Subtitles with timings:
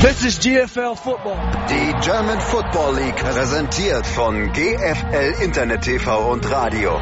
[0.00, 1.38] This is GFL Football.
[1.70, 7.00] Die German Football League präsentiert von GFL Internet TV und Radio.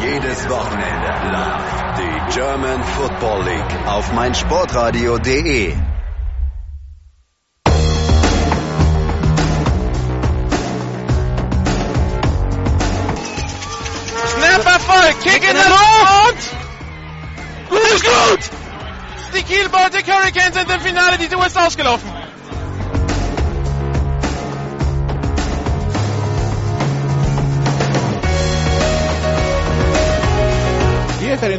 [0.00, 5.74] Jedes Wochenende live die German Football League auf meinsportradio.de.
[14.28, 16.56] Snap Erfolg, Kick in der Luft!
[17.68, 18.50] Gut ist gut!
[19.36, 22.15] Die Kiel Baltic Hurricanes sind im Finale, die Tour ist ausgelaufen.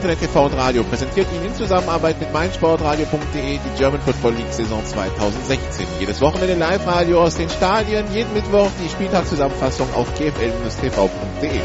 [0.08, 4.82] Internet TV und Radio präsentiert Ihnen in Zusammenarbeit mit meinsportradio.de die German Football League Saison
[4.86, 5.86] 2016.
[6.00, 11.60] Jedes Wochenende Live-Radio aus den Stadien, jeden Mittwoch die Spieltagszusammenfassung auf gfl-tv.de.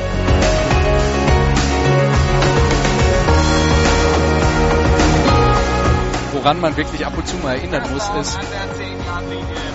[6.33, 8.41] Woran man wirklich ab und zu mal erinnern muss, ist,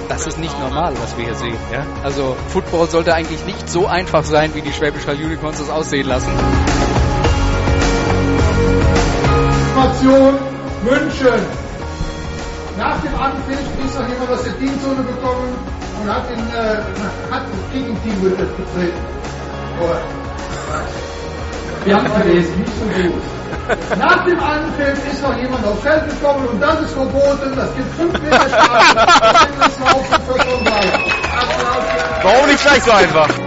[0.10, 1.58] das ist nicht normal, was wir hier sehen.
[1.72, 1.86] Ja?
[2.04, 6.32] Also Football sollte eigentlich nicht so einfach sein, wie die Schwäbisch Unicorns das aussehen lassen.
[9.78, 10.34] Situation
[10.84, 11.46] München.
[12.78, 15.54] Nach dem Anpfiff ist noch jemand aus der Teamzone gekommen
[16.02, 16.78] und hat, den, äh,
[17.32, 18.94] hat das Gegenteam betreten.
[19.80, 19.96] Oh.
[21.86, 23.22] Wir haben verlesen, nicht so gut.
[24.00, 27.56] Nach dem Anpfiff ist noch jemand aufs Feld gekommen und das ist verboten.
[27.56, 28.96] Das gibt 5 Meter Strafe.
[29.60, 30.92] Das war auf die 35.
[32.24, 33.47] Warum nicht gleich so einfach?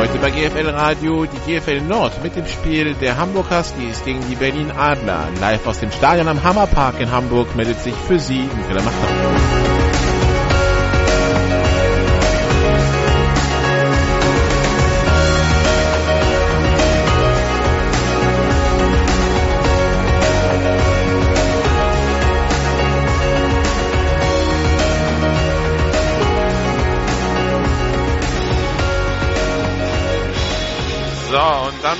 [0.00, 4.34] Heute bei GFL Radio die GFL Nord mit dem Spiel der Hamburg Huskies gegen die
[4.34, 5.28] Berlin Adler.
[5.42, 9.69] Live aus dem Stadion am Hammerpark in Hamburg meldet sich für Sie Michael Machter.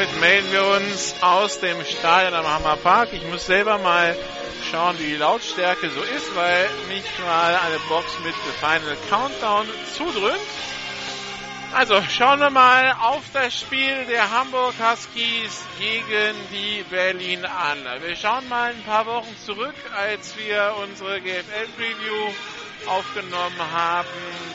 [0.00, 3.12] Damit melden wir uns aus dem Stadion am Hammerpark.
[3.12, 4.16] Ich muss selber mal
[4.70, 9.66] schauen, wie die Lautstärke so ist, weil nicht mal eine Box mit The Final Countdown
[9.94, 10.40] zudröhnt.
[11.74, 18.00] Also schauen wir mal auf das Spiel der Hamburg Huskies gegen die Berlin Adler.
[18.00, 22.32] Wir schauen mal ein paar Wochen zurück, als wir unsere GFL-Preview
[22.86, 24.08] aufgenommen haben.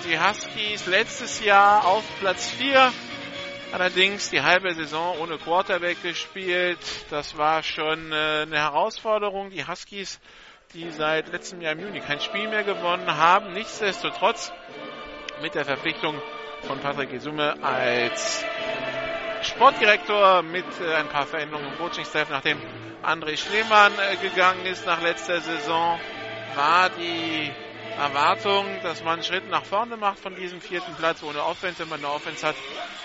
[0.05, 2.91] Die Huskies letztes Jahr auf Platz 4
[3.75, 6.79] Allerdings die halbe Saison ohne Quarterback gespielt.
[7.09, 9.49] Das war schon äh, eine Herausforderung.
[9.49, 10.21] Die Huskies,
[10.73, 13.51] die seit letztem Jahr im Juni kein Spiel mehr gewonnen haben.
[13.51, 14.53] Nichtsdestotrotz
[15.41, 16.21] mit der Verpflichtung
[16.61, 18.45] von Patrick Isume als
[19.41, 22.61] Sportdirektor mit äh, ein paar Veränderungen im Coaching-Staff, nachdem
[23.03, 25.99] André Schlemann äh, gegangen ist nach letzter Saison,
[26.55, 27.51] war die
[27.97, 31.89] Erwartung, dass man einen Schritt nach vorne macht von diesem vierten Platz ohne Offense, wenn
[31.89, 32.55] man eine Offense hat,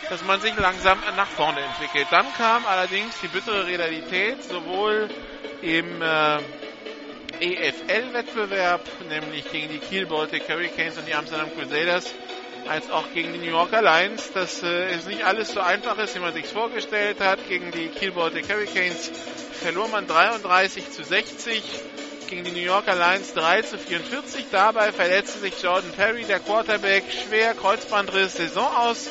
[0.08, 2.08] dass man sich langsam nach vorne entwickelt.
[2.10, 5.08] Dann kam allerdings die bittere Realität, sowohl
[5.62, 6.38] im äh,
[7.40, 12.12] EFL-Wettbewerb, nämlich gegen die Kiel Baltic Hurricanes und die Amsterdam Crusaders,
[12.68, 16.14] als auch gegen die New Yorker Lions, dass äh, es nicht alles so einfach ist,
[16.16, 17.38] wie man sich vorgestellt hat.
[17.48, 19.10] Gegen die Kiel Baltic Hurricanes
[19.52, 21.62] verlor man 33 zu 60
[22.30, 24.46] gegen die New Yorker Lions 3 zu 44.
[24.52, 29.08] Dabei verletzte sich Jordan Perry, der Quarterback, schwer Kreuzbandriss Saison aus.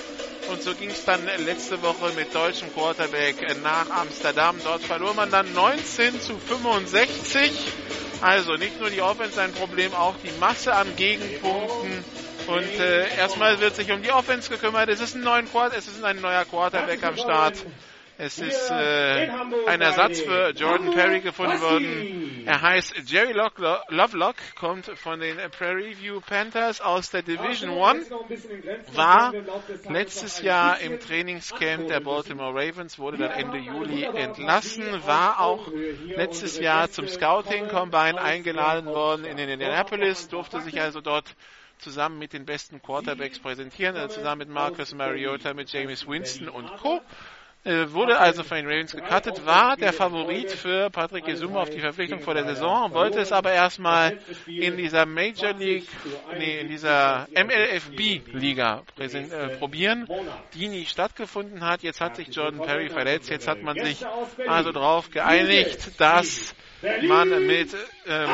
[0.49, 4.55] Und so ging es dann letzte Woche mit deutschem Quarterback nach Amsterdam.
[4.63, 7.51] Dort verlor man dann 19 zu 65.
[8.21, 12.03] Also nicht nur die Offense ein Problem, auch die Masse an Gegenpunkten.
[12.47, 14.89] Und äh, erstmal wird sich um die Offense gekümmert.
[14.89, 17.57] Es ist ein, neuen Quart es ist ein neuer Quarterback am Start.
[18.21, 19.29] Es ist äh,
[19.67, 22.43] ein Ersatz für Jordan Perry gefunden worden.
[22.45, 23.53] Er heißt Jerry Lock
[23.87, 28.01] Lovelock, kommt von den Prairie View Panthers aus der Division One,
[28.93, 29.33] war
[29.87, 35.69] letztes Jahr im Trainingscamp der Baltimore Ravens, wurde dann Ende Juli entlassen, war auch
[36.03, 41.37] letztes Jahr zum Scouting Combine eingeladen worden in Indianapolis, durfte sich also dort
[41.77, 46.67] zusammen mit den besten Quarterbacks präsentieren, also zusammen mit Marcus Mariota, mit James Winston und
[46.75, 46.99] Co.
[47.65, 51.81] Äh, wurde also von den Ravens gecuttet, war der Favorit für Patrick Gesuma auf die
[51.81, 55.89] Verpflichtung vor der Saison, wollte es aber erstmal in dieser Major League,
[56.37, 60.07] nee, in dieser MLFB-Liga äh, probieren,
[60.53, 61.83] die nie stattgefunden hat.
[61.83, 64.05] Jetzt hat sich Jordan Perry verletzt, jetzt hat man sich
[64.47, 66.55] also darauf geeinigt, dass
[67.01, 67.75] man mit
[68.07, 68.29] ähm,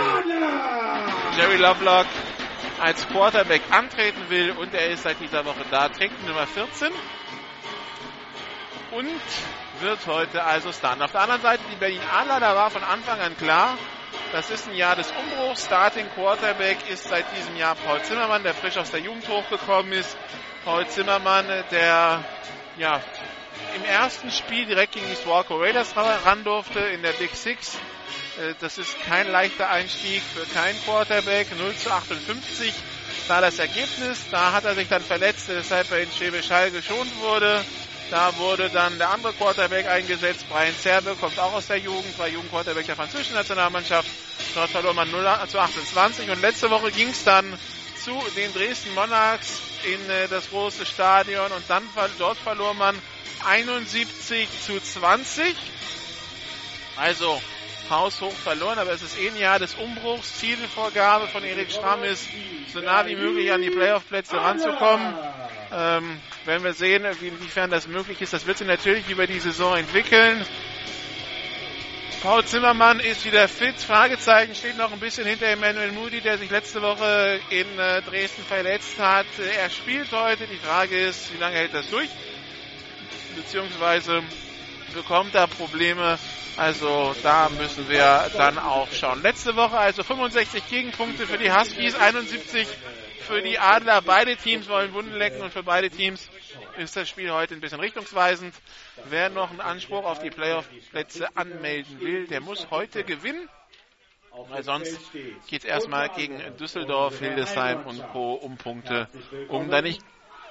[1.35, 2.05] Jerry Lovelock
[2.79, 4.51] als Quarterback antreten will.
[4.51, 6.91] Und er ist seit dieser Woche da, trägt Nummer 14
[8.95, 9.19] und
[9.81, 11.01] wird heute also starten.
[11.01, 13.77] Auf der anderen Seite die Berlin Adler, da war von Anfang an klar,
[14.31, 15.65] das ist ein Jahr des Umbruchs.
[15.65, 20.17] Starting Quarterback ist seit diesem Jahr Paul Zimmermann, der frisch aus der Jugend hochgekommen ist.
[20.63, 22.23] Paul Zimmermann, der
[22.77, 23.01] ja
[23.75, 27.77] im ersten Spiel direkt gegen die Swarco Raiders ran durfte in der Big Six.
[28.39, 31.47] Äh, das ist kein leichter Einstieg für keinen Quarterback.
[31.57, 32.73] 0 zu 58
[33.27, 34.25] da das Ergebnis.
[34.31, 37.63] Da hat er sich dann verletzt, weshalb er in Schwäbisch Hall geschont wurde.
[38.11, 40.45] Da wurde dann der andere Quarterback eingesetzt.
[40.49, 44.07] Brian Zerbe kommt auch aus der Jugend, war Jugendquarterback der französischen Nationalmannschaft.
[44.53, 46.29] Dort verlor man 0 zu 28.
[46.29, 47.57] Und letzte Woche ging es dann
[48.03, 51.51] zu den Dresden Monarchs in äh, das große Stadion.
[51.51, 51.83] Und dann
[52.19, 52.95] dort verlor man
[53.45, 55.55] 71 zu 20.
[56.97, 57.41] Also
[57.89, 60.39] haushoch verloren, aber es ist eh ein Jahr des Umbruchs.
[60.39, 62.27] Zielvorgabe von Erik Schramm ist,
[62.73, 65.13] so nah wie möglich an die Playoff-Plätze ranzukommen.
[65.71, 68.33] Ähm, werden wir sehen, inwiefern das möglich ist.
[68.33, 70.45] Das wird sich natürlich über die Saison entwickeln.
[72.21, 73.75] Paul Zimmermann ist wieder fit.
[73.75, 78.43] Fragezeichen steht noch ein bisschen hinter Emmanuel Moody, der sich letzte Woche in äh, Dresden
[78.43, 79.27] verletzt hat.
[79.37, 80.47] Er spielt heute.
[80.47, 82.09] Die Frage ist, wie lange hält das durch?
[83.35, 84.23] Beziehungsweise
[84.95, 86.17] bekommt er Probleme
[86.57, 89.21] also da müssen wir dann auch schauen.
[89.21, 92.65] Letzte Woche also 65 Gegenpunkte für die Huskies, 71
[93.19, 94.01] für die Adler.
[94.01, 96.29] Beide Teams wollen Wunden lecken und für beide Teams
[96.77, 98.53] ist das Spiel heute ein bisschen richtungsweisend.
[99.09, 103.49] Wer noch einen Anspruch auf die Playoff-Plätze anmelden will, der muss heute gewinnen.
[104.49, 104.97] Weil sonst
[105.47, 108.33] geht es erstmal gegen Düsseldorf, Hildesheim und Co.
[108.33, 109.07] um Punkte,
[109.47, 110.01] um da nicht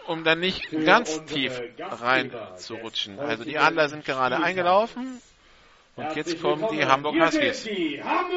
[0.06, 3.18] um dann nicht ganz tief rein zu rutschen.
[3.18, 5.20] Also die Adler sind gerade eingelaufen,
[5.96, 7.62] und jetzt kommen die Hamburg Huskies.
[7.62, 8.34] Die Hamburg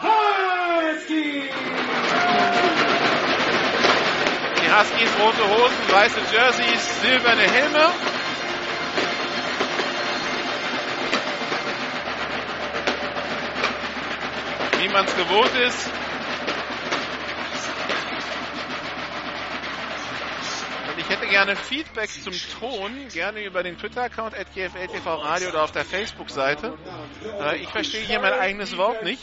[0.00, 1.50] Huskies!
[4.56, 7.90] Die Huskies rote Hosen, weiße Jerseys, silberne Helme.
[14.80, 15.90] Wie man es gewohnt ist,
[21.08, 25.86] Ich hätte gerne Feedback zum Ton, gerne über den Twitter-Account GFLTV Radio oder auf der
[25.86, 26.74] Facebook-Seite.
[27.40, 29.22] Äh, ich verstehe hier mein eigenes Wort nicht,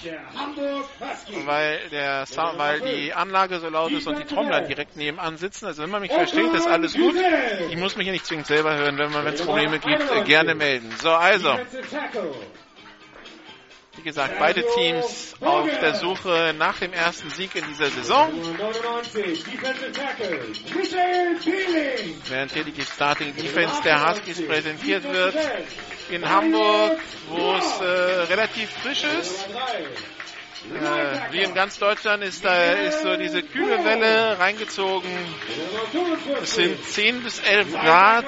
[1.46, 5.68] weil, der weil die Anlage so laut ist und die Trommler direkt nebenan sitzen.
[5.68, 7.14] Also wenn man mich versteht, ist alles gut.
[7.70, 8.98] Ich muss mich hier nicht zwingend selber hören.
[8.98, 10.92] Wenn es Probleme gibt, gerne melden.
[11.00, 11.56] So, also.
[13.98, 18.30] Wie gesagt, beide Teams auf der Suche nach dem ersten Sieg in dieser Saison.
[22.28, 25.36] Während hier die Starting Defense der Huskies präsentiert wird
[26.10, 27.00] in Hamburg,
[27.30, 27.84] wo es äh,
[28.34, 29.46] relativ frisch ist.
[30.74, 35.10] Äh, wie in ganz Deutschland ist da ist so diese kühle Welle reingezogen.
[36.42, 38.26] Es sind 10 bis 11 Grad.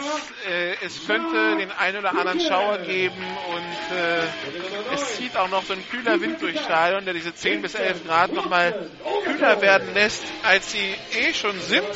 [0.48, 5.64] Äh, es könnte den einen oder anderen Schauer geben und äh, es zieht auch noch
[5.64, 8.88] so ein kühler Wind durch Stadion, der diese 10 bis 11 Grad nochmal
[9.26, 11.88] kühler werden lässt, als sie eh schon sind.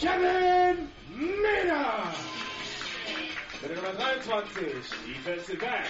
[0.00, 2.12] Kevin Mena!
[3.62, 5.84] Mit Nummer 23, Defensive Back.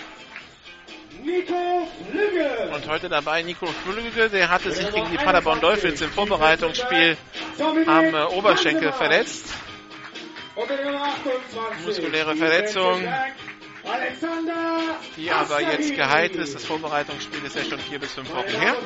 [2.74, 7.16] Und heute dabei Nico Flügge, der hatte sich gegen die Paderborn Dolphins im Vorbereitungsspiel
[7.86, 9.46] am äh, Oberschenkel verletzt.
[11.84, 13.02] Muskuläre Verletzung,
[15.16, 16.54] die aber jetzt geheilt ist.
[16.54, 18.76] Das Vorbereitungsspiel ist ja schon vier bis fünf Wochen her.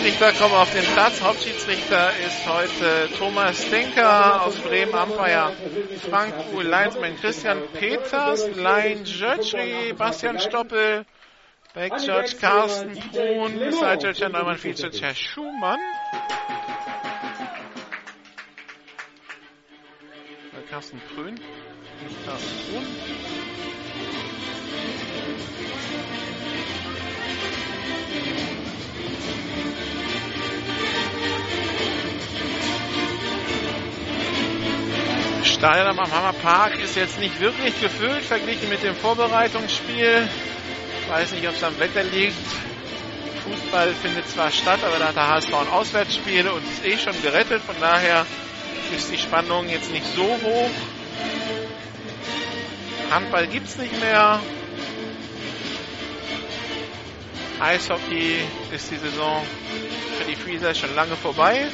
[0.00, 1.20] Schiedsrichter kommen auf den Platz.
[1.20, 5.52] Hauptschiedsrichter ist heute Thomas Denker aus Bremen, Umpire
[6.08, 11.04] Frank Uhl, Linesman Christian Peters, Line Judge Bastian Stoppel,
[11.74, 15.80] Back Judge Carsten Brun, Herr Neumann, Feature Herr Schumann.
[20.70, 21.38] Carsten Grün,
[22.24, 22.86] Carsten Brun.
[35.44, 40.26] Stadion am Hammer Park ist jetzt nicht wirklich gefüllt, verglichen mit dem Vorbereitungsspiel.
[41.02, 42.34] Ich weiß nicht, ob es am Wetter liegt.
[43.44, 47.20] Fußball findet zwar statt, aber da hat der HSV ein Auswärtsspiel und ist eh schon
[47.20, 47.62] gerettet.
[47.62, 48.24] Von daher
[48.96, 50.70] ist die Spannung jetzt nicht so hoch.
[53.10, 54.40] Handball gibt es nicht mehr.
[57.60, 58.36] Eishockey
[58.72, 59.42] ist die Saison
[60.20, 61.70] für die Freezer schon lange vorbei.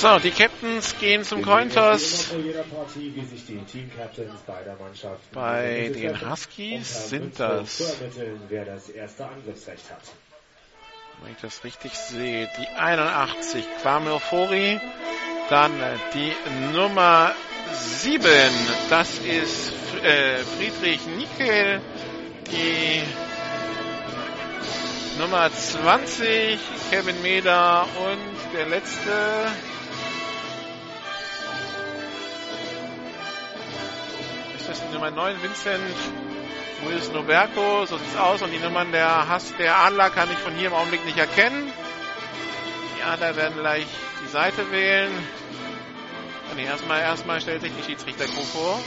[0.00, 2.32] So, die Captains gehen zum Cointoss.
[5.34, 8.00] Bei den Huskies sind das,
[11.20, 14.80] wenn ich das richtig sehe, die 81 Kwame Fori,
[15.50, 15.72] dann
[16.14, 16.32] die
[16.74, 17.34] Nummer
[17.74, 18.22] 7,
[18.88, 21.82] das ist äh, Friedrich Nickel,
[22.50, 23.02] die
[25.20, 26.58] Nummer 20
[26.90, 29.46] Kevin Meder und der letzte
[34.70, 35.82] ist die Nummer 9 Vincent
[36.84, 37.86] Luis Noberco.
[37.86, 38.40] So sieht's aus.
[38.42, 41.72] Und die Nummern der Hass der Adler kann ich von hier im Augenblick nicht erkennen.
[42.96, 43.86] Die Adler werden gleich
[44.22, 45.10] die Seite wählen.
[46.52, 48.80] Und erstmal, erstmal stellt sich die Schiedsrichtergruppe vor.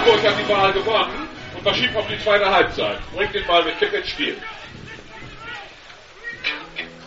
[0.00, 2.98] Hamburg hat die Wahl gewonnen und verschiebt auf die zweite Halbzeit.
[3.14, 4.36] Bringt den Ball mit Kick ins Spiel.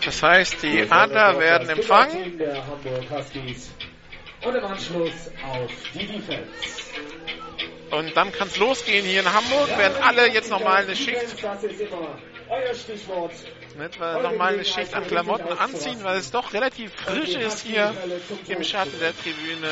[0.06, 2.38] Das heißt, die Adler werden empfangen.
[2.38, 3.74] Der Hamburg Huskies.
[4.44, 6.84] Und im Anschluss auf die Defense.
[7.90, 9.76] Und dann kann es losgehen hier in Hamburg.
[9.76, 12.20] Werden alle jetzt nochmal eine Schicht, Das ist immer
[12.50, 13.34] euer Stichwort.
[13.77, 17.94] Nochmal eine Schicht an Klamotten anziehen, weil es doch relativ frisch ist hier
[18.48, 19.70] im Schatten der Tribüne.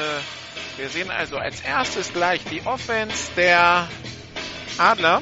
[0.77, 3.87] Wir sehen also als erstes gleich die Offense der
[4.77, 5.21] Adler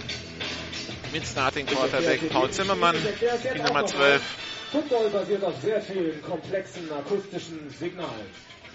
[1.12, 2.95] mit Starting Quarterback Paul Zimmermann,
[3.55, 4.21] die Nummer 12.
[4.71, 8.27] Football basiert auf sehr vielen komplexen akustischen Signalen.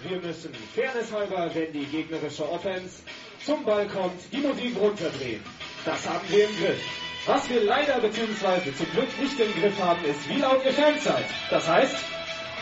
[0.03, 2.97] Wir müssen fairnesshalber, wenn die gegnerische Offense
[3.45, 5.41] zum Ball kommt, die Musik runterdrehen.
[5.85, 7.04] Das haben wir im Griff.
[7.25, 8.73] Was wir leider bzw.
[8.75, 11.25] zum Glück nicht im Griff haben, ist, wie laut ihr Fans seid.
[11.49, 11.95] Das heißt,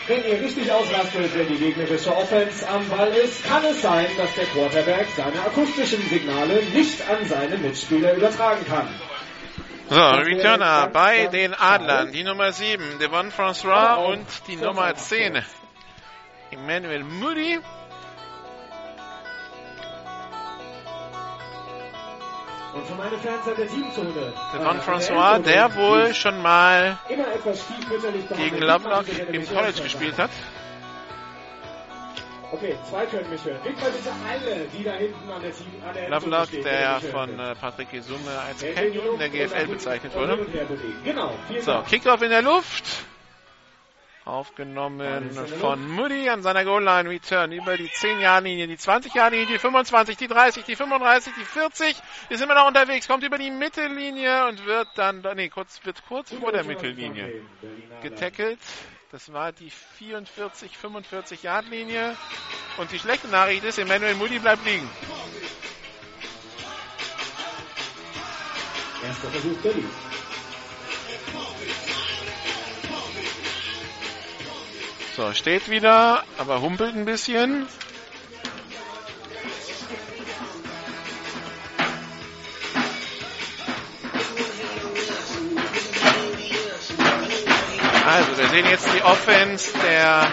[0.06, 4.34] wenn ihr richtig auslastet, wenn die gegnerische Offense am Ball ist, kann es sein, dass
[4.34, 8.88] der Quarterback seine akustischen Signale nicht an seine Mitspieler übertragen kann.
[9.90, 15.42] So, Returner bei den Adlern, die Nummer 7, Devon François und die Nummer 10,
[16.50, 17.60] Emmanuel Moody.
[22.74, 24.32] Und für meine Fans an der Teamzone.
[24.52, 26.98] Devon François, der wohl schon mal
[28.36, 28.58] gegen.
[28.58, 30.30] Lovelock im College gespielt hat.
[32.50, 33.58] Okay, zwei können mich hören.
[33.64, 37.10] Mal bitte alle, die da hinten an der Team, an der Lovelock, stehen, der mich
[37.10, 40.46] von äh, Patrick Gesumme als Canyon der GFL bezeichnet wurde.
[41.04, 41.82] Genau, So.
[41.88, 42.84] Kickoff in der Luft.
[44.24, 47.10] Aufgenommen von Moody an seiner Goal-Line.
[47.10, 51.96] Return über die 10-Jahr-Linie, die 20-Jahr-Linie, die 25, die 30, die 35, die 40.
[52.30, 56.32] Ist immer noch unterwegs, kommt über die Mittellinie und wird dann, nee, kurz, wird kurz
[56.32, 57.42] vor der Mittellinie
[58.02, 58.60] getackelt.
[59.12, 62.16] Das war die 44, 45 Yard Linie.
[62.78, 64.88] Und die schlechte Nachricht ist, Emmanuel Moody bleibt liegen.
[69.04, 69.84] Erster Versuch, Billy.
[75.16, 77.68] So, steht wieder, aber humpelt ein bisschen.
[88.04, 90.32] Also, wir sehen jetzt die Offense der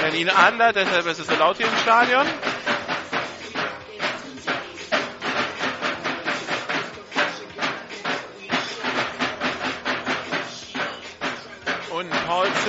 [0.00, 2.26] Berlin Adler, deshalb ist es so laut hier im Stadion.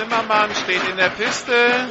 [0.00, 1.90] Zimmermann steht in der Piste.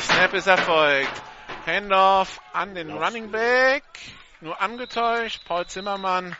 [0.00, 1.22] Snap ist erfolgt.
[1.66, 3.84] Handoff an den Running Back.
[4.40, 5.44] nur angetäuscht.
[5.44, 6.34] Paul Zimmermann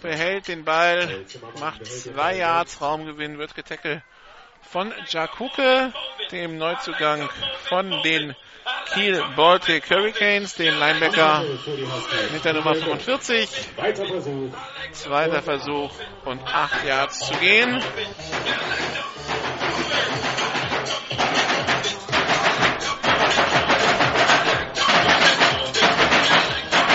[0.00, 1.26] behält den Ball,
[1.60, 4.02] macht zwei Yards Raumgewinn, wird getackelt
[4.70, 5.92] von Jakuke,
[6.30, 7.28] dem Neuzugang
[7.68, 8.34] von den
[8.92, 11.44] Kiel Baltic Hurricanes, den Linebacker
[12.32, 13.48] mit der Nummer 45.
[14.92, 15.90] Zweiter Versuch
[16.24, 17.82] und acht Yards zu gehen.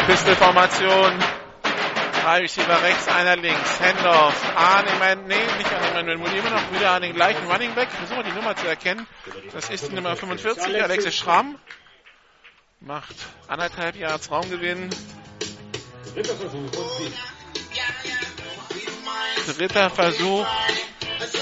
[0.08, 1.38] Pistolformation.
[2.22, 3.80] Drei Receiver rechts, einer links.
[3.80, 7.74] Handoff an Emmanuel, nee, nicht an Emmanuel Moody, immer noch wieder an den gleichen Running
[7.76, 7.90] Back.
[7.90, 9.08] Versuchen wir die Nummer zu erkennen.
[9.54, 11.58] Das ist die Nummer 45, Alexis Schramm.
[12.82, 13.16] Macht
[13.48, 14.90] anderthalb Yards Raumgewinn.
[19.48, 20.48] Dritter Versuch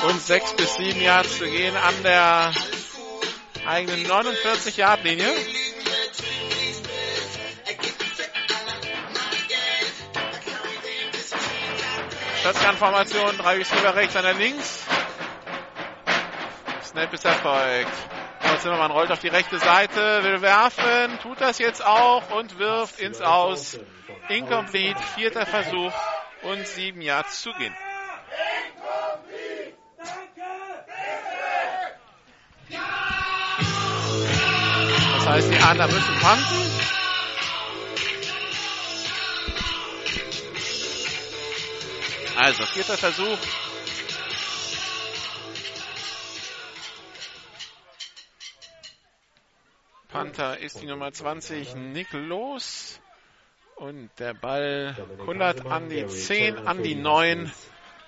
[0.08, 2.52] und sechs bis sieben Yards zu gehen an der
[3.66, 4.78] eigenen 49
[12.48, 12.78] Yard Linie.
[12.78, 14.86] Shotgun-Formation, drei Receiver rechts, einer links.
[16.84, 17.92] Snap ist erfolgt.
[18.50, 23.00] Und Zimmermann rollt auf die rechte Seite, will werfen, tut das jetzt auch und wirft
[23.00, 23.78] ins Aus.
[24.30, 25.94] Incomplete, vierter Versuch
[26.44, 27.76] und sieben Yards zu gehen.
[35.16, 36.97] Das heißt, die anderen müssen panten.
[42.38, 43.38] Also, vierter Versuch.
[50.08, 53.00] Panther ist die Nummer 20, Nick Los.
[53.76, 57.52] Und der Ball kullert an die 10, an die 9.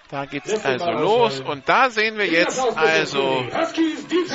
[0.09, 1.39] Da geht's also los.
[1.39, 3.45] Und da sehen wir jetzt also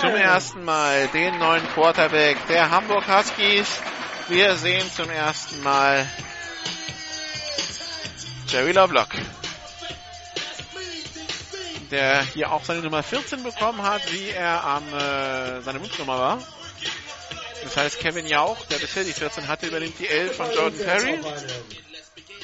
[0.01, 3.81] zum ersten Mal den neuen Quarterback der Hamburg Huskies.
[4.29, 6.09] Wir sehen zum ersten Mal
[8.49, 9.11] Jerry Lovelock
[11.95, 16.43] der hier auch seine Nummer 14 bekommen hat, wie er am äh, seine Wunschnummer war.
[17.63, 21.21] Das heißt, Kevin Jauch, der bisher die 14 hatte, übernimmt die 11 von Jordan Perry.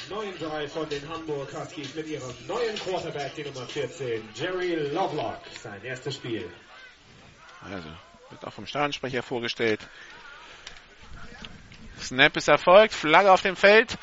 [0.09, 5.41] Neuen Drive von den Hamburg Huskies mit ihrem neuen Quarterback, die Nummer 14, Jerry Lovelock,
[5.61, 6.49] sein erstes Spiel.
[7.69, 7.89] Also,
[8.29, 9.81] wird auch vom Stadionsprecher vorgestellt.
[11.99, 13.97] Snap ist erfolgt, Flagge auf dem Feld,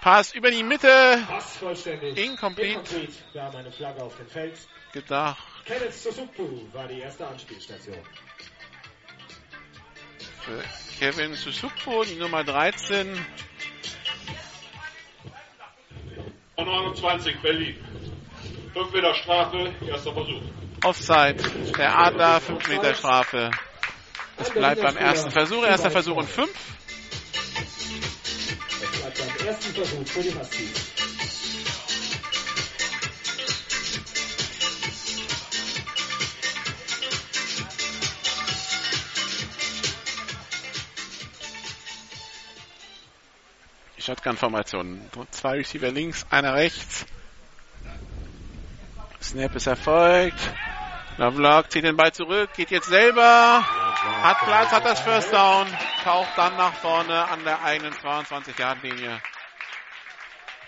[0.00, 2.16] Pass über die Mitte, Pass vollständig.
[2.18, 3.12] incomplete, Incomplete.
[3.32, 4.58] Wir haben eine Flagge auf dem Feld.
[4.94, 7.98] Gedacht Kenneth Susupu war die erste Anspielstation.
[10.44, 10.62] für
[10.98, 13.18] Kevin Susupo, die Nummer 13.
[16.56, 17.76] Und 29 Berlin.
[18.74, 20.42] 5 Meter Strafe, erster Versuch.
[20.84, 21.36] Offside,
[21.78, 23.50] der Adler, 5 Meter Strafe.
[24.36, 26.50] Es bleibt beim ersten Versuch, erster Versuch und 5.
[28.82, 30.93] Es bleibt beim ersten Versuch für die Huskies.
[44.04, 45.00] Shotgun-Formation.
[45.30, 47.06] Zwei Receiver links, einer rechts.
[49.22, 50.38] Snap ist erfolgt.
[51.16, 53.64] Lovelock zieht den Ball zurück, geht jetzt selber.
[54.22, 55.66] Hat Platz, hat das First Down.
[56.02, 59.22] Taucht dann nach vorne an der eigenen 22-Yard-Linie.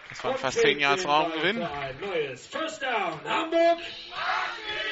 [0.09, 1.67] Das waren fast 10 Yards Raumgewinn.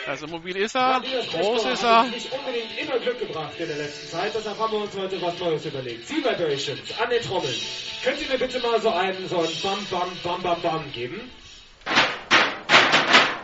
[0.07, 2.05] Also mobil ist er, groß ist er.
[2.05, 5.39] nicht unbedingt immer Glück gebracht in der letzten Zeit, deshalb haben wir uns heute was
[5.39, 6.07] Neues überlegt.
[6.07, 7.55] Sea Vibrations an den Trommeln.
[8.03, 11.31] Könnt ihr mir bitte mal so einen, so einen Bam, Bam, Bam, Bam, Bam geben?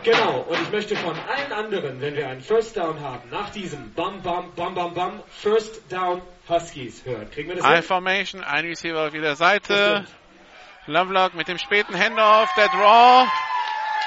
[0.03, 3.93] Genau, und ich möchte von allen anderen, wenn wir einen First Down haben, nach diesem
[3.93, 7.29] Bam, Bam, Bam, Bam, Bam, First Down Huskies hören.
[7.29, 7.79] Kriegen wir das?
[7.83, 10.05] I-Formation, ein Receiver auf jeder Seite.
[10.87, 13.27] Lovelock mit dem späten Handoff, der Draw.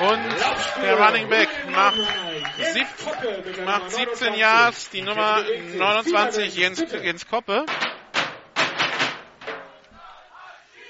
[0.01, 2.01] Und der Running Back macht,
[2.73, 2.87] sieb,
[3.65, 5.41] macht 17 Yards, die Nummer
[5.77, 7.65] 29, Jens, Jens Koppe.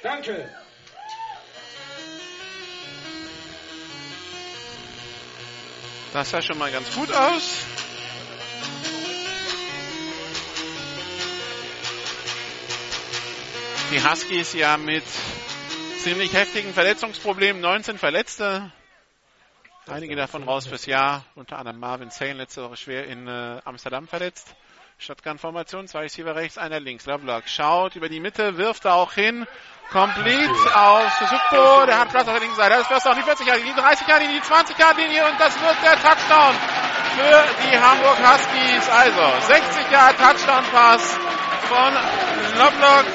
[0.02, 0.50] Danke.
[6.14, 7.66] Das sah schon mal ganz gut aus.
[13.90, 15.04] Die Huskies ja mit
[16.04, 18.70] ziemlich heftigen Verletzungsproblemen, 19 Verletzte.
[19.86, 24.06] Einige davon raus fürs Jahr, unter anderem Marvin Zane letzte Woche schwer in äh, Amsterdam
[24.06, 24.54] verletzt.
[24.98, 27.06] Shotgun-Formation, zwei Receiver rechts, einer links.
[27.06, 29.46] Lovelock schaut über die Mitte, wirft da auch hin.
[29.92, 32.84] Complete auf Suzuko, der hat Platz auf der linken Seite.
[32.86, 35.58] Das ist auch die 40 Jahre, die 30 Jahre, die 20 Jahre Linie und das
[35.58, 36.54] wird der Touchdown
[37.16, 38.90] für die Hamburg Huskies.
[38.90, 41.16] Also 60 Jahre Touchdown-Pass
[41.66, 41.94] von
[42.58, 43.06] Lovelock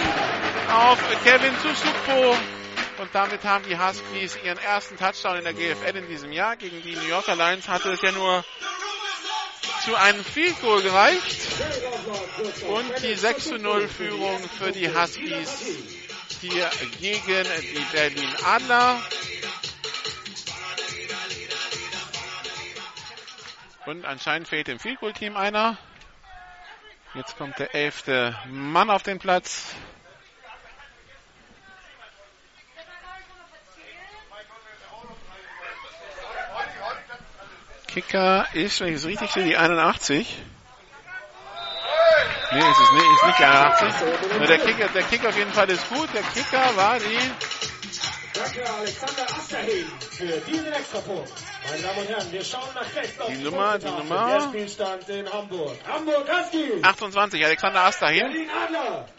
[0.73, 2.58] auf Kevin Suzuko.
[2.99, 6.57] Und damit haben die Huskies ihren ersten Touchdown in der GFL in diesem Jahr.
[6.57, 8.43] Gegen die New Yorker Lions hatte es ja nur
[9.85, 11.47] zu einem Field Goal gereicht.
[12.67, 15.95] Und die 6 zu 0 Führung für die Huskies
[16.41, 19.01] hier gegen die Berlin Adler.
[23.85, 25.77] Und anscheinend fehlt dem Field Goal Team einer.
[27.15, 29.73] Jetzt kommt der elfte Mann auf den Platz.
[37.89, 40.37] Kicker ist, wenn ich es richtig sehe, die 81.
[42.51, 44.37] Nee, ist es nicht, ist nicht die 81.
[44.37, 46.07] Nur der Kicker, der Kicker auf jeden Fall ist gut.
[46.13, 47.19] Der Kicker war die.
[48.33, 51.31] Danke Alexander Asterhin für diesen Extrapunkt.
[51.69, 53.85] Meine Damen und Herren, wir schauen nach rechts auf Die Nummer, die.
[53.85, 54.27] Nummer.
[54.27, 55.77] Der Spielstand in Hamburg.
[55.87, 56.83] Hamburg Huskies.
[56.83, 59.09] 28, Alexander Adler.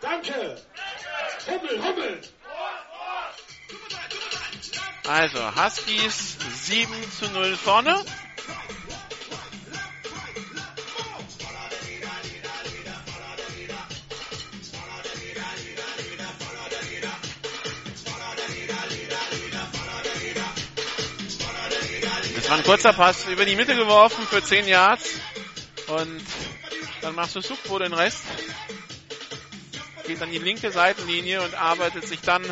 [0.00, 0.56] Danke.
[1.46, 2.20] Hummel, Hummel.
[5.08, 8.04] Also, Huskies 7 zu 0 vorne.
[22.36, 25.04] Das war ein kurzer Pass über die Mitte geworfen für 10 Yards.
[25.88, 26.24] Und
[27.00, 28.22] dann machst du Sukpo den Rest.
[30.06, 32.42] Geht an die linke Seitenlinie und arbeitet sich dann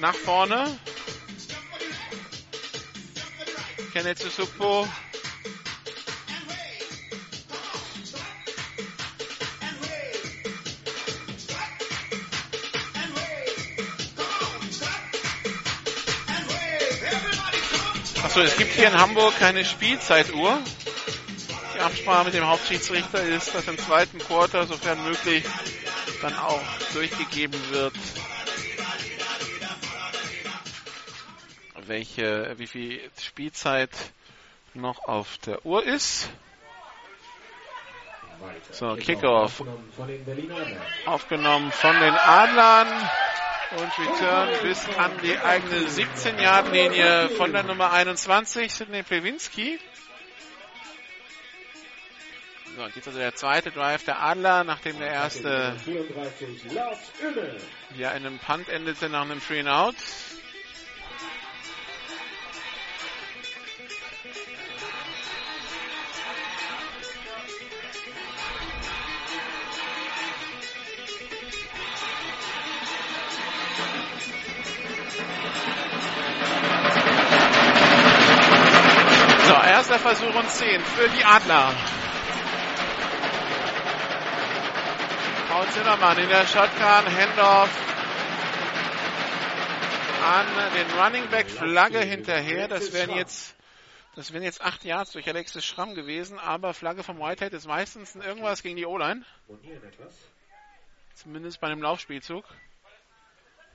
[0.00, 0.76] nach vorne.
[3.98, 4.86] Kenneth Sukpo.
[18.22, 20.60] Achso, es gibt hier in Hamburg keine Spielzeituhr.
[21.74, 25.42] Die Absprache mit dem Hauptschiedsrichter ist, dass im zweiten Quarter, sofern möglich,
[26.22, 26.62] dann auch
[26.94, 27.94] durchgegeben wird,
[31.88, 33.00] welche, wie viel
[33.38, 33.90] Spielzeit
[34.74, 36.28] noch auf der Uhr ist.
[38.72, 40.76] So, Kickoff Adlern.
[41.06, 42.88] aufgenommen von den Adlern
[43.76, 49.78] und Return bis an die eigene 17-Yard-Linie von der Nummer 21, Sidney Plewinski.
[52.74, 57.56] So, und jetzt also der zweite Drive der Adler, nachdem der erste 34, Lars Ümmel.
[57.96, 59.94] ja in einem Punt endete nach einem Free and Out.
[79.78, 81.72] Erster Versuch und 10 für die Adler.
[85.48, 87.70] Paul Zimmermann in der Shotgun, Handoff
[90.24, 92.66] an den Running Back, Flagge hinterher.
[92.66, 93.54] Das wären jetzt,
[94.16, 98.16] das wären jetzt acht Yards durch Alexis Schramm gewesen, aber Flagge vom Whitehead ist meistens
[98.16, 99.24] irgendwas gegen die O-Line.
[101.14, 102.44] Zumindest bei einem Laufspielzug.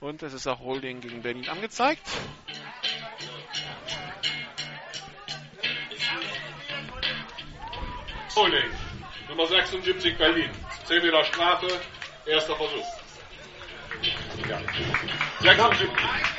[0.02, 2.06] Und es ist auch Holding gegen Berlin angezeigt.
[8.36, 8.72] Holding.
[9.30, 10.50] Nummer 76 Berlin.
[10.88, 11.68] 10 Meter Strafe.
[12.26, 12.86] Erster Versuch.
[14.50, 14.60] Ja.
[15.42, 15.90] 76.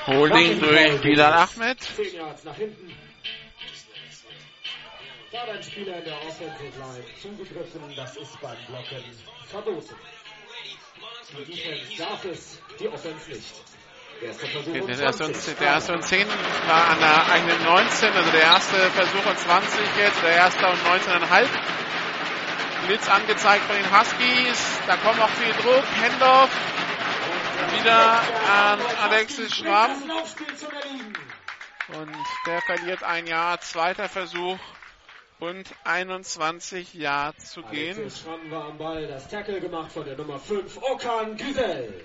[0.07, 1.80] Holding durch Bilal Ahmed.
[1.80, 2.92] 10 Yards nach hinten.
[5.30, 7.83] Da hat ein Spieler in der Offensive Line zugegriffen.
[7.96, 9.04] Das ist beim Blocken
[9.46, 9.94] verboten.
[11.38, 13.54] Die Defense darf es, die Offense nicht.
[14.20, 14.81] Der erste, 20.
[14.81, 16.27] und, der erste und 10
[16.66, 20.79] war an der eigenen 19, also der erste Versuch und 20 jetzt, der erste und
[20.87, 21.48] 19,5.
[22.87, 26.50] Blitz angezeigt von den Huskies, da kommt noch viel Druck, Hendorf,
[27.79, 29.90] wieder an Alexis Schramm
[31.88, 34.59] und der verliert ein Jahr, zweiter Versuch
[35.40, 37.96] und 21 Jahre zu gehen.
[37.96, 42.05] Alexis Schramm war am Ball, das Tackle gemacht von der Nummer 5, Okan Güsel.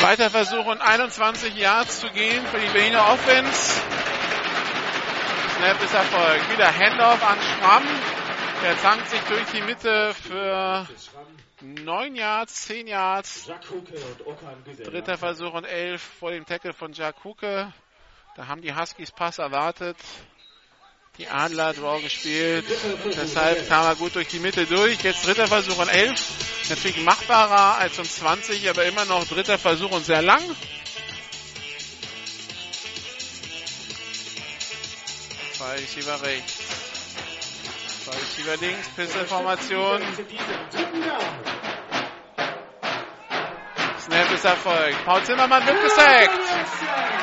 [0.00, 3.80] Zweiter Versuch und 21 Yards zu gehen für die Berliner Offense.
[5.56, 6.52] Snap ist erfolgt.
[6.52, 7.82] Wieder Handoff an Schramm.
[8.62, 13.50] Der zankt sich durch die Mitte für Schramm, 9 Yards, 10 Yards.
[14.84, 17.72] Dritter Versuch und 11 vor dem Tackle von Jack Huke.
[18.36, 19.96] Da haben die Huskies Pass erwartet.
[21.18, 22.64] Die Adler Draw gespielt.
[23.04, 25.02] Deshalb kam er gut durch die Mitte durch.
[25.02, 26.14] Jetzt dritter Versuch und 11.
[26.68, 30.40] Natürlich machbarer als um 20, aber immer noch dritter Versuch und sehr lang.
[35.54, 36.58] Zwei Receiver rechts.
[38.04, 38.88] Zwei Receiver links.
[38.90, 40.00] Pisselformation.
[44.04, 45.04] Snap ist erfolgt.
[45.04, 46.38] Paul Zimmermann wird gesackt.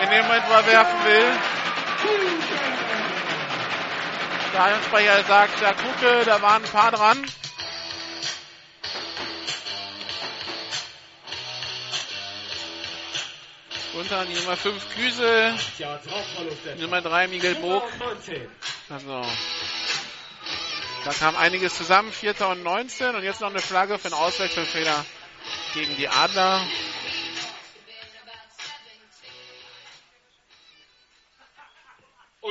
[0.04, 2.65] In dem Moment, wo er werfen will.
[4.56, 7.30] Stadionsprecher sagt, da gucke, da waren ein paar dran.
[13.96, 15.56] Unter die Nummer 5 Küsel,
[16.80, 17.84] Nummer 3 Miguel Bog.
[18.90, 19.26] Also,
[21.04, 22.48] da kam einiges zusammen, 4.
[22.48, 25.06] und 19 und jetzt noch eine Flagge für einen Auswechselfehler
[25.74, 26.66] gegen die Adler.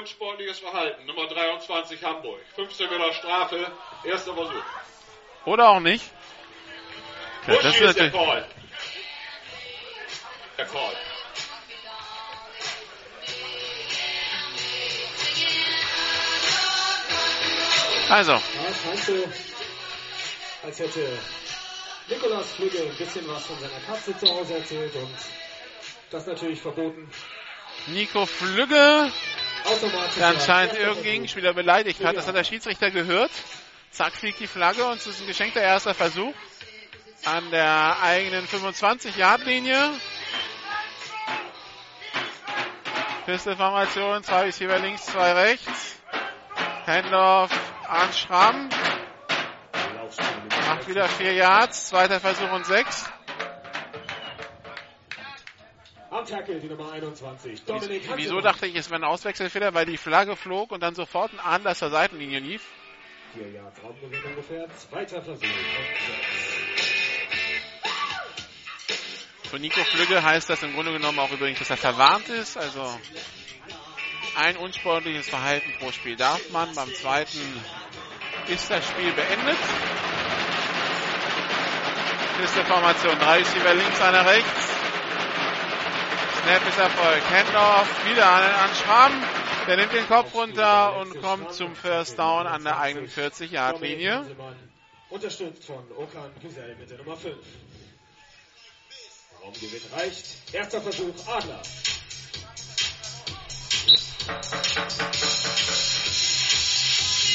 [0.05, 2.39] Unsportliches Verhalten, Nummer 23 Hamburg.
[2.57, 3.73] 15 Meter Strafe,
[4.05, 4.63] erster Versuch.
[5.47, 6.05] Oder auch nicht.
[7.47, 8.47] Ja, das ist der Call.
[10.59, 10.93] Der Call.
[18.11, 18.43] also,
[19.07, 19.25] so,
[20.65, 21.19] als hätte
[22.09, 25.17] Nikolas Flügge ein bisschen was von seiner Katze zu Hause erzählt und
[26.11, 27.11] das natürlich verboten.
[27.87, 29.11] Nico Flügge,
[29.65, 30.15] Automatisch.
[30.17, 32.17] der anscheinend erster irgendeinen Gegenspieler beleidigt hat.
[32.17, 33.31] Das hat der Schiedsrichter gehört.
[33.91, 36.35] Zack fliegt die Flagge und es ist ein geschenkter erster Versuch
[37.25, 39.91] an der eigenen 25-Yard-Linie.
[43.25, 45.97] Pistolformation, zwei Receiver links, zwei rechts.
[46.87, 47.51] Handoff
[47.89, 48.69] an Schramm.
[50.69, 53.05] Macht wieder vier Yards, zweiter Versuch und sechs.
[56.25, 57.65] Am Tackle die Nummer 21.
[57.65, 58.45] Dominik Wieso Hanselmann.
[58.45, 61.75] dachte ich, es wäre ein Auswechselfehler, weil die Flagge flog und dann sofort ein Adler
[61.75, 62.63] zur Seitenlinie lief.
[63.35, 64.67] Vier Yards Raumgewinn ungefähr.
[64.75, 65.47] Zweiter Versuch.
[69.51, 72.57] Für Nico Flügge heißt das im Grunde genommen auch übrigens, dass er verwarnt ist.
[72.57, 72.99] Also
[74.37, 76.75] ein unsportliches Verhalten pro Spiel darf man.
[76.75, 77.63] Beim zweiten
[78.49, 79.59] ist das Spiel beendet.
[82.39, 84.74] Pistolformation, drei Receiver links, einer rechts.
[86.45, 87.31] Snap ist erfolgt.
[87.31, 89.13] Handoff wieder an, an Schramm.
[89.67, 94.17] Der nimmt den Kopf runter und kommt zum First Down an der eigenen 40-Yard-Linie.
[94.17, 94.55] Hanselmann,
[95.09, 97.35] Unterstützt von Okan Güzel mit der Nummer 5.
[99.43, 100.27] Raumgewinn reicht.
[100.53, 101.63] Erster Versuch Adler.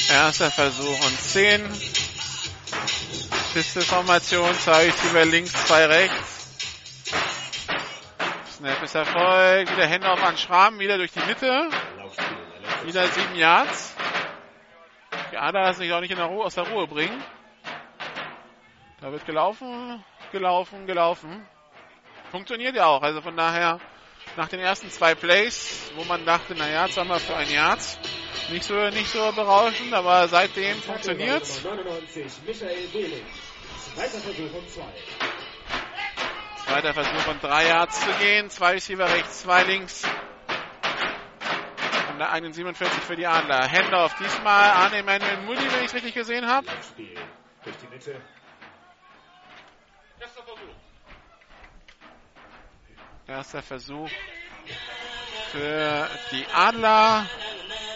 [0.08, 1.68] Erster Versuch und 10.
[3.54, 6.39] Pistolformation, zwei Receiver links, zwei rechts.
[8.60, 9.72] Snap ist erfolgt.
[9.72, 11.70] Wieder Hände auf an Schramm, wieder durch die Mitte.
[12.84, 13.94] Wieder sieben Yards.
[15.32, 17.24] Die Ader lassen sich auch nicht der Ruhe, aus der Ruhe bringen.
[19.00, 21.46] Da wird gelaufen, gelaufen, gelaufen.
[22.30, 23.00] Funktioniert ja auch.
[23.00, 23.80] Also von daher,
[24.36, 27.80] nach den ersten zwei Plays, wo man dachte, naja, zweimal für ein Yard,
[28.50, 31.64] nicht so, nicht so berauschend, aber seitdem funktioniert's.
[31.64, 33.26] Nummer 99, Michael Behling.
[33.94, 35.39] Zweiter Versuch und zwei.
[36.70, 38.48] Zweiter Versuch und drei Yards zu gehen.
[38.48, 40.04] Zwei Receiver rechts, zwei links.
[42.08, 43.68] An der eigenen 47 für die Adler.
[43.68, 46.68] Handoff diesmal an Emmanuel Moody, wenn ich es richtig gesehen habe.
[46.88, 47.12] Spiel
[47.64, 48.20] durch die Mitte.
[53.26, 54.08] Erster Versuch.
[55.50, 57.26] Für die Adler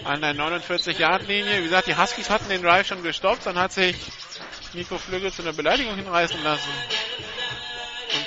[0.02, 1.60] an der 49-Yard-Linie.
[1.60, 3.46] Wie gesagt, die Huskies hatten den Drive schon gestoppt.
[3.46, 3.94] Dann hat sich
[4.72, 6.70] Nico Flügge zu einer Beleidigung hinreißen lassen.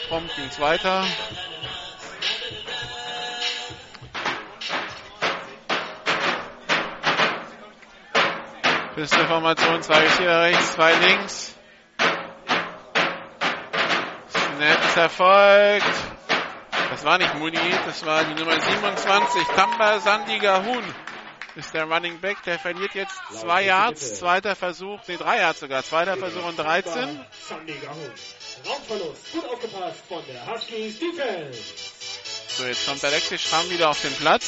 [0.10, 1.04] Prompt ging weiter.
[8.96, 11.56] Pistolformation, zwei Receiver rechts, zwei links.
[14.30, 15.86] Snap erfolgt.
[16.90, 19.44] Das war nicht Moody, das war die Nummer 27.
[19.56, 20.84] Tamba Sandiga Huhn
[21.58, 22.44] ist der Running Back.
[22.44, 24.20] Der verliert jetzt zwei Yards.
[24.20, 25.84] Zweiter Versuch, nee, drei Yards sogar.
[25.84, 27.20] Zweiter Versuch und 13.
[27.48, 28.12] Sandy Gahun.
[28.66, 29.32] Raumverlust.
[29.32, 31.60] Gut aufgepasst von der Huskies Defense.
[32.50, 34.46] So, jetzt kommt Alexis Schramm wieder auf den Platz.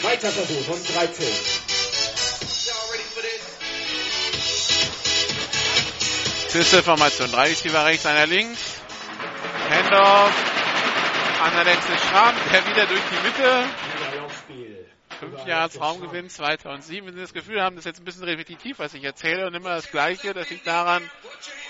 [0.00, 1.26] Zweiter Versuch und 13.
[6.52, 7.30] Pistolformation.
[7.32, 8.60] Drei Receiver rechts, einer links.
[9.68, 10.65] Handoff
[11.46, 13.64] an Alexis Schramm, der wieder durch die Mitte.
[15.20, 17.06] Fünf Yards Raumgewinn, zweiter und sieben.
[17.06, 19.54] Wenn Sie das Gefühl haben, das ist jetzt ein bisschen repetitiv, was ich erzähle und
[19.54, 21.08] immer das Gleiche, das liegt daran,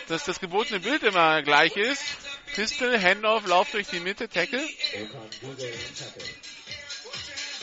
[0.09, 2.03] dass das gebotene Bild immer gleich ist.
[2.55, 4.67] Pistol, Handoff, Lauf durch die Mitte, Tackle.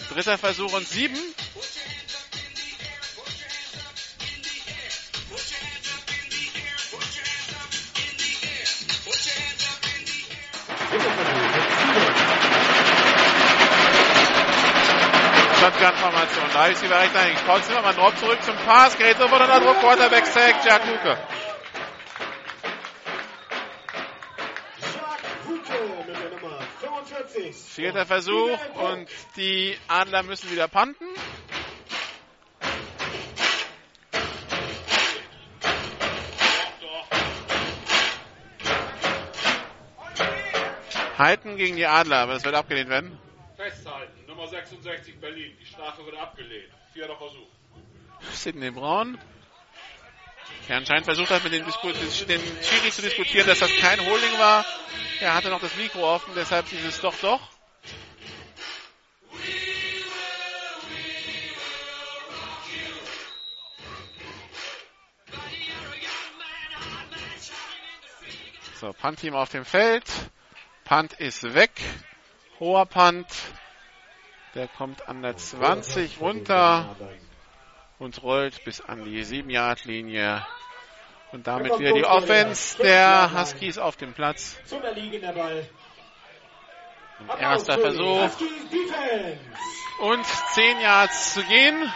[0.09, 1.17] Dritter Versuch und sieben.
[15.83, 16.45] Shotgun-Formation.
[16.53, 17.43] Da ist sie rechts eigentlich.
[17.45, 18.97] Trotzdem aber Drop zurück zum Pass.
[18.97, 19.79] Gerät sofort unter Druck.
[19.81, 20.63] Quarterback Sack.
[20.65, 21.17] Jack Huke.
[27.67, 31.05] Vierter Versuch und die Adler müssen wieder panten.
[41.17, 43.19] Halten gegen die Adler, aber das wird abgelehnt werden.
[44.43, 45.55] Nummer 66 Berlin.
[45.57, 46.69] Die Strafe wird abgelehnt.
[46.91, 47.47] Vierter Versuch.
[48.33, 49.17] Sidney Braun.
[50.67, 54.37] Der anscheinend versucht hat, mit dem, Disku den Schiri zu diskutieren, dass das kein Holding
[54.37, 54.65] war.
[55.21, 57.39] Er hatte noch das Mikro offen, deshalb dieses Doch, Doch.
[68.75, 70.03] So, Punt-Team auf dem Feld.
[70.83, 71.71] Punt ist weg.
[72.59, 73.27] Hoher Punt.
[74.55, 76.95] Der kommt an der 20 runter
[77.97, 80.45] und rollt bis an die 7-Yard-Linie.
[81.31, 84.55] Und damit wieder die Offense der Huskies auf dem Platz.
[87.39, 88.29] Erster Versuch.
[89.99, 91.91] Und 10 Yards zu gehen.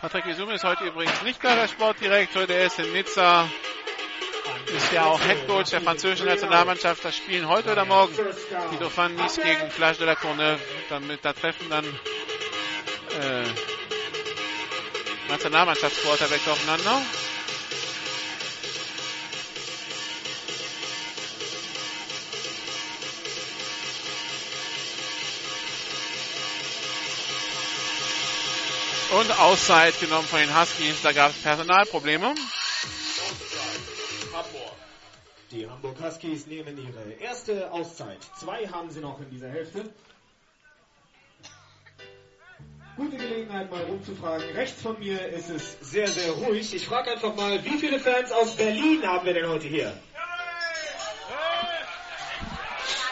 [0.00, 2.46] Patrick Isume ist heute übrigens nicht da, der Sportdirektor.
[2.46, 3.48] Der ist in Nizza.
[4.66, 7.04] Ist ja auch Headcoach der französischen Nationalmannschaft.
[7.04, 8.14] Das spielen heute oder morgen
[8.72, 10.60] die Dauphinis gegen Flash de la Courneuve.
[10.88, 13.44] Damit, da treffen dann äh,
[15.28, 17.02] Nationalmannschaftsquarterbacks aufeinander.
[29.18, 31.02] Und Auszeit genommen von den Huskies.
[31.02, 32.34] Da gab es Personalprobleme.
[35.52, 38.16] Die Hamburg Huskies nehmen ihre erste Auszeit.
[38.40, 39.84] Zwei haben sie noch in dieser Hälfte.
[42.96, 44.48] Gute Gelegenheit, mal rumzufragen.
[44.54, 46.74] Rechts von mir ist es sehr, sehr ruhig.
[46.74, 49.92] Ich frage einfach mal, wie viele Fans aus Berlin haben wir denn heute hier?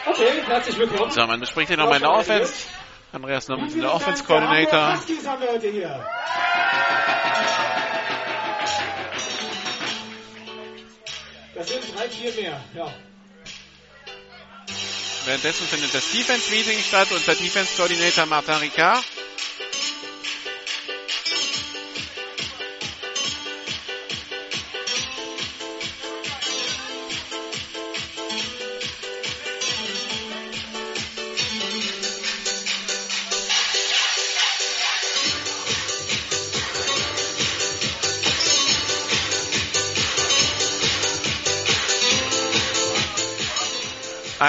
[0.06, 1.10] Okay, herzlich willkommen.
[1.10, 2.54] So, man bespricht hier nochmal in der Offense.
[3.12, 4.96] Andreas Nommens, der Offense Coordinator.
[4.96, 6.06] Huskies haben wir heute hier.
[11.60, 12.90] Das sind drei, vier mehr, ja.
[15.26, 17.08] Währenddessen findet das Defense Meeting statt.
[17.10, 19.04] Unser Defense Coordinator Martin Ricard.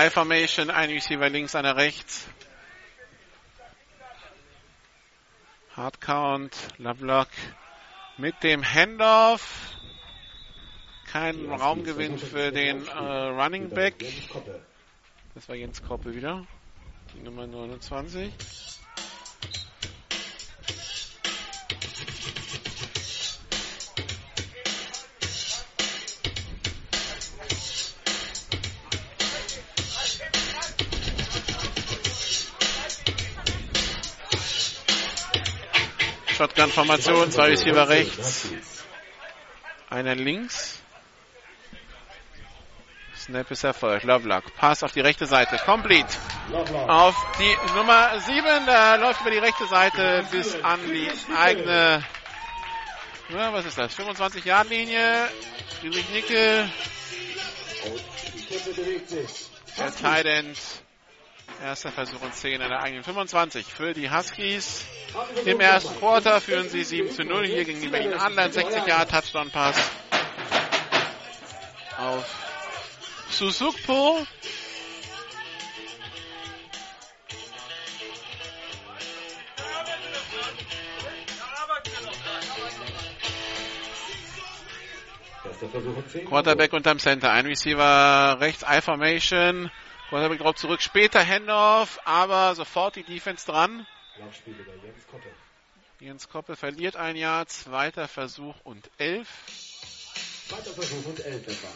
[0.08, 2.28] I-Formation, ein Receiver links, einer rechts.
[5.76, 7.28] Hard Count, Lovelock
[8.18, 9.76] mit dem Handoff.
[11.06, 14.04] Kein Raumgewinn für den äh, Running Back.
[15.36, 16.48] Das war Jens Koppe wieder.
[17.14, 18.32] Die Nummer 29.
[36.42, 38.50] Shotgun-Formation, zwei Receiver rechts,
[39.92, 40.82] einer links.
[43.16, 44.06] Snap ist erfolgt.
[44.06, 44.46] Lovelock.
[44.56, 45.58] Pass auf die rechte Seite.
[45.64, 46.18] Complete.
[46.88, 48.66] Auf die Nummer 7.
[48.66, 52.04] Da läuft über die rechte Seite bis an die eigene,
[53.30, 53.94] ja, was ist das?
[53.94, 55.30] 25 Yard Linie.
[55.80, 56.72] Friedrich Nickel.
[59.78, 60.58] Der Tight End.
[61.64, 64.84] Erster Versuch und 10 an der eigenen 25 für die Huskies.
[65.46, 68.52] Im ersten Quarter führen sie 7 zu 0 hier gegen die Berlin Adler.
[68.52, 69.78] 60 Jahre Touchdown Pass
[72.00, 72.26] auf
[73.30, 74.26] Susukpo.
[86.28, 87.32] Quarterback unterm Center.
[87.32, 89.70] Ein Receiver rechts, I-Formation.
[90.12, 90.82] Quarterback drauf zurück.
[90.82, 93.88] Später Handoff, aber sofort die Defense dran.
[94.18, 95.32] Jens Koppel.
[96.02, 97.48] Jens Koppel verliert ein Jahr.
[97.48, 99.30] Zweiter Versuch und elf.
[100.50, 101.68] Zweiter Versuch und elf etwa.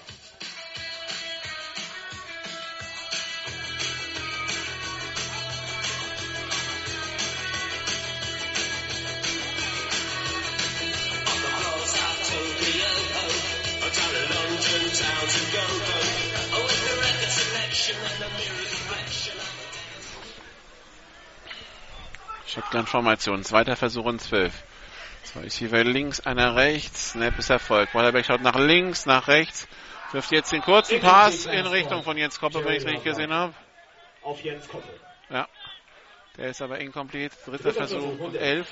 [14.96, 16.25] Down to go, go.
[22.48, 23.44] Shotgun-Formation.
[23.44, 24.54] Zweiter Versuch und zwölf.
[25.24, 27.16] So, Zwei Receiver links, einer rechts.
[27.16, 27.92] Ne, Snap ist erfolgt.
[27.92, 29.68] Quarterback schaut nach links, nach rechts.
[30.12, 33.34] Wirft jetzt den kurzen Pass in Richtung von Jens Koppel, wenn ich es richtig gesehen
[33.34, 33.54] habe.
[34.22, 35.00] Auf Jens Koppel.
[35.30, 35.48] Ja.
[36.38, 37.36] Der ist aber incomplete.
[37.46, 38.68] Dritter Versuch und elf.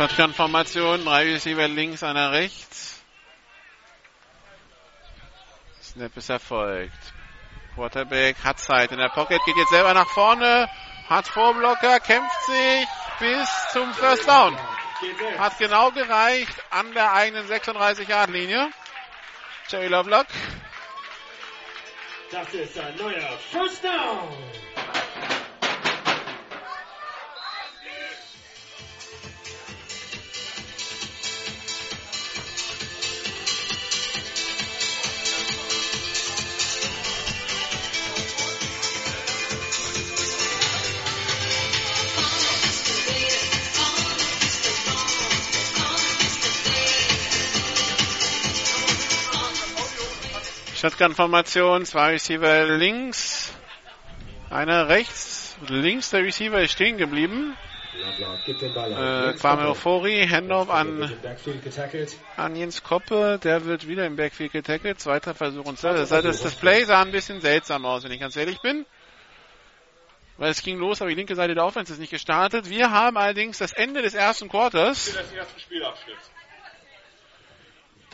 [0.00, 3.02] Shotgun-Formation, drei Receiver links, einer rechts.
[5.82, 7.12] Snap ist erfolgt.
[7.74, 10.70] Quarterback hat Zeit in der Pocket, geht jetzt selber nach vorne,
[11.06, 12.86] hat Vorblocker, kämpft sich
[13.18, 14.56] bis zum First Down.
[15.36, 18.70] Hat genau gereicht an der eigenen 36-Yard-Linie.
[19.68, 20.28] Jerry Lovelock.
[22.30, 24.30] Das ist ein neuer First Down.
[50.80, 53.52] Shotgun-Formation, zwei Receiver links,
[54.48, 55.58] einer rechts.
[55.68, 57.54] Links der Receiver ist stehen geblieben.
[57.92, 61.12] Äh, Kwame Ofori, Handoff an,
[62.38, 64.98] an Jens Koppe, der wird wieder im Backfield getackelt.
[64.98, 68.36] Zweiter Versuch und das, das, das Play sah ein bisschen seltsam aus, wenn ich ganz
[68.36, 68.86] ehrlich bin.
[70.38, 72.70] Weil es ging los, aber die linke Seite der Offense ist nicht gestartet.
[72.70, 75.14] Wir haben allerdings das Ende des ersten Quarters.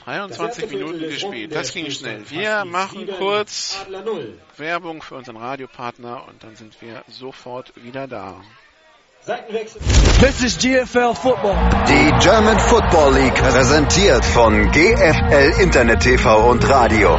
[0.07, 1.53] 23 Minuten gespielt.
[1.53, 2.23] Das ging schnell.
[2.31, 3.85] Wir machen kurz
[4.57, 8.41] Werbung für unseren Radiopartner und dann sind wir sofort wieder da.
[10.21, 11.57] This is GFL Football.
[11.89, 17.19] Die German Football League präsentiert von GFL Internet TV und Radio.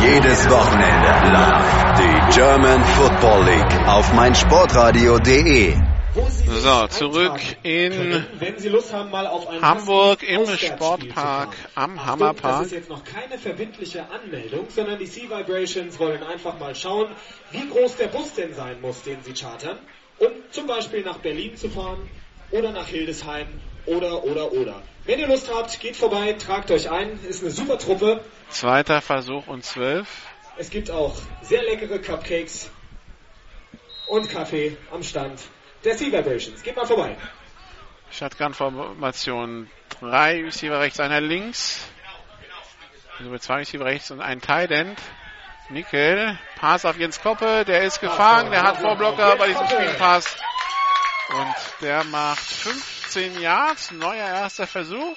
[0.00, 5.97] Jedes Wochenende live die German Football League auf meinsportradio.de.
[6.60, 8.24] So, zurück in
[9.62, 12.58] Hamburg im Sportpark am Hammerpark.
[12.58, 17.14] Das ist jetzt noch keine verbindliche Anmeldung, sondern die Sea Vibrations wollen einfach mal schauen,
[17.52, 19.78] wie groß der Bus denn sein muss, den sie chartern,
[20.18, 22.08] um zum Beispiel nach Berlin zu fahren
[22.50, 23.46] oder nach Hildesheim
[23.86, 24.82] oder, oder, oder.
[25.04, 28.20] Wenn ihr Lust habt, geht vorbei, tragt euch ein, ist eine super Truppe.
[28.50, 30.08] Zweiter Versuch und zwölf.
[30.56, 32.68] Es gibt auch sehr leckere Cupcakes
[34.08, 35.38] und Kaffee am Stand
[35.84, 36.62] der Sea Vibrations.
[36.62, 37.16] Geht mal vorbei.
[38.10, 39.70] Shotgun-Formation.
[40.00, 41.80] Drei Receiver rechts, einer links.
[43.18, 44.98] Also mit zwei Receiver rechts und ein Tight End.
[45.70, 46.38] Nickel.
[46.56, 47.64] Pass auf Jens Koppe.
[47.64, 48.50] Der ist gefangen.
[48.50, 50.36] Der hat Vorblocker bei diesem Spielpass.
[51.30, 53.90] Und der macht 15 Yards.
[53.92, 55.16] Neuer erster Versuch.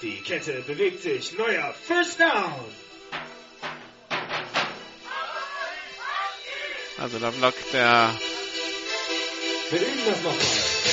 [0.00, 1.36] Die Kette bewegt sich.
[1.36, 2.64] Neuer First Down.
[6.98, 8.10] Also da blockt der
[9.70, 10.46] wir üben das nochmal.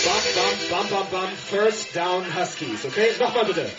[0.05, 1.32] Bam, bam, bam, bam, bam.
[1.49, 2.86] First down Huskies.
[2.86, 3.69] Okay, nochmal bitte.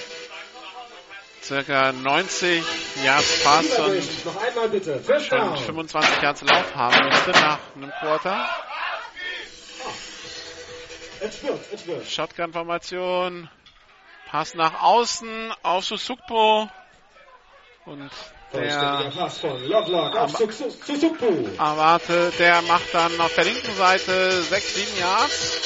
[1.43, 2.63] Circa 90
[3.05, 5.01] Yards Pass und noch einmal bitte.
[5.01, 5.57] First down.
[5.57, 8.49] 25 Yards Lauf haben müsste nach einem Quarter.
[11.21, 12.07] Es wird, es wird.
[12.07, 13.49] Shotgun-Formation.
[14.31, 16.69] Pass nach außen auf Susukpo.
[17.87, 18.11] Und
[18.53, 19.13] der
[21.59, 25.59] Erwarte, der macht dann auf der linken Seite 6, 7 Yards.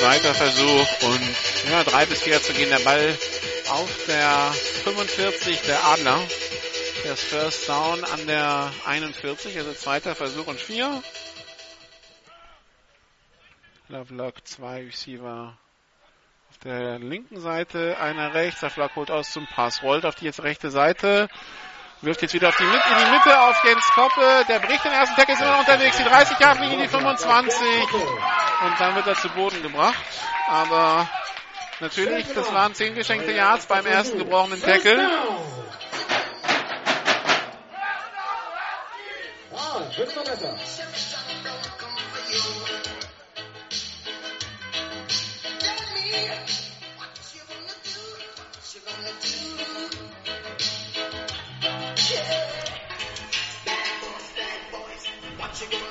[0.00, 1.36] Zweiter Versuch und
[1.70, 2.70] ja, drei bis vier zu gehen.
[2.70, 3.16] Der Ball
[3.70, 4.52] auf der
[4.84, 6.20] 45 der Adler.
[7.04, 11.02] Das First Down an der 41, also zweiter Versuch und vier.
[13.88, 15.58] Lovelock, zwei Receiver
[16.48, 18.60] auf der linken Seite, einer rechts.
[18.60, 21.28] Flack holt aus zum Pass, rollt auf die jetzt rechte Seite,
[22.02, 24.44] wirft jetzt wieder auf die Mitte, in die Mitte auf Jens Koppe.
[24.48, 27.56] Der bricht den ersten Tackle, ist immer noch unterwegs, die 30 Jahre liegen die 25
[28.64, 30.04] und dann wird er zu Boden gebracht.
[30.48, 31.08] Aber
[31.80, 35.10] natürlich, das waren 10 geschenkte Yards beim ersten gebrochenen Tackle.
[39.96, 40.56] Wird immer besser.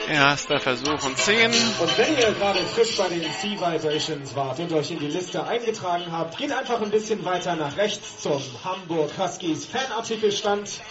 [0.07, 1.51] Erster Versuch und 10.
[1.51, 5.43] Und wenn ihr gerade frisch bei den Sea Vibrations wart und euch in die Liste
[5.45, 10.82] eingetragen habt, geht einfach ein bisschen weiter nach rechts zum Hamburg Huskies Fanartikelstand.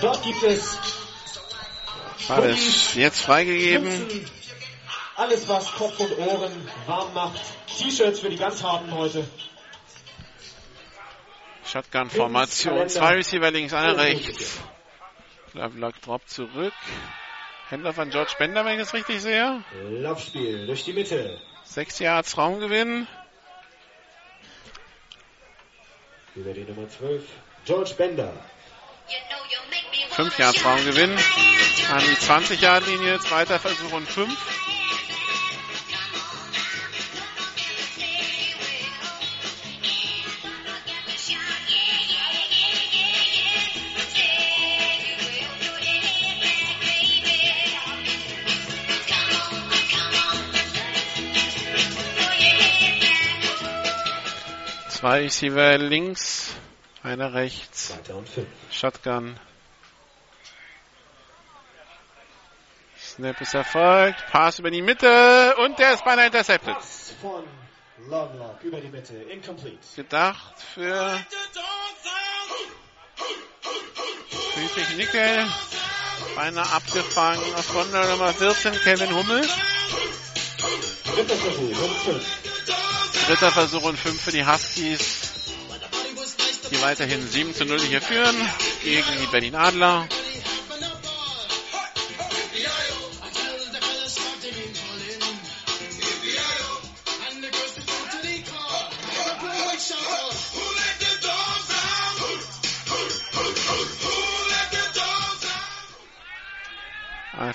[0.00, 0.78] Dort gibt es
[2.28, 3.84] Alles jetzt freigegeben.
[3.84, 4.30] Mützen,
[5.16, 6.52] alles was Kopf und Ohren
[6.86, 7.40] warm macht.
[7.78, 9.26] T-Shirts für die ganz harten heute.
[11.64, 12.88] Shotgun-Formation.
[12.88, 14.60] Zwei Receiver links, einer rechts.
[15.54, 16.74] Lovelock Drop zurück.
[17.68, 19.64] Händler von George Bender, wenn ich das richtig sehe.
[19.88, 21.40] Laufspiel durch die Mitte.
[21.64, 23.08] Sechs Yards Raumgewinn.
[26.36, 27.22] Über die Nummer 12.
[27.64, 28.32] George Bender.
[30.10, 31.12] Fünf Yards Raumgewinn.
[31.92, 33.18] An die 20 Yard Linie.
[33.20, 34.36] Zweiter Versuch und fünf.
[54.88, 56.45] Zwei Receiver links,
[57.06, 57.94] einer rechts.
[58.70, 59.38] Shotgun.
[62.98, 64.24] Snap ist erfolgt.
[64.30, 66.74] Pass über die Mitte und der ist beinahe intercepted.
[66.74, 67.44] Pass von
[68.08, 69.14] Lovelock über die Mitte.
[69.14, 69.78] Incomplete.
[69.94, 71.24] Gedacht für
[74.54, 75.46] Friedrich Nickel.
[76.34, 79.42] Beinahe abgefangen auf Runde Nummer 14, Kevin Hummel.
[81.04, 82.46] Dritter Versuch und fünf.
[83.26, 85.35] Dritter Versuch und 5 für die Huskies,
[86.70, 88.36] die weiterhin 7 zu 0 hier führen
[88.82, 90.08] gegen die Berlin Adler.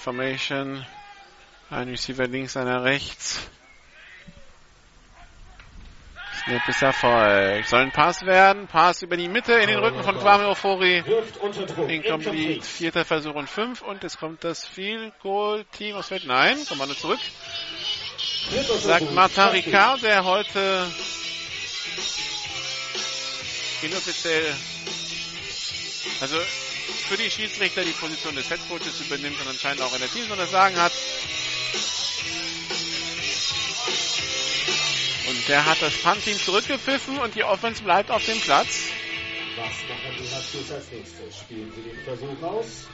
[0.02, 0.86] Formation.
[1.70, 3.40] Ein Receiver links, einer rechts.
[6.44, 7.68] Snap ist Erfolg.
[7.68, 8.68] Soll ein Pass werden.
[8.68, 11.04] Pass über die Mitte in den Rücken von Kwame Ofori.
[11.88, 12.66] Incomplete.
[12.66, 13.82] Vierter Versuch und fünf.
[13.84, 16.26] Und es kommt das Field Goal Team aus Welt.
[16.26, 17.20] Nein, nur zurück.
[18.80, 20.88] Sagt Martin Ricard, der heute
[23.84, 24.54] inoffiziell,
[26.22, 26.38] also
[27.08, 30.36] für die Schiedsrichter die Position des Headcoaches übernimmt und anscheinend auch in der Team so
[30.36, 30.92] das Sagen hat.
[35.52, 38.90] Der hat das Punt-Team zurückgepfiffen und die Offense bleibt auf dem Platz.
[39.58, 41.40] Was machen die Huskies als nächstes?
[41.40, 42.88] Spielen sie den Versuch aus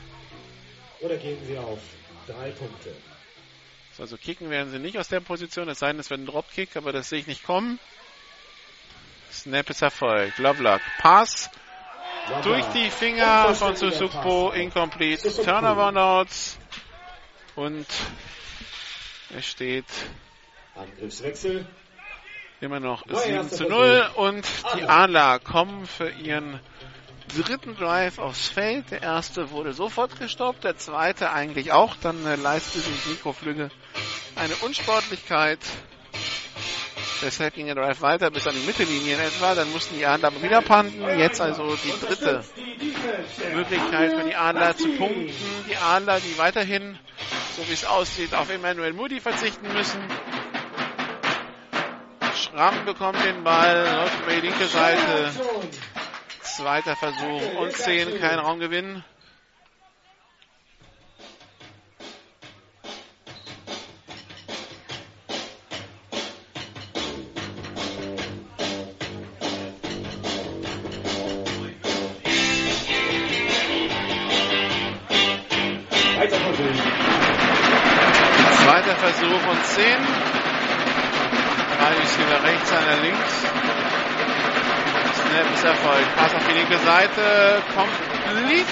[1.01, 1.77] oder geben sie auf?
[2.25, 2.95] Drei Punkte.
[3.99, 6.75] Also kicken werden sie nicht aus der Position, es sei denn, es wird ein Dropkick,
[6.75, 7.79] aber das sehe ich nicht kommen.
[9.31, 10.39] Snap ist erfolgt.
[10.39, 10.81] Lovelock.
[10.97, 11.51] Pass.
[12.41, 14.49] Durch die Finger von Susukpo.
[14.49, 15.31] Incomplete.
[15.31, 16.57] Turnover Notes.
[17.55, 17.85] Und
[19.35, 19.85] es steht
[20.73, 21.67] Angriffswechsel.
[22.61, 24.45] Immer noch 7 zu 0 und
[24.75, 26.59] die Adler kommen für ihren
[27.35, 28.91] dritten Drive aufs Feld.
[28.91, 31.95] Der erste wurde sofort gestoppt, der zweite eigentlich auch.
[32.01, 33.69] Dann äh, leistete sich Nico Flügge
[34.35, 35.59] eine Unsportlichkeit.
[37.21, 39.55] Deshalb ging der Drive weiter bis an die Mittellinie in etwa.
[39.55, 41.01] Dann mussten die Adler aber wieder panten.
[41.17, 42.43] Jetzt also die dritte
[43.53, 45.33] Möglichkeit für die Adler zu punkten.
[45.67, 46.97] Die Adler, die weiterhin,
[47.55, 49.99] so wie es aussieht, auf Emmanuel Moody verzichten müssen.
[52.57, 55.31] Schramm bekommt den Ball, läuft über die linke Seite.
[56.41, 59.03] Zweiter Versuch und 10, kein Raumgewinn.
[78.63, 80.26] Zweiter Versuch und 10.
[81.77, 83.41] Drei Receiver rechts, einer links.
[85.15, 86.15] Snap ist Erfolg.
[86.15, 87.63] Pass auf die linke Seite.
[87.75, 88.67] Complete.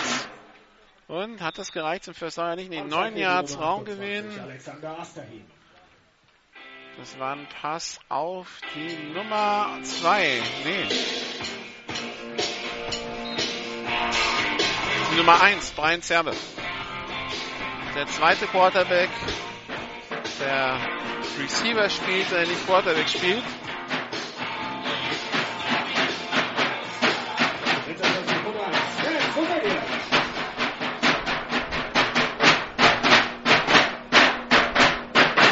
[1.08, 2.56] Und hat das gereicht zum First Down?
[2.56, 2.70] Nicht.
[2.70, 4.26] Nee, 9 Yards Raumgewinn.
[6.98, 10.42] Das war ein Pass auf die Nummer 2.
[10.64, 10.88] Nee.
[15.12, 16.34] Die Nummer 1, Brian Zerbe.
[17.96, 19.10] Der zweite Quarterback,
[20.40, 20.95] der
[21.40, 23.44] Receiver spielt, der nicht Quarterback spielt.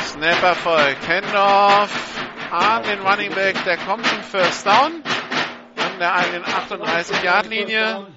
[0.08, 1.08] Snap erfolgt.
[1.08, 1.92] Handoff
[2.52, 5.04] an den Running Back, der kommt zum First Down
[5.78, 8.08] an der eigenen 38 Yard Linie.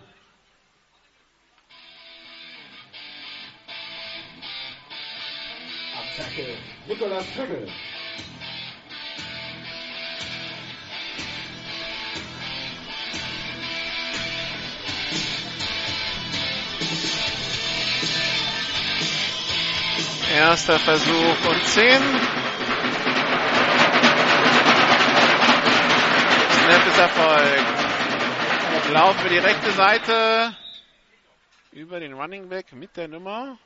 [6.16, 7.68] Tackle Nikolas Kögel.
[20.32, 22.02] Erster Versuch und 10.
[26.52, 28.92] Snap ist erfolgt.
[28.92, 30.56] Laufen wir die rechte Seite
[31.72, 33.58] über den Running Back mit der Nummer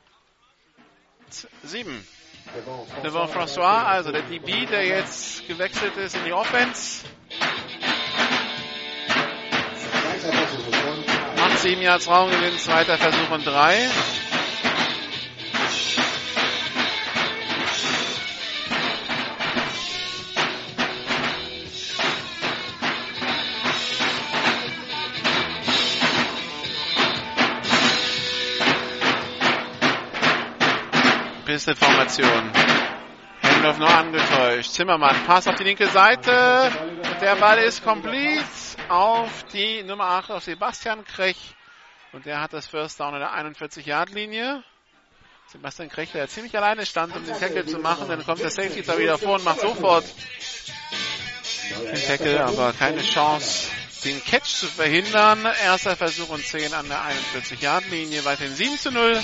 [1.63, 2.03] 7.
[3.03, 7.05] Devon François, also der DB, der jetzt gewechselt ist in die Offense.
[11.37, 13.89] Macht 7 Yards Raumgewinn, zweiter Versuch und 3.
[31.51, 32.49] Pistol-Formation.
[33.41, 34.71] Hendorf noch angetäuscht.
[34.71, 36.71] Zimmermann, Pass auf die linke Seite.
[37.19, 38.45] Der Ball ist complete
[38.87, 41.53] auf die Nummer 8, auf Sebastian Krech.
[42.13, 44.63] Und der hat das First Down in der 41-Yard-Linie.
[45.47, 48.07] Sebastian Krech, der ziemlich alleine stand, um den Tackle zu machen.
[48.07, 50.05] Dann kommt der Safety da wieder vor und macht sofort
[51.81, 53.69] den Tackle, aber keine Chance,
[54.05, 55.45] den Catch zu verhindern.
[55.65, 58.23] Erster Versuch und 10 an der 41-Yard-Linie.
[58.23, 59.21] Weiterhin 7 zu 0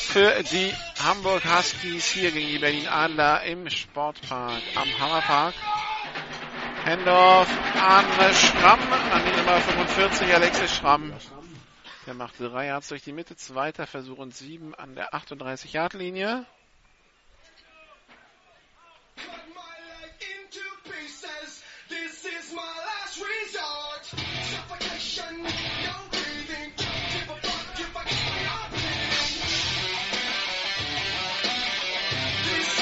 [0.00, 0.72] für die
[1.02, 5.54] Hamburg Huskies hier gegen die Berlin Adler im Sportpark am Hammerpark.
[6.84, 7.48] Hendorf
[7.80, 8.80] an Schramm,
[9.12, 11.12] an die Nummer 45, Alexis Schramm.
[12.06, 16.46] Der macht drei Yards durch die Mitte, zweiter Versuch und sieben an der 38-Yard-Linie.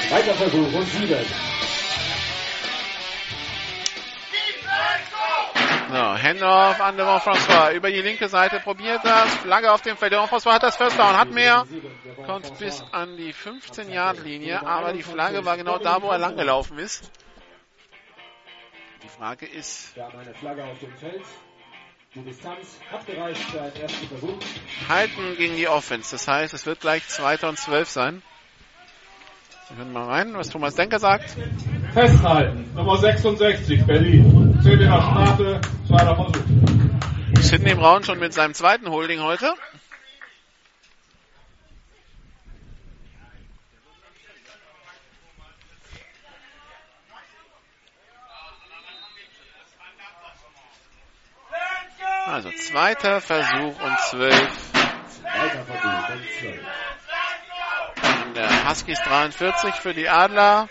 [0.09, 1.25] Weiter Versuch und sieben.
[5.91, 7.73] So, Hendorf an Devon François.
[7.73, 9.35] Über die linke Seite probiert das.
[9.37, 10.13] Flagge auf dem Feld.
[10.13, 11.65] Devon François hat das First Down, hat mehr.
[12.25, 14.65] Kommt bis an die 15-Yard-Linie.
[14.65, 17.11] Aber die Flagge war genau da, wo er langgelaufen ist.
[19.03, 19.95] Die Frage ist.
[19.95, 21.23] Wir haben eine Flagge auf dem Feld.
[22.15, 24.39] Die Distanz hat gereicht für einen ersten Versuch.
[24.87, 26.11] Halten gegen die Offense.
[26.11, 27.47] Das heißt, es wird gleich 2.
[27.47, 28.23] und 12 sein.
[29.69, 31.35] Wir hören mal rein, was Thomas Denker sagt.
[31.93, 32.73] Festhalten.
[32.73, 34.59] Nummer 66, Berlin.
[34.63, 37.41] 10 in der Strafe, zweiter Versuch.
[37.41, 39.53] Sidney Braun schon mit seinem zweiten Holding heute.
[52.25, 54.73] Also zweiter Versuch und zwölf.
[55.23, 56.88] Weiter Versuch und zwölf.
[58.67, 60.69] Huskies 43 für die Adler.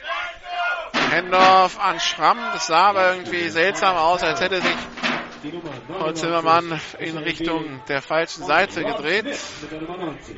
[1.10, 2.38] Hendorf an Schramm.
[2.52, 4.76] Das sah aber irgendwie seltsam aus, als hätte sich
[5.88, 9.24] Paul Zimmermann in Richtung der falschen Seite gedreht.
[9.24, 10.36] Mit der Nummer 90.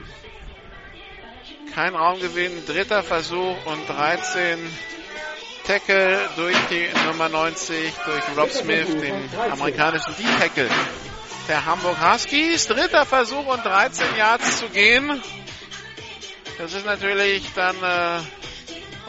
[1.75, 4.59] Kein Raumgewinn, dritter Versuch und 13
[5.67, 10.69] Tackle durch die Nummer 90, durch Rob Smith, den amerikanischen D-Tackle
[11.49, 12.67] der Hamburg Huskies.
[12.67, 15.23] Dritter Versuch und 13 Yards zu gehen.
[16.61, 18.21] Das ist natürlich dann äh,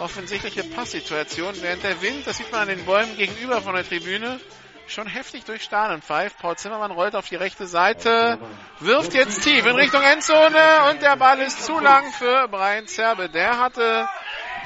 [0.02, 4.40] offensichtliche Passsituation, während der Wind, das sieht man an den Bäumen gegenüber von der Tribüne,
[4.88, 6.38] schon heftig durch Stahlen pfeift.
[6.40, 8.40] Paul Zimmermann rollt auf die rechte Seite,
[8.80, 13.28] wirft jetzt tief in Richtung Endzone und der Ball ist zu lang für Brian Zerbe.
[13.28, 14.08] Der hatte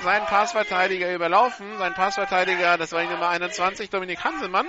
[0.04, 1.80] seinen Passverteidiger überlaufen.
[1.80, 4.68] Sein Passverteidiger, das war die Nummer 21, Dominik Hansemann.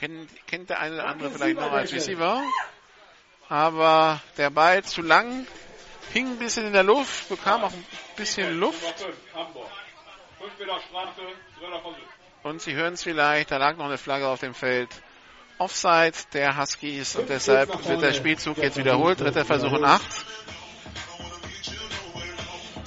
[0.00, 2.42] Kennt, kennt der eine oder andere vielleicht noch als Receiver.
[3.48, 5.46] Aber der Ball zu lang,
[6.12, 7.84] hing ein bisschen in der Luft, bekam auch ein
[8.16, 8.82] bisschen Luft.
[8.82, 9.70] Nummer 5, Hamburg.
[10.38, 11.20] 5 Meter Strafe,
[11.58, 11.98] dritter Versuch.
[12.42, 14.90] Und Sie hören es vielleicht, da lag noch eine Flagge auf dem Feld.
[15.58, 19.20] Offside der Huskies und deshalb wird der Spielzug jetzt wiederholt.
[19.20, 20.26] Dritter Versuch und acht.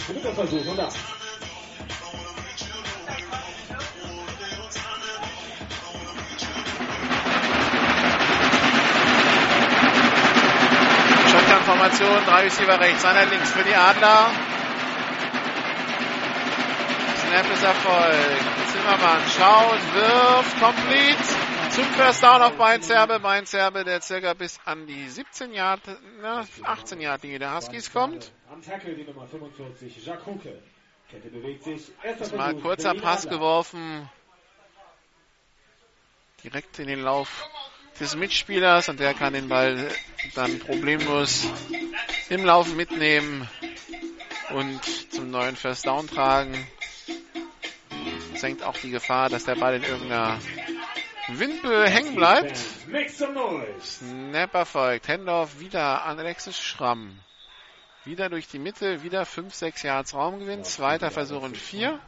[0.08, 1.15] Dritter Versuch und acht.
[11.76, 14.30] Shotgun-Formation, drei Receiver rechts, einer links für die Adler.
[17.18, 18.72] Snap ist erfolgt.
[18.72, 21.72] Zimmermann schaut, wirft, complete.
[21.72, 23.20] Zum First Down auf Beinzerbe.
[23.20, 25.82] Beinzerbe, der circa bis an die 17 Yard,
[26.22, 28.32] na, 18 Yard Linie der Huskies kommt.
[28.52, 30.62] Am Tackle die Nummer 45, Jacques Hucke.
[31.12, 31.92] Kette bewegt sich.
[32.36, 34.10] Mal kurzer Pass geworfen.
[36.44, 37.48] Direkt in den Lauf
[38.00, 39.90] des Mitspielers und der kann den Ball
[40.34, 41.48] dann problemlos
[42.30, 43.48] im Lauf mitnehmen.
[44.52, 44.82] und
[45.12, 46.68] zum neuen First Down tragen.
[48.36, 50.40] Senkt auch die Gefahr, dass der Ball in irgendeiner
[51.30, 52.58] Windböe hängen bleibt.
[53.82, 55.08] Snap erfolgt.
[55.08, 57.18] Handoff wieder an Alexis Schramm.
[58.04, 60.64] Wieder durch die Mitte, wieder 5, 6 Yards Raumgewinn.
[60.64, 62.00] Zweiter Versuch und 4.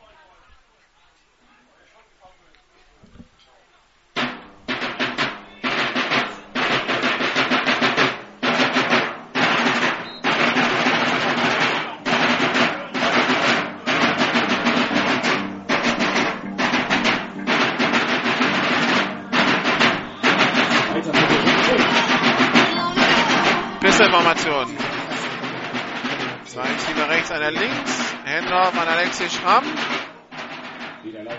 [27.48, 28.14] Einer links.
[28.26, 29.64] Hendorf an Alexi Schramm.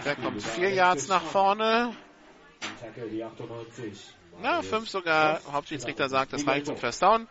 [0.07, 1.95] Der kommt vier Yards nach vorne.
[4.41, 5.43] Na, fünf sogar.
[5.53, 7.29] Hauptschiedsrichter sagt, das reicht zum First Down.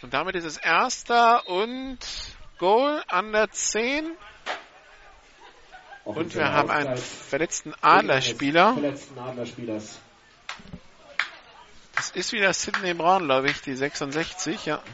[0.00, 1.98] Und damit ist es erster und
[2.58, 4.16] Goal an der 10.
[6.04, 8.76] Und wir haben einen verletzten Adlerspieler.
[11.96, 14.84] Das ist wieder Sidney Brown, glaube ich, die 66, ja.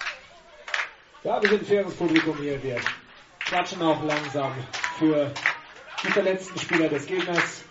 [1.24, 2.62] Ja, wir sind ein faires Publikum hier.
[2.62, 2.78] Wir
[3.46, 4.52] quatschen auch langsam
[4.98, 5.32] für
[6.02, 7.64] die verletzten Spieler des Gegners.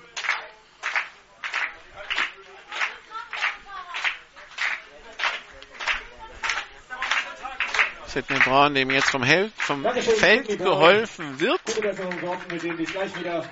[8.07, 11.61] Sidney Brown, dem jetzt vom, Hel vom Feld geholfen wird.
[11.65, 13.47] Gute Besserung, Gordon, wir sehen dich gleich wieder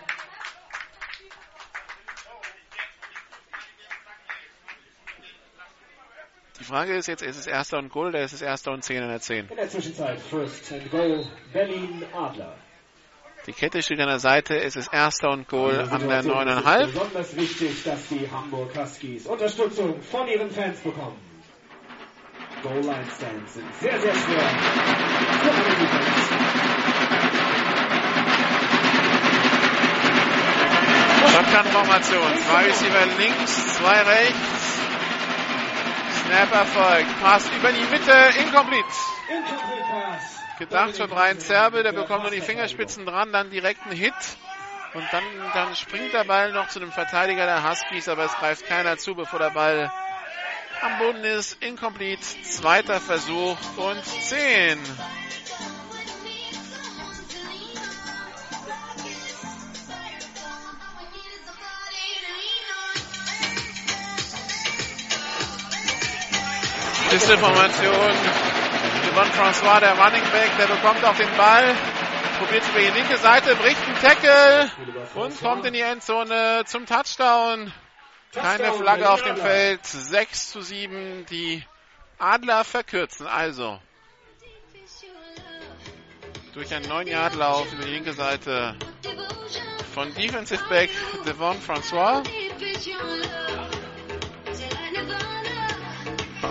[6.62, 9.02] Die Frage ist jetzt, ist es erster und Goal oder ist es erster und 10
[9.02, 9.48] in der 10?
[9.50, 12.56] In der Zwischenzeit First and Goal Berlin Adler.
[13.48, 16.86] Die Kette steht an der Seite, es ist erster und Goal an der 9,5.
[16.86, 21.18] Besonders wichtig, dass die Hamburg Huskies Unterstützung von ihren Fans bekommen.
[22.62, 24.50] Goal Line Stands sind sehr, sehr schwer.
[31.32, 32.38] Shotgun-Formation.
[32.38, 34.61] Zwei Receiver links, zwei rechts.
[36.32, 37.20] Snap erfolgt.
[37.20, 38.14] Pass über die Mitte.
[38.40, 38.88] Incomplete.
[40.60, 41.84] Gedacht von Ryan Zerbe.
[41.84, 43.34] Der bekommt nur die Fingerspitzen dran.
[43.34, 44.14] Dann direkt einen Hit.
[44.94, 45.24] Und dann,
[45.54, 48.08] dann springt der Ball noch zu dem Verteidiger der Huskies.
[48.08, 49.92] Aber es greift keiner zu, bevor der Ball
[50.82, 51.62] am Boden ist.
[51.62, 52.24] Incomplete.
[52.44, 54.80] Zweiter Versuch und 10.
[67.12, 68.16] Schlüsselformation.
[69.04, 71.76] Devon François, der Running Back, der bekommt auch den Ball,
[72.40, 74.72] probiert über die linke Seite, bricht einen Tackle
[75.16, 77.74] und kommt in die Endzone zum Touchdown.
[78.32, 79.86] Keine Flagge auf dem Feld.
[79.86, 81.26] 6 zu 7.
[81.30, 81.62] Die
[82.18, 83.78] Adler verkürzen also.
[86.54, 88.78] Durch einen 9 Yard Lauf über die linke Seite
[89.94, 90.90] von Defensive Back
[91.26, 92.24] Devon François.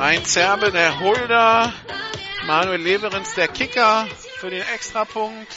[0.01, 1.74] Brian Zerbe, der Holder.
[2.46, 5.55] Manuel Leverins, der Kicker für den Extrapunkt.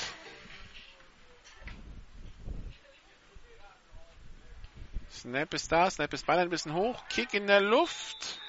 [5.10, 8.42] Snap ist da, Snap ist Ball ein bisschen hoch, Kick in der Luft.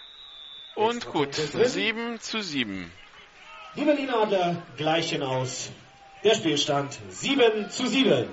[0.74, 2.90] Und gut, 7 zu 7.
[3.76, 5.70] Die Berlin Adler gleichen aus.
[6.24, 8.28] Der Spielstand 7 zu 7.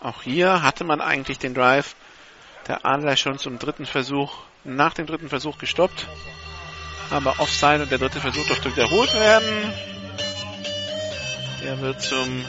[0.00, 1.94] Auch hier hatte man eigentlich den Drive
[2.68, 4.32] der Adler schon zum dritten Versuch,
[4.64, 6.06] nach dem dritten Versuch gestoppt.
[7.10, 9.72] Aber Offside und der dritte Versuch durfte wiederholt werden.
[11.62, 12.44] Der wird zum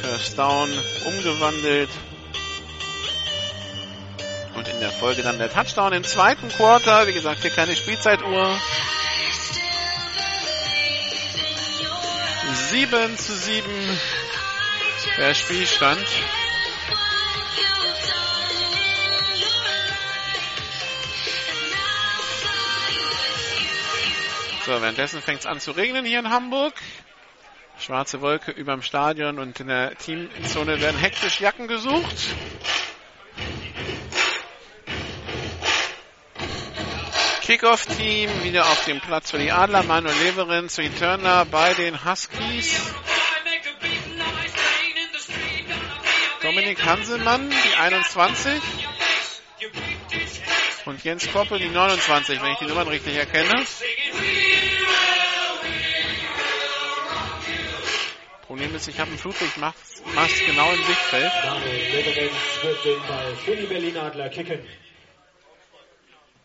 [0.00, 0.70] First Down
[1.04, 1.90] umgewandelt.
[4.54, 7.06] Und in der Folge dann der Touchdown im zweiten Quarter.
[7.06, 8.56] Wie gesagt, hier keine Spielzeituhr.
[12.70, 13.64] 7 zu 7
[15.18, 16.06] der Spielstand.
[24.64, 26.72] So, währenddessen fängt es an zu regnen hier in Hamburg.
[27.78, 32.16] Schwarze Wolke überm Stadion und in der Teamzone werden hektisch Jacken gesucht.
[37.42, 39.82] Kickoff-Team wieder auf dem Platz für die Adler.
[39.82, 42.90] Manuel Leverin, Returner bei den Huskies.
[46.40, 48.62] Dominik Hanselmann, die 21.
[50.86, 53.64] Und Jens Koppel, die 29, wenn ich die Nummern richtig erkenne.
[58.54, 61.32] Problem ist, ich habe einen Flutlichtmast genau im Sichtfeld.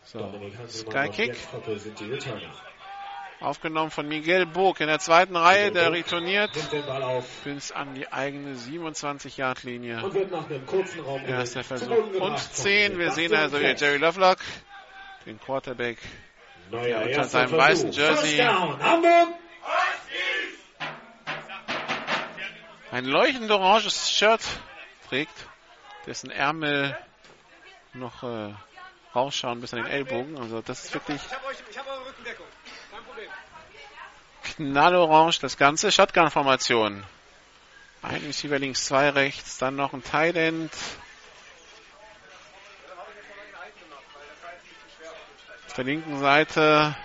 [0.02, 0.32] So,
[0.66, 1.36] Sky Kick.
[3.38, 6.50] Aufgenommen von Miguel Burg in der zweiten Reihe, der retourniert
[7.44, 10.02] bis an die eigene 27-Yard-Linie.
[10.02, 12.98] Und wird nach einem kurzen Raum Erster Versuch und 10.
[12.98, 14.38] Wir sehen also hier Jerry Lovelock,
[15.26, 15.98] den Quarterback,
[16.72, 18.42] der unter seinem weißen Jersey
[22.90, 24.42] ein leuchtend oranges Shirt
[25.08, 25.34] trägt,
[26.06, 26.96] dessen Ärmel
[27.92, 28.54] noch äh,
[29.14, 30.38] rausschauen bis an den Ellbogen.
[30.38, 31.20] Also das ist wirklich
[34.56, 35.90] knallorange das Ganze.
[35.92, 37.04] Shotgun-Formation.
[38.02, 40.72] Ein Receiver links, zwei rechts, dann noch ein Tight End.
[45.66, 46.96] Auf der linken Seite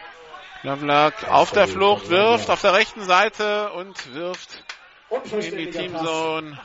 [0.64, 4.64] Lovelock auf der Flucht, wirft auf der rechten Seite und wirft
[5.32, 6.60] in die Teamzone.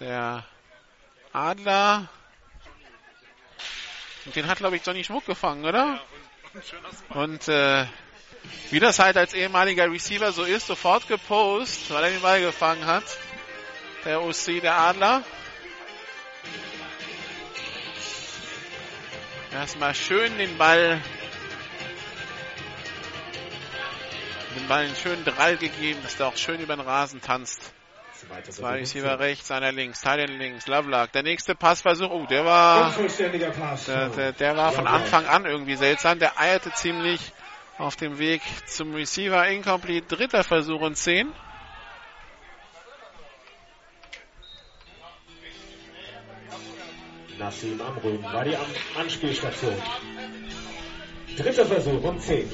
[0.00, 0.44] Der
[1.32, 2.08] Adler.
[4.24, 6.00] Und den hat, glaube ich, Johnny Schmuck gefangen, oder?
[7.10, 7.86] Und äh,
[8.70, 12.86] wie das halt als ehemaliger Receiver so ist, sofort gepost, weil er den Ball gefangen
[12.86, 13.04] hat.
[14.04, 15.24] Der OC, der Adler.
[19.52, 21.00] Erstmal schön den Ball
[24.58, 27.72] den Ball einen schönen Drall gegeben, dass der auch schön über den Rasen tanzt.
[28.48, 31.12] Zwei Receiver rechts, einer links, Teilen links, Lovelock.
[31.12, 32.92] Der nächste Passversuch, oh, der war,
[33.86, 36.18] der, der, der war von Anfang an irgendwie seltsam.
[36.18, 37.20] Der eierte ziemlich
[37.78, 39.46] auf dem Weg zum Receiver.
[39.46, 41.32] Incomplete, dritter Versuch und zehn.
[47.38, 48.56] Nassim Amrun war die
[48.96, 49.80] Anspielstation.
[51.36, 52.50] Dritter Versuch und zehn.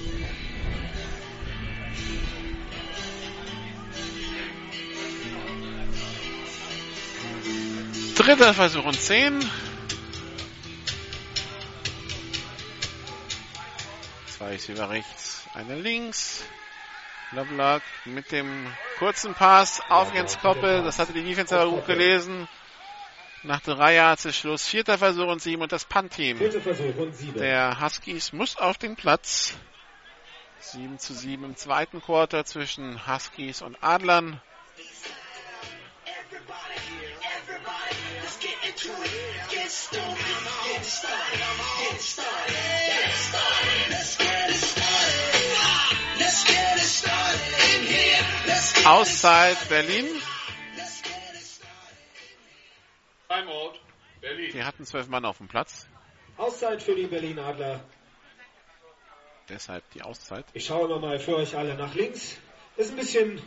[8.16, 9.40] Dritter Versuch und 10.
[14.26, 16.44] Zwei ist über rechts, eine links.
[17.32, 20.82] Lovelock mit dem kurzen Pass auf Jens Koppel.
[20.84, 22.48] Das hatte die Defense aber gut gelesen.
[23.42, 24.66] Nach drei Yards ist Schluss.
[24.66, 26.38] Vierter Versuch und sieben und das Punt-Team
[27.36, 29.54] der Huskies muss auf den Platz.
[30.60, 34.40] 7 zu 7 im zweiten Quarter zwischen Huskies und Adlern.
[48.86, 50.06] Auszeit Berlin.
[53.28, 53.72] Timeout
[54.20, 54.50] Berlin.
[54.52, 55.86] Die hatten zwölf Mann auf dem Platz.
[56.36, 57.80] Auszeit für die Berlin Adler.
[59.48, 60.44] Deshalb die Auszeit.
[60.52, 62.36] Ich schaue immer mal für euch alle nach links.
[62.76, 63.42] Ist ein bisschen,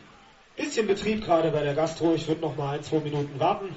[0.55, 2.13] bisschen Betrieb gerade bei der Gastro.
[2.13, 3.75] Ich würde noch mal ein, zwei Minuten warten.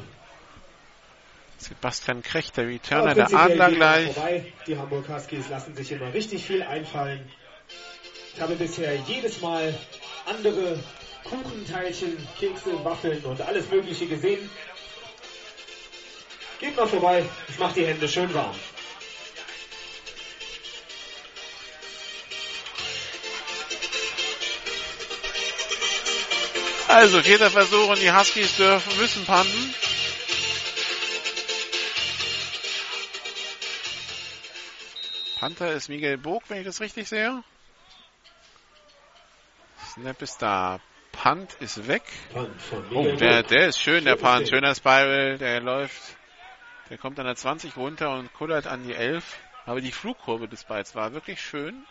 [1.60, 4.14] Sebastian Krech, der Returner der Adler gleich.
[4.14, 4.52] Vorbei.
[4.66, 7.20] Die Hamburg Huskies lassen sich immer richtig viel einfallen.
[8.34, 9.74] Ich habe bisher jedes Mal
[10.26, 10.78] andere
[11.24, 14.50] Kuchenteilchen, Kekse, Waffeln und alles Mögliche gesehen.
[16.60, 18.54] Geht mal vorbei, ich mache die Hände schön warm.
[26.88, 29.74] Also vierter Versuch und die Huskies dürfen müssen panten.
[35.40, 37.42] Panther ist Miguel Bog, wenn ich das richtig sehe.
[39.94, 40.80] Snap ist da.
[41.12, 42.02] Punt ist weg.
[42.92, 44.50] Oh, der, der ist schön, der Punt.
[44.50, 46.02] Schöner Spiral, der läuft.
[46.90, 49.38] Der kommt an der 20 runter und kullert an die 11.
[49.64, 51.86] Aber die Flugkurve des Balls war wirklich schön.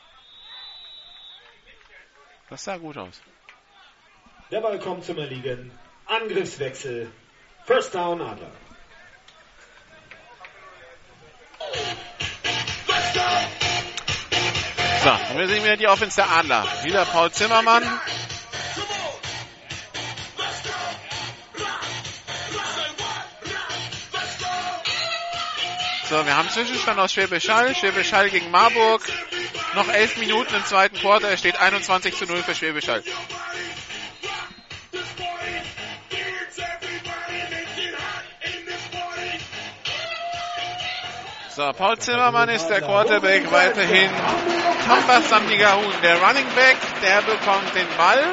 [2.52, 3.20] Das sah gut aus.
[4.52, 5.72] Der Ball kommt zum Erliegen.
[6.06, 7.12] Angriffswechsel.
[7.66, 8.52] First down Adler.
[15.04, 16.66] So, und wir sehen wieder die Offense der Adler.
[16.84, 17.84] Wieder Paul Zimmermann.
[26.10, 27.76] So, wir haben Zwischenstand aus Schwäbisch Hall.
[27.76, 29.04] Schwäbisch Hall gegen Marburg.
[29.76, 31.30] Noch elf Minuten im zweiten Quarter.
[31.30, 33.04] Es steht 21 zu 0 für Schwäbisch Hall.
[41.60, 44.10] So, Paul Zimmermann ist der Quarterback weiterhin.
[44.88, 48.24] Thomas Samdigahun, der Running Back, der bekommt den Ball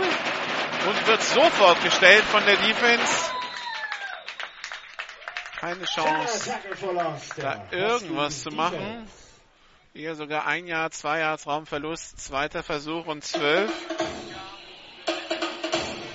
[0.89, 3.33] und wird sofort gestellt von der Defense.
[5.59, 6.55] Keine Chance,
[7.37, 9.11] da irgendwas zu machen.
[9.93, 13.73] Hier sogar ein Jahr, zwei Yards Raumverlust, zweiter Versuch und zwölf.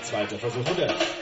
[0.03, 1.20] Zweiter Versuch und elf.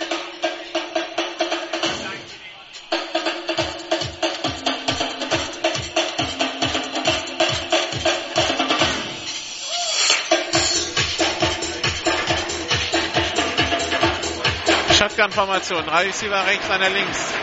[15.20, 15.89] Shotgun-Formation.
[15.89, 17.34] Receiver rechts, einer links.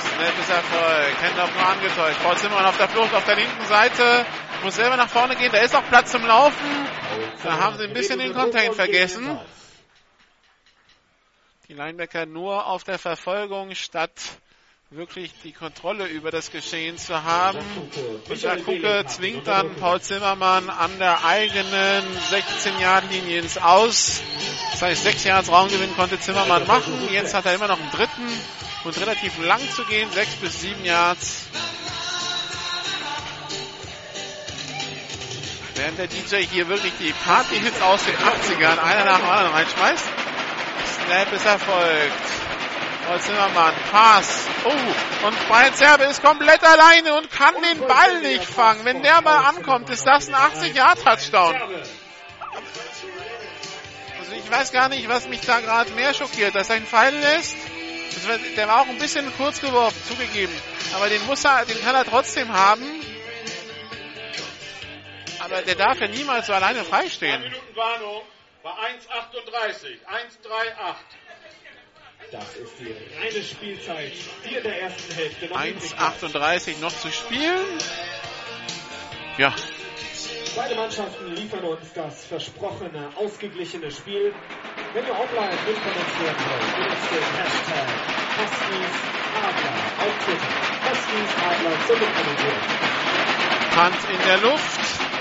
[0.00, 1.22] Snap ist Erfolg.
[1.22, 2.22] Händler nur angetäuscht.
[2.22, 4.26] Paul Zimmermann auf der Flucht auf der linken Seite.
[4.64, 5.52] Muss selber nach vorne gehen.
[5.52, 6.88] Da ist auch Platz zum Laufen.
[7.44, 9.38] Da haben sie ein bisschen den Contain vergessen.
[11.68, 14.10] Die Linebacker nur auf der Verfolgung statt
[14.90, 17.58] wirklich die Kontrolle über das Geschehen zu haben.
[18.28, 24.22] Michael Kucke zwingt dann Paul Zimmermann an der eigenen 16-Yard-Linie ins Aus.
[24.72, 27.08] Das heißt, sechs Yards Raumgewinn konnte Zimmermann machen.
[27.10, 28.28] Jetzt hat er immer noch einen dritten
[28.84, 31.46] und relativ lang zu gehen, sechs bis sieben Yards.
[35.74, 40.04] Während der DJ hier wirklich die Party-Hits aus den 80ern einer nach dem anderen reinschmeißt.
[41.04, 42.43] Snap ist erfolgt.
[43.06, 44.46] Paul Zimmermann, Pass.
[44.64, 48.84] Oh, und Brian Zerbe ist komplett alleine und kann den Ball nicht fangen.
[48.84, 51.54] Wenn der mal ankommt, ist das ein 80-Yard-Touchdown.
[54.18, 57.20] Also ich weiß gar nicht, was mich da gerade mehr schockiert, dass er ihn fallen
[57.20, 57.56] lässt.
[58.56, 60.54] Der war auch ein bisschen kurz geworfen, zugegeben.
[60.94, 62.84] Aber den muss er, den kann er trotzdem haben.
[65.40, 67.42] Aber der darf ja niemals so alleine freistehen.
[67.42, 68.22] Minuten Warnung
[68.62, 68.78] bei 1,38.
[70.06, 70.94] 1,38.
[72.30, 74.12] Das ist die reine Spielzeit
[74.44, 75.46] hier in der ersten Hälfte.
[75.46, 77.78] 1,38 noch zu spielen.
[79.38, 79.54] Ja.
[80.56, 84.32] Beide Mannschaften liefern uns das versprochene, ausgeglichene Spiel.
[84.92, 88.94] Wenn ihr online mitkommentieren wollt, benutzt den Hashtag Huskies
[89.42, 89.74] Adler
[90.06, 90.52] auf Twitter.
[90.90, 92.62] Huskies Adler zum Mitkommentieren.
[93.76, 95.13] Hand in der Luft.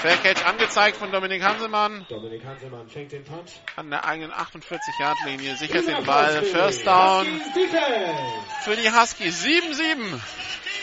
[0.00, 2.06] Faircatch angezeigt von Dominik Hansemann.
[2.08, 3.52] Dominik Hansemann fängt den Punt.
[3.76, 6.42] An der eigenen 48-Yard-Linie sichert den Ball.
[6.42, 7.26] First Down
[8.64, 9.44] für die Huskies.
[9.44, 10.18] 7-7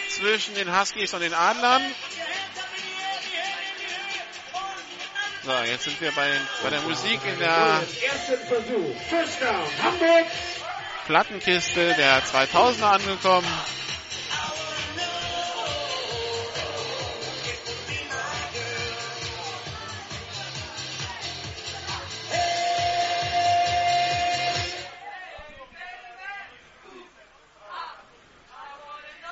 [0.09, 1.81] zwischen den Huskies und den Adlern.
[5.43, 6.29] So, jetzt sind wir bei,
[6.61, 7.81] bei der Musik in der
[11.07, 13.47] Plattenkiste der 2000er angekommen.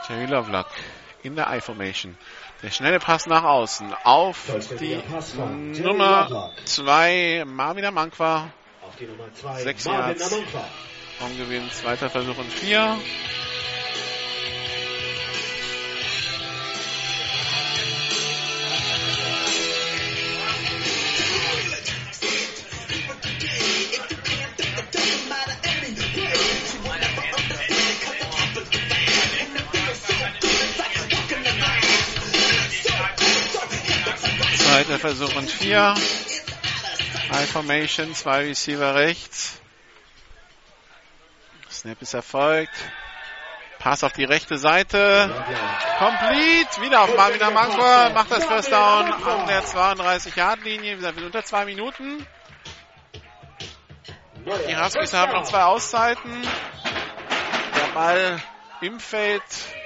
[0.07, 0.67] Jerry Lovelock
[1.23, 2.15] in der I-Formation.
[2.61, 5.01] Der schnelle Pass nach außen auf die
[5.81, 8.49] Nummer 2 Marvin Mankwa.
[9.57, 10.35] Sechs Yards.
[11.21, 12.97] Raumgewinn, zweiter Versuch und vier.
[34.75, 35.95] Zweiter Versuch und vier.
[37.31, 39.61] High Formation, zwei Receiver rechts.
[41.71, 42.73] Snap ist erfolgt.
[43.79, 45.33] Pass auf die rechte Seite.
[45.97, 46.81] Complete.
[46.81, 48.09] Wieder auf Marvin Amankwa.
[48.09, 50.99] Macht das First Down an der 32-Yard-Linie.
[50.99, 52.27] Wir sind unter zwei Minuten.
[54.67, 56.45] Die Huskies haben noch zwei Auszeiten.
[57.77, 58.43] Der Ball
[58.81, 59.41] im Feld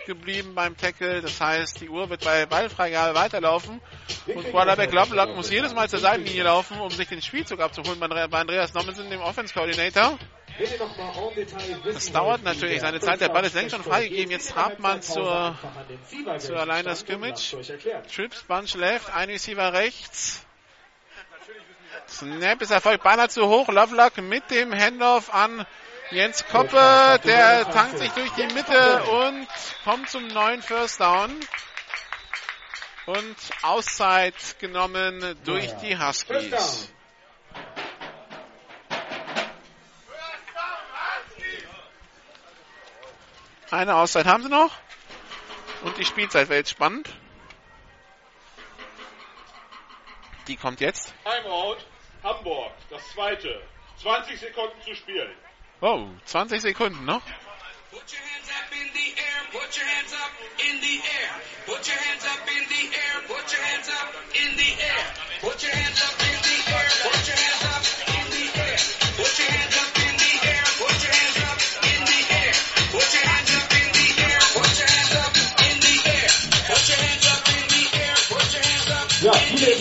[0.10, 1.22] geblieben beim Tackle.
[1.22, 3.80] Das heißt, die Uhr wird bei Ballfreigabe weiterlaufen.
[4.28, 8.08] Und Quarterback Lovelock muss jedes Mal zur Seitenlinie laufen, um sich den Spielzug abzuholen bei
[8.08, 10.18] Andreas Nommensen, dem Offense Coordinator.
[11.86, 13.22] Das dauert natürlich seine Zeit.
[13.22, 14.32] Der Ball ist längst schon freigegeben.
[14.32, 15.58] Jetzt trabt man zur,
[16.40, 17.56] zur Line Scrimmage.
[18.14, 20.46] Trips, Bunch left, ein Receiver rechts.
[22.08, 23.70] Snap ist erfolgt, beinahe zu hoch.
[23.70, 25.66] Lovelock mit dem Handoff an
[26.12, 29.48] Jens Koppe, der tankt sich durch die Mitte und
[29.84, 31.40] kommt zum neuen First Down.
[33.06, 36.92] Und Auszeit genommen durch die Huskies.
[43.70, 44.72] Eine Auszeit haben sie noch.
[45.84, 47.08] Und die Spielzeit wäre jetzt spannend.
[50.48, 51.14] Die kommt jetzt.
[51.24, 51.78] Timeout,
[52.24, 53.62] Hamburg, das zweite.
[54.02, 55.36] 20 Sekunden zu spielen.
[55.82, 57.22] Oh, 20 Sekunden noch.
[57.92, 61.32] Put your hands up in the air, put your hands up in the air.
[61.66, 65.06] Put your hands up in the air, put your hands up in the air.
[65.42, 67.59] Put your hands up in the air, put your hands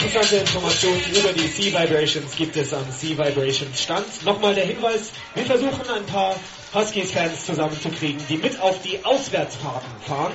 [0.08, 4.24] interessante Informationen über die C-Vibrations gibt es am C-Vibrations Stand.
[4.24, 6.34] Nochmal der Hinweis, wir versuchen ein paar
[6.74, 10.32] Huskies-Fans zusammenzukriegen, die mit auf die Auswärtsfahrten fahren.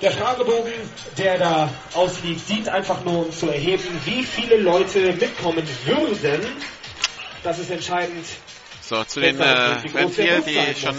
[0.00, 0.72] Der Fragebogen,
[1.18, 6.40] der da ausliegt, dient einfach nur, um zu erheben, wie viele Leute mitkommen würden.
[7.42, 8.26] Das ist entscheidend.
[8.80, 10.96] So, zu den äh, wenn hier die schon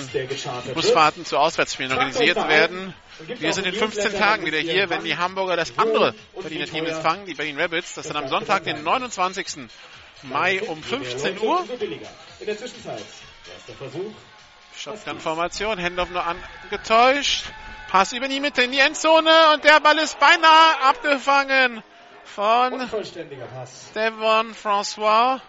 [0.74, 2.94] Busfahrten zu Auswärtsspielen organisiert werden.
[3.20, 7.26] Wir sind in 15 Tagen wieder hier, wenn die Hamburger das andere Berliner Team empfangen,
[7.26, 7.96] die Berlin Rabbits.
[7.96, 9.68] Das dann am Sonntag, den 29.
[10.24, 11.66] Mai um 15 Uhr.
[12.40, 13.04] In der Zwischenzeit,
[13.54, 14.12] erster Versuch.
[14.78, 17.46] Shotgun-Formation, Handoff nur angetäuscht.
[17.90, 21.82] Pass über die Mitte in die Endzone und der Ball ist beinahe abgefangen
[22.26, 22.80] von.
[23.96, 25.40] Devon François.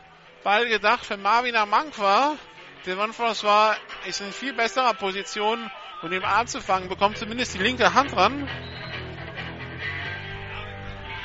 [0.44, 2.36] Ball gedacht für Marvin Amankwa.
[2.84, 3.74] Devon François
[4.06, 5.68] ist in viel besserer Position,
[6.02, 8.48] um den anzufangen, bekommt zumindest die linke Hand ran.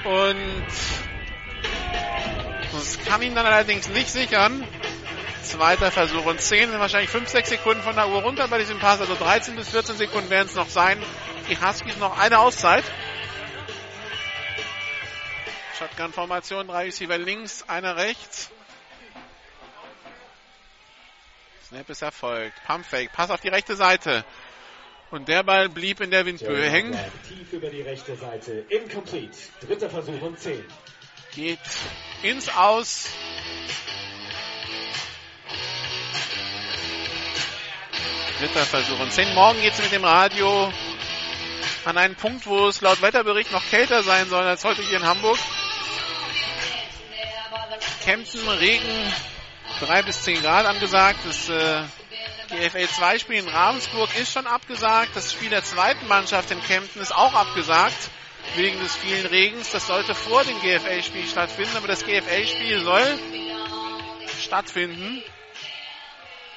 [0.03, 0.67] Und
[2.72, 4.65] das kann ihn dann allerdings nicht sichern.
[5.43, 8.80] Zweiter Versuch und 10 sind wahrscheinlich 5, 6 Sekunden von der Uhr runter bei diesem
[8.80, 9.01] Pass.
[9.01, 11.03] Also 13 bis 14 Sekunden werden es noch sein.
[11.49, 12.84] Die Huskies noch eine Auszeit.
[15.78, 18.51] Shotgun-Formation, drei Receiver links, einer rechts.
[21.67, 22.53] Snap ist erfolgt.
[22.65, 24.24] Pumpfake, Pass auf die rechte Seite.
[25.12, 26.97] Und der Ball blieb in der Windböe hängen.
[27.28, 28.66] Tief über die rechte Seite.
[28.70, 29.38] Incomplete.
[29.59, 30.64] Dritter Versuch und 10.
[31.36, 31.59] Geht
[32.24, 33.09] ins Aus.
[38.39, 39.34] Dritter Versuch und 10.
[39.36, 40.72] Morgen geht es mit dem Radio
[41.84, 45.05] an einen Punkt, wo es laut Wetterbericht noch kälter sein soll als heute hier in
[45.05, 45.38] Hamburg.
[48.05, 49.14] Kempten, Regen,
[49.82, 51.20] 3 bis 10 Grad angesagt.
[51.26, 51.84] Das äh,
[52.52, 55.16] GFL 2 Spiel in Ravensburg ist schon abgesagt.
[55.16, 58.10] Das Spiel der zweiten Mannschaft in Kempten ist auch abgesagt.
[58.56, 59.72] Wegen des vielen Regens.
[59.72, 63.20] Das sollte vor dem GFL-Spiel stattfinden, aber das GFL-Spiel soll
[64.41, 65.24] stattfinden.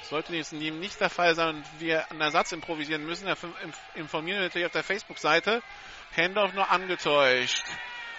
[0.03, 3.29] Sollte jetzt nicht der Fall sein und wir einen Ersatz improvisieren müssen,
[3.95, 5.63] informieren wir natürlich auf der Facebook-Seite.
[6.17, 7.63] Handoff nur angetäuscht.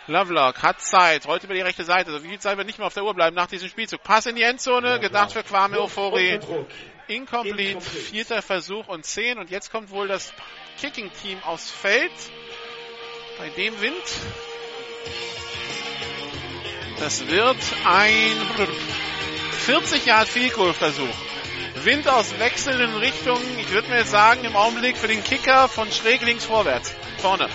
[0.08, 2.12] Lovelock hat Zeit, rollt über die rechte Seite.
[2.12, 4.02] So viel Zeit wird nicht mehr auf der Uhr bleiben nach diesem Spielzug.
[4.04, 6.40] Pass in die Endzone, gedacht für Kwame Ofori.
[7.08, 9.38] Incomplete, vierter Versuch und 10.
[9.38, 10.34] Und jetzt kommt wohl das
[10.80, 12.12] Kicking-Team aufs Feld.
[13.38, 14.03] Bei dem Wind.
[16.99, 18.32] Das wird ein
[19.66, 21.16] 40 Yard Field Goal Versuch.
[21.84, 23.60] Wind aus wechselnden Richtungen.
[23.60, 26.95] Ich würde mir jetzt sagen, im Augenblick für den Kicker von schräg links vorwärts.
[27.18, 27.49] Vorne.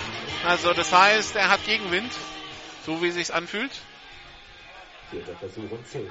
[0.45, 2.11] Also das heißt, er hat Gegenwind.
[2.85, 3.71] So wie es sich anfühlt.
[5.09, 6.09] Vierter Versuch und 10.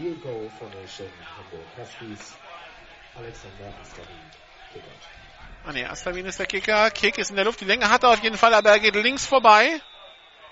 [0.00, 2.34] Field Goal Formation Hamburg Huskies.
[3.14, 4.16] Alexander Astavin.
[4.72, 4.86] Kicker.
[5.66, 6.90] Ah ne, Astavin ist der Kicker.
[6.90, 7.60] Kick ist in der Luft.
[7.60, 9.78] Die Länge hat er auf jeden Fall, aber er geht links vorbei.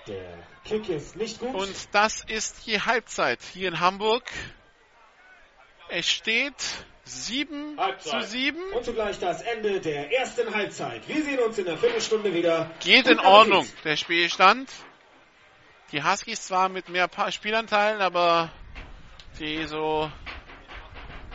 [0.07, 1.55] Der Kick ist nicht gut.
[1.55, 4.23] Und das ist die Halbzeit hier in Hamburg.
[5.87, 6.53] Es steht
[7.05, 8.21] 7 Halbzeit.
[8.21, 8.61] zu 7.
[8.73, 11.07] Und zugleich das Ende der ersten Halbzeit.
[11.07, 12.69] Wir sehen uns in der Viertelstunde wieder.
[12.81, 13.19] Geht in.
[13.19, 14.69] Ordnung, der Spielstand.
[15.91, 18.51] Die Huskies zwar mit mehr Spielanteilen, aber
[19.37, 20.11] die so,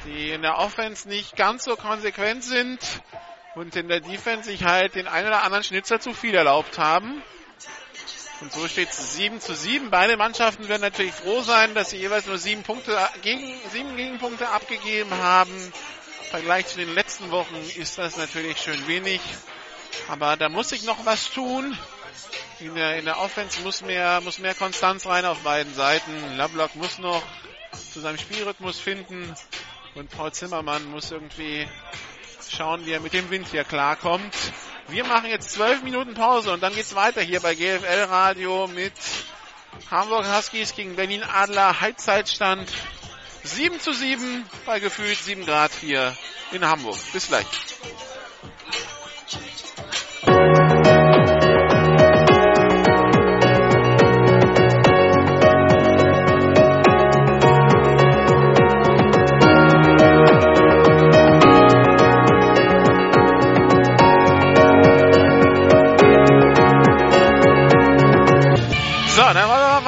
[0.05, 2.81] die in der Offense nicht ganz so konsequent sind
[3.55, 7.23] und in der Defense sich halt den einen oder anderen Schnitzer zu viel erlaubt haben.
[8.41, 9.91] Und so steht es 7 zu 7.
[9.91, 14.49] Beide Mannschaften werden natürlich froh sein, dass sie jeweils nur sieben Punkte gegen, sieben Gegenpunkte
[14.49, 15.53] abgegeben haben.
[15.55, 19.21] Im Vergleich zu den letzten Wochen ist das natürlich schön wenig.
[20.09, 21.79] Aber da muss sich noch was tun.
[22.61, 26.37] In der, in der Offense muss mehr, muss mehr Konstanz rein auf beiden Seiten.
[26.37, 27.23] Lovelock muss noch
[27.75, 29.35] zu seinem Spielrhythmus finden.
[29.95, 31.67] Und Paul Zimmermann muss irgendwie
[32.51, 34.35] schauen, wie er mit dem Wind hier klarkommt.
[34.89, 38.93] Wir machen jetzt zwölf Minuten Pause und dann geht's weiter hier bei GFL Radio mit
[39.91, 41.81] Hamburg Huskies gegen Berlin Adler.
[41.81, 42.71] Halbzeitstand
[43.43, 46.17] 7 zu 7 bei gefühlt 7 Grad hier
[46.53, 46.99] in Hamburg.
[47.13, 47.47] Bis gleich.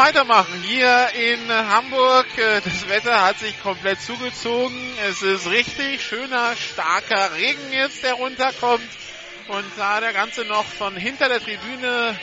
[0.07, 0.63] Weitermachen.
[0.63, 4.79] Hier in Hamburg, äh, das Wetter hat sich komplett zugezogen.
[5.09, 8.89] Es ist richtig schöner, starker Regen jetzt, der runterkommt.
[9.49, 12.17] Und da der Ganze noch von hinter der Tribüne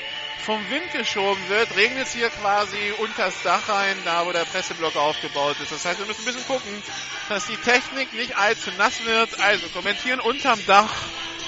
[0.45, 4.95] vom Wind geschoben wird, regnet es hier quasi unters Dach rein, da wo der Presseblock
[4.95, 5.73] aufgebaut ist.
[5.73, 6.83] Das heißt, wir müssen ein bisschen gucken,
[7.27, 9.41] dass die Technik nicht allzu nass wird.
[9.41, 10.93] Also kommentieren unterm Dach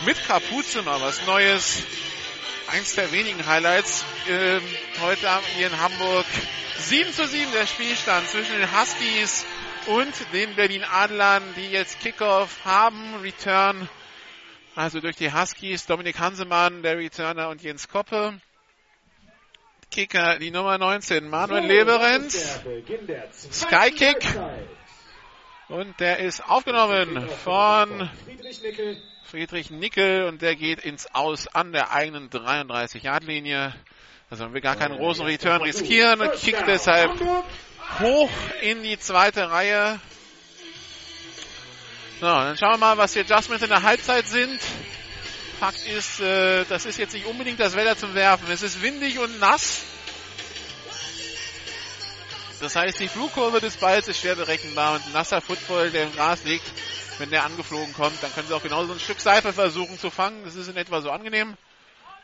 [0.05, 1.83] mit Kapuze mal was Neues
[2.67, 4.61] eins der wenigen Highlights ähm,
[5.01, 6.25] heute Abend hier in Hamburg.
[6.77, 9.45] 7 zu 7 der Spielstand zwischen den Huskies
[9.87, 13.15] und den Berlin Adlern, die jetzt Kickoff haben.
[13.21, 13.87] Return
[14.75, 18.39] Also durch die Huskies Dominik Hansemann, Larry Turner und Jens Koppe.
[19.91, 22.61] Kicker die Nummer 19, Manuel Leberenz.
[23.51, 24.25] Skykick.
[25.69, 29.01] Und der ist aufgenommen von Friedrich Nickel
[30.27, 33.73] und der geht ins Aus an der eigenen 33-Yard-Linie.
[34.29, 37.11] Also man will gar keinen großen Return riskieren kickt deshalb
[37.99, 38.29] hoch
[38.61, 39.99] in die zweite Reihe.
[42.19, 44.59] So, dann schauen wir mal, was die Adjustments in der Halbzeit sind.
[45.59, 48.49] Fakt ist, äh, das ist jetzt nicht unbedingt das Wetter zum Werfen.
[48.49, 49.83] Es ist windig und nass.
[52.61, 56.43] Das heißt, die Flugkurve des Balls ist schwer berechenbar und nasser Football, der im Gras
[56.45, 56.65] liegt,
[57.17, 60.43] wenn der angeflogen kommt, dann können sie auch genauso ein Stück Seife versuchen zu fangen.
[60.43, 61.55] Das ist in etwa so angenehm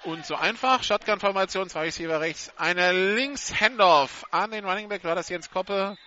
[0.04, 0.84] und so einfach.
[0.84, 5.98] Shotgun-Formation, zwei Receiver rechts, einer links, Handoff an den Running Back, war das Jens Koppe.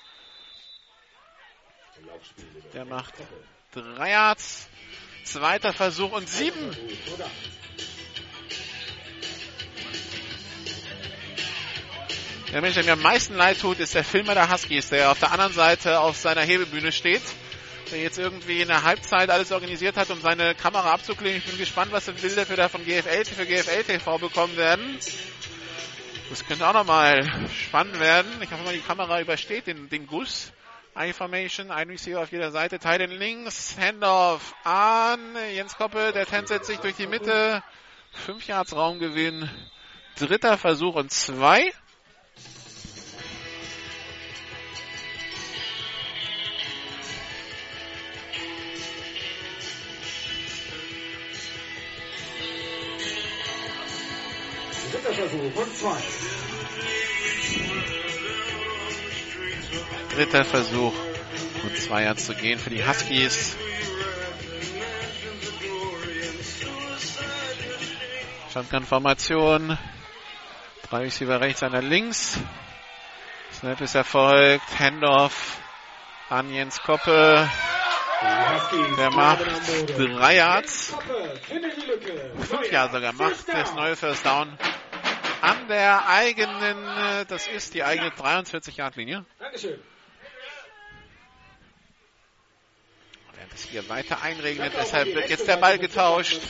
[2.74, 3.15] Der macht
[3.73, 4.69] drei Yards,
[5.24, 6.77] zweiter Versuch und sieben.
[12.52, 15.19] Der Mensch, der mir am meisten leid tut, ist der Filmer der Huskies, der auf
[15.19, 17.23] der anderen Seite auf seiner Hebebühne steht
[17.90, 21.39] der jetzt irgendwie in der Halbzeit alles organisiert hat, um seine Kamera abzukleben.
[21.39, 24.98] Ich bin gespannt, was für Bilder wir da von GFL für GFL TV bekommen werden.
[26.31, 28.31] Das könnte auch nochmal spannend werden.
[28.40, 30.52] Ich hoffe mal, die Kamera übersteht den, den Guss.
[30.97, 35.19] I-Formation, ein Receiver auf jeder Seite, Teil links, Handoff an
[35.52, 37.65] Jens Koppe, der tänzelt sich durch die Mitte,
[38.12, 39.51] 5 Yards Raumgewinn,
[40.16, 41.73] dritter Versuch und zwei.
[55.05, 55.97] Dritter Versuch und zwei.
[60.14, 60.94] Dritter Versuch
[61.62, 63.55] und zwei Yards zu gehen für die Huskies.
[68.51, 69.76] Shotgun-Formation.
[70.89, 72.39] Drei Receiver rechts, einer links.
[73.52, 74.78] Snap ist erfolgt.
[74.78, 75.59] Handoff
[76.31, 77.51] an Jens Koppe.
[78.97, 79.44] Der macht
[79.98, 80.94] drei Yards.
[82.48, 84.56] Fünf Yards sogar macht das neue First Down
[85.45, 89.25] an der eigenen, äh, das ist die eigene 43-Yard-Linie.
[89.39, 89.79] Dankeschön.
[93.35, 96.41] Während es hier weiter einregnet, deshalb wird jetzt der Ball getauscht.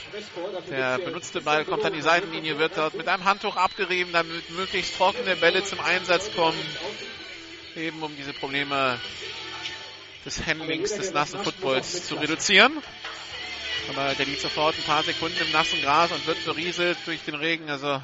[0.70, 4.96] Der benutzte Ball kommt an die Seitenlinie, wird dort mit einem Handtuch abgerieben, damit möglichst
[4.96, 6.60] trockene Bälle zum Einsatz kommen.
[7.74, 9.00] Eben um diese Probleme
[10.24, 12.80] des Handlings des nassen Footballs zu reduzieren.
[13.90, 17.34] Aber der liegt sofort ein paar Sekunden im nassen Gras und wird berieselt durch den
[17.34, 17.68] Regen.
[17.68, 18.00] Also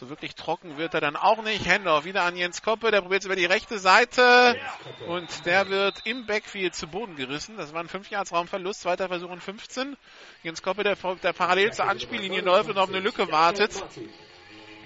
[0.00, 1.68] so wirklich trocken wird er dann auch nicht.
[1.68, 4.58] Handoff wieder an Jens Koppe, der probiert es über die rechte Seite
[5.06, 7.58] und der wird im Backfield zu Boden gerissen.
[7.58, 9.98] Das war ein 5 Yards Raumverlust, zweiter Versuch und 15.
[10.42, 13.72] Jens Koppe, der, der parallel zur Anspiellinie läuft und auf eine Lücke wartet.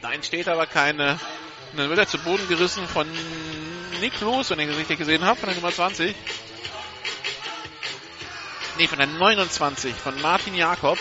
[0.03, 1.13] Da entsteht aber keine.
[1.71, 3.07] Und dann wird er zu Boden gerissen von
[4.01, 6.15] Nick Los, wenn ich das richtig gesehen habe, von der Nummer 20.
[8.79, 10.99] Nee, von der 29, von Martin Jakob.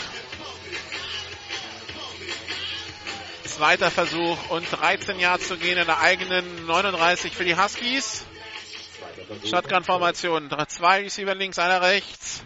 [3.54, 8.26] Zweiter Versuch und 13 Yards zu gehen in der eigenen 39 für die Huskies.
[9.48, 10.50] Shotgun-Formation.
[10.68, 12.44] Zwei Receiver links, einer rechts.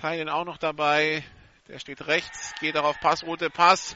[0.00, 1.22] Teilen auch noch dabei.
[1.68, 3.94] Der steht rechts, geht auch auf Passroute, Pass.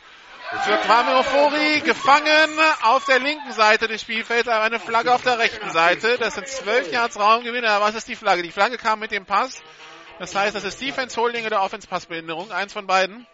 [0.65, 5.41] Für Kwame Ofori gefangen auf der linken Seite des Spielfelds, aber eine Flagge auf der
[5.41, 6.19] rechten Seite.
[6.19, 7.67] Das sind 12 Yards Raumgewinne.
[7.67, 8.43] Was ist die Flagge?
[8.45, 9.61] Die Flagge kam mit dem Pass.
[10.21, 12.53] Das heißt, das ist Defense Holding oder Offense Passbehinderung.
[12.53, 13.27] Eins von beiden.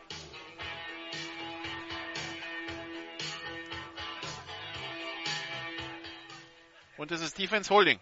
[6.96, 8.00] Und es ist Defense Holding.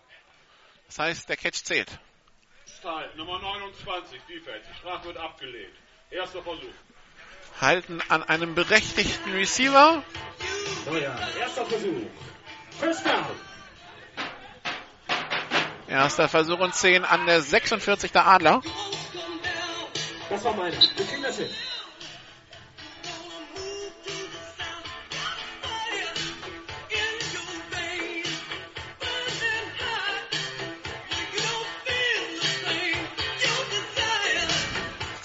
[0.87, 1.91] Das heißt, der Catch zählt.
[2.79, 4.61] Style, Nummer 29, Defense.
[4.71, 5.75] Die Strafe wird abgelehnt.
[6.11, 6.75] Erster Versuch.
[7.61, 10.03] Halten an einem berechtigten Receiver.
[10.87, 12.07] Neuer erster Versuch.
[12.79, 13.25] First down.
[15.89, 18.63] Erster Versuch und 10 an der 46 der Adler.
[20.29, 20.77] Das war meiner.
[20.77, 21.51] Wir kriegen das hin.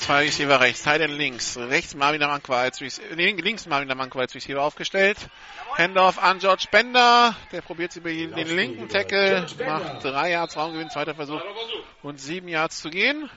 [0.09, 4.59] Zwei Receiver rechts, Tyden links, rechts Marvin Damanqua als Receiver, links Marvin Damanqua als Receiver
[4.59, 5.19] aufgestellt.
[5.77, 11.13] Handoff an George Bender, der probiert über den linken Tackle, macht drei Yards Raumgewinn, zweiter
[11.13, 11.43] Versuch
[12.01, 13.29] und sieben Yards zu gehen.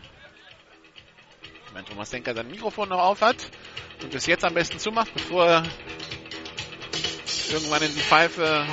[1.74, 3.50] Wenn Thomas Denker sein Mikrofon noch auf hat
[4.02, 5.62] und es jetzt am besten zumacht, bevor er
[7.50, 8.66] irgendwann in die Pfeife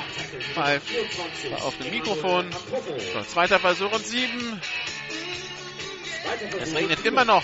[0.54, 0.88] pfeift
[1.64, 2.50] auf dem Mikrofon.
[3.12, 4.62] So, zweiter Versuch und sieben.
[6.62, 7.44] Es regnet immer noch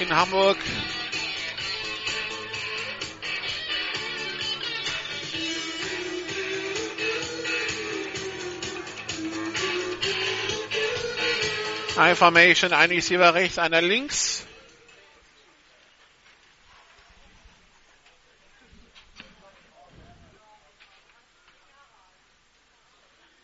[0.00, 0.56] in Hamburg.
[11.96, 14.46] High Formation, ein Receiver rechts, einer links.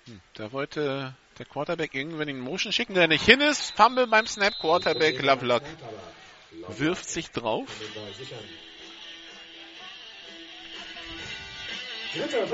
[0.06, 3.72] Hm, da wollte der Quarterback irgendwann in Motion schicken, der nicht hin ist.
[3.76, 5.62] Fumble beim Snap, Quarterback, Lovelock
[6.68, 7.68] wirft sich drauf.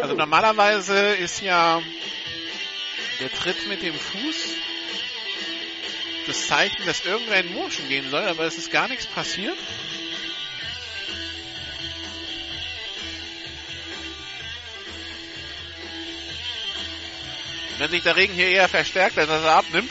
[0.00, 1.82] Also normalerweise ist ja
[3.20, 4.54] der Tritt mit dem Fuß
[6.26, 9.56] das Zeichen, dass irgendwer in Motion gehen soll, aber es ist gar nichts passiert.
[17.78, 19.90] Wenn sich der Regen hier eher verstärkt, als dass er abnimmt.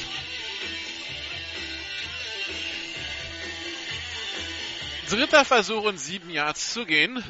[5.09, 7.23] Dritter Versuch und sieben Yards zu gehen.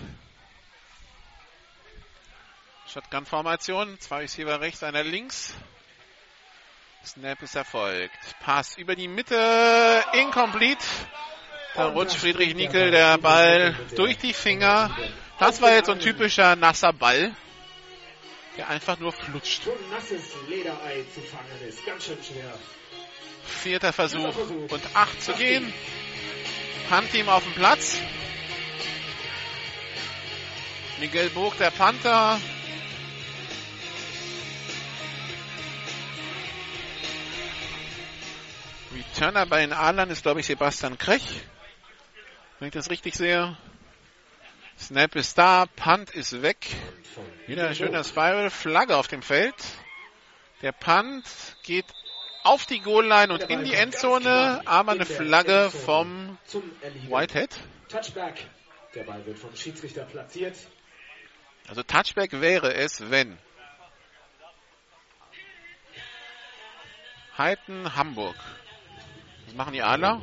[2.93, 5.53] Shotgun-Formation, zwei Receiver rechts, einer links.
[7.05, 8.17] Snap ist erfolgt.
[8.41, 10.83] Pass über die Mitte, incomplete.
[11.75, 14.93] Da rutscht Friedrich Nickel der Ball durch die Finger.
[15.37, 17.33] Das war jetzt so ein typischer nasser Ball,
[18.57, 19.63] der einfach nur flutscht.
[19.63, 22.53] So nasses Lederei zu fangen ist ganz schön schwer.
[23.45, 24.35] Vierter Versuch
[24.69, 25.73] und acht zu gehen.
[26.89, 27.99] Punt-Team auf dem Platz.
[30.99, 32.39] Miguel Burg, der Panther.
[38.91, 41.41] Returner bei den Adlern ist, glaube ich, Sebastian Krech.
[42.57, 43.55] Wenn ich das richtig sehe.
[44.79, 46.65] Snap ist da, Punt ist weg.
[47.45, 49.53] Wieder ein schöner Spiral, Flagge auf dem Feld.
[50.63, 51.23] Der Punt
[51.61, 51.85] geht
[52.43, 56.37] auf die Goal-Line und in die Endzone, aber eine Flagge vom
[57.07, 57.55] Whitehead.
[57.89, 58.45] Touchback.
[58.95, 60.55] Der Ball wird vom Schiedsrichter platziert.
[61.67, 63.37] Also Touchback wäre es, wenn
[67.37, 68.35] Heiten Hamburg.
[69.45, 70.21] Was machen die Adler?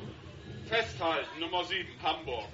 [0.68, 2.48] Festhalten, Nummer 7, Hamburg.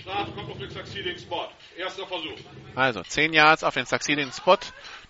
[0.00, 1.48] Straf kommt auf den Succeeding Spot.
[1.76, 2.38] Erster Versuch.
[2.74, 4.58] Also 10 Yards auf den Succeeding Spot.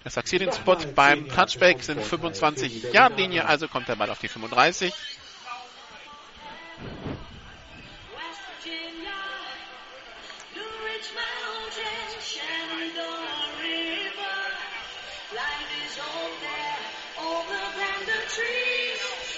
[0.07, 4.29] Der Succeeding Spot beim Touchback sind 25 Yard Linie, also kommt der Ball auf die
[4.29, 4.95] 35.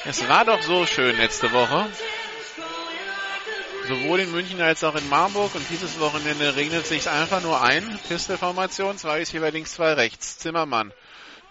[0.05, 1.87] Es war doch so schön letzte Woche.
[3.89, 7.99] Sowohl in München als auch in Marburg und dieses Wochenende regnet sich einfach nur ein.
[8.07, 10.37] Pistolformation, zwei ist hier links, zwei rechts.
[10.37, 10.93] Zimmermann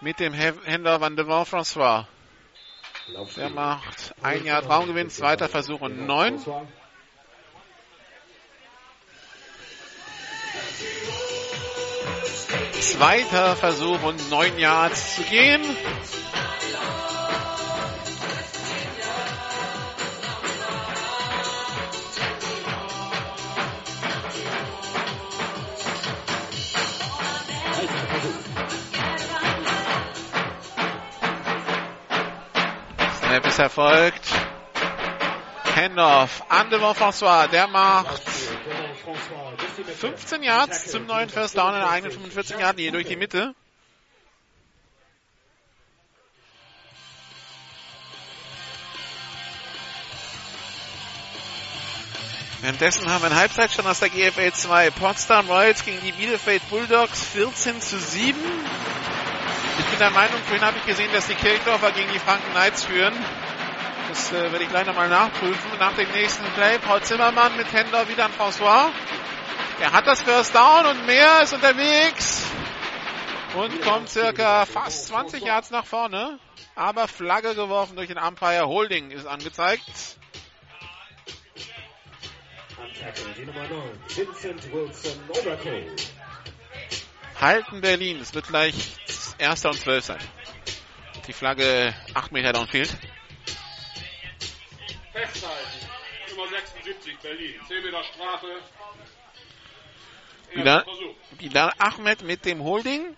[0.01, 2.05] mit dem Händler Van de Van François.
[3.35, 6.39] Der macht ein Jahr Traumgewinn, zweiter Versuch und neun.
[12.79, 15.63] Zweiter Versuch und neun Yards zu gehen.
[33.37, 34.25] Snap ist erfolgt.
[35.75, 37.47] Handoff an Devon François.
[37.47, 38.23] Der macht
[39.99, 43.53] 15 Yards zum neuen First Down in der eigenen 45 Yard Linie durch die Mitte.
[52.61, 54.89] Währenddessen haben wir einen Halbzeitstand aus der GFL 2.
[54.89, 58.35] Potsdam Royals gegen die Bielefeld Bulldogs 14 zu 7.
[59.79, 62.85] Ich bin der Meinung, vorhin habe ich gesehen, dass die Kirchdorfer gegen die Franken Knights
[62.85, 63.13] führen.
[64.09, 65.71] Das äh, werde ich gleich nochmal nachprüfen.
[65.79, 68.89] Nach dem nächsten Play, Paul Zimmermann mit Händler wieder an François.
[69.79, 72.43] Er hat das First Down und mehr ist unterwegs.
[73.55, 76.39] Und kommt circa fast 20 Yards nach vorne.
[76.75, 78.67] Aber Flagge geworfen durch den Umpire.
[78.67, 79.83] Holding ist angezeigt.
[83.37, 83.81] Die Nummer 9,
[84.15, 86.16] Vincent Wilson Overco.
[87.39, 88.19] Halten Berlin.
[88.19, 88.73] Es wird gleich
[89.37, 90.19] erster und zwölf sein.
[91.27, 92.89] Die Flagge 8 Meter downfield.
[95.11, 95.87] Festhalten,
[96.31, 97.55] Nummer 76, Berlin.
[97.67, 98.47] 10 Meter Strafe.
[101.37, 103.15] Bilal, Ahmed mit dem Holding.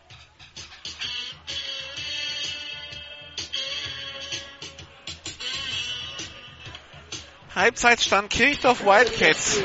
[7.56, 9.62] Halbzeitstand Kirchdorf Wildcats.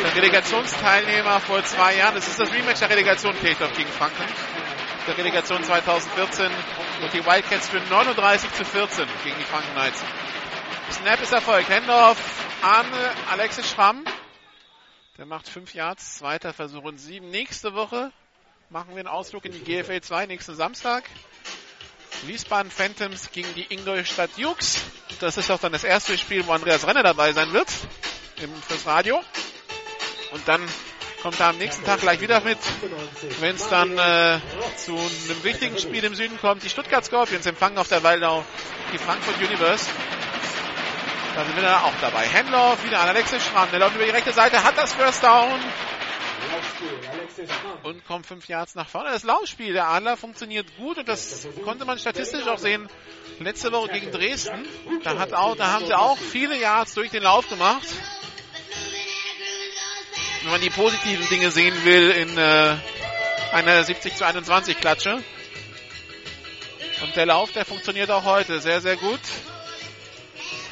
[0.00, 2.14] Der Relegationsteilnehmer vor zwei Jahren.
[2.14, 4.24] Das ist das Rematch der Relegation Kirchdorf gegen Franken.
[5.06, 6.46] Der Relegation 2014.
[7.02, 10.02] Und die Wildcats führen 39 zu 14 gegen die Franken Knights.
[10.92, 11.68] Snap ist erfolgt.
[11.68, 12.18] Handoff
[12.62, 12.86] an
[13.30, 14.04] Alexis Schramm.
[15.18, 16.18] Der macht 5 Yards.
[16.18, 17.28] Zweiter Versuch und 7.
[17.30, 18.10] Nächste Woche
[18.70, 21.04] machen wir einen Ausflug in die GFL 2 nächsten Samstag.
[22.26, 24.82] Wiesbaden Phantoms gegen die Ingolstadt Jukes.
[25.20, 27.68] Das ist auch dann das erste Spiel, wo Andreas Renner dabei sein wird.
[28.40, 29.20] Im, fürs Radio.
[30.32, 30.66] Und dann
[31.22, 32.58] kommt er am nächsten Tag gleich wieder mit,
[33.40, 34.40] wenn es dann äh,
[34.76, 36.62] zu einem wichtigen Spiel im Süden kommt.
[36.62, 38.44] Die Stuttgart Scorpions empfangen auf der Waldau
[38.92, 39.88] die Frankfurt Universe.
[41.34, 42.26] Da sind wir dann auch dabei.
[42.26, 43.68] Henloff wieder an Alexis Schramm.
[43.70, 45.60] Der läuft über die rechte Seite, hat das First Down.
[47.82, 49.10] Und kommt fünf Yards nach vorne.
[49.10, 52.88] Das Laufspiel der Adler funktioniert gut und das konnte man statistisch auch sehen.
[53.38, 54.66] Letzte Woche gegen Dresden,
[55.04, 57.86] da, hat auch, da haben sie auch viele Yards durch den Lauf gemacht.
[60.42, 62.76] Wenn man die positiven Dinge sehen will in äh,
[63.52, 65.22] einer 70 zu 21 Klatsche.
[67.02, 69.20] Und der Lauf, der funktioniert auch heute sehr, sehr gut.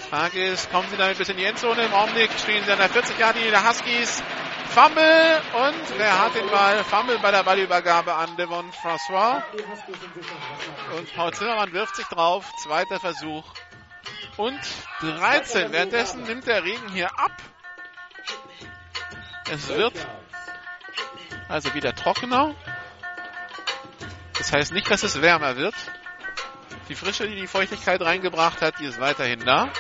[0.08, 1.84] Frage ist, kommen sie damit bis in die Endzone?
[1.84, 4.22] Im Augenblick stehen sie an der 40 Jahre der Huskies.
[4.70, 6.82] Fumble und wer hat den Ball?
[6.82, 9.42] Fumble bei der Ballübergabe an Devon François.
[10.96, 12.44] Und Paul Zimmermann wirft sich drauf.
[12.62, 13.44] Zweiter Versuch.
[14.36, 14.60] Und
[15.00, 15.70] 13.
[15.70, 17.32] Währenddessen nimmt der Regen hier ab.
[19.50, 19.94] Es wird
[21.48, 22.54] also wieder trockener.
[24.38, 25.74] Das heißt nicht, dass es wärmer wird.
[26.88, 29.72] Die Frische, die die Feuchtigkeit reingebracht hat, die ist weiterhin da.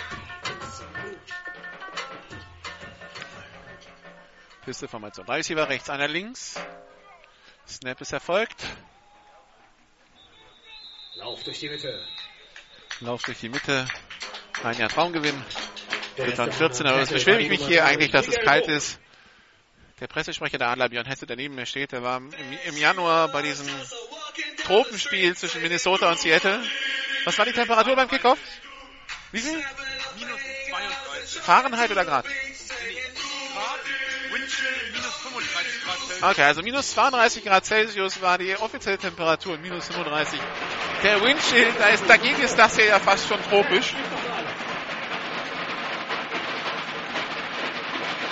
[4.64, 5.24] Pisteformation.
[5.24, 6.60] Drei Receiver rechts, einer links.
[7.68, 8.64] Snap ist erfolgt.
[11.14, 12.04] Lauf durch die Mitte.
[12.98, 13.86] Lauf durch die Mitte.
[14.64, 15.40] Ein Jahr Traumgewinn.
[16.16, 19.00] Wird dann 14, aber es beschwere ich mich hier eigentlich, dass es kalt ist.
[20.00, 22.32] Der Pressesprecher der Adler, Björn Hesse, der neben mir steht, der war im,
[22.64, 23.68] im Januar bei diesem
[24.64, 26.62] Tropenspiel zwischen Minnesota und Seattle.
[27.26, 28.38] Was war die Temperatur beim Kickoff?
[29.30, 29.62] Wie viel?
[30.18, 30.40] Minus
[30.70, 31.42] 32.
[31.42, 32.24] Fahrenheit oder Grad?
[34.92, 36.22] minus 35 Grad Celsius.
[36.22, 40.40] Okay, also minus 32 Grad Celsius war die offizielle Temperatur, minus 35.
[41.02, 43.94] Der Windschild, da ist, dagegen ist das hier ja fast schon tropisch.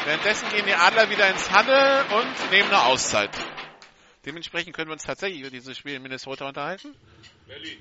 [0.08, 3.28] Währenddessen gehen die Adler wieder ins Huddle und nehmen eine Auszeit.
[4.24, 6.96] Dementsprechend können wir uns tatsächlich über dieses Spiel in Minnesota unterhalten.
[7.46, 7.76] Berlin.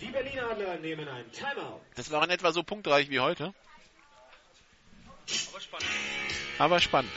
[0.00, 1.82] Die Berlin Adler nehmen ein Timeout.
[1.94, 3.52] Das war in etwa so punktreich wie heute.
[5.50, 5.90] Aber spannend.
[6.56, 7.12] Aber spannend.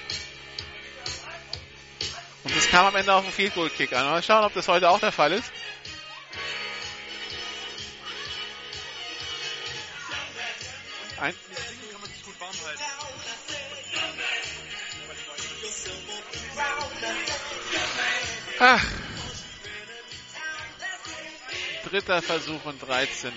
[2.44, 4.04] Und es kam am Ende auf einen Field Goal Kick an.
[4.04, 5.50] Mal schauen, ob das heute auch der Fall ist.
[11.22, 11.34] Ein
[18.60, 18.86] Ach.
[21.90, 23.32] Dritter Versuch und 13.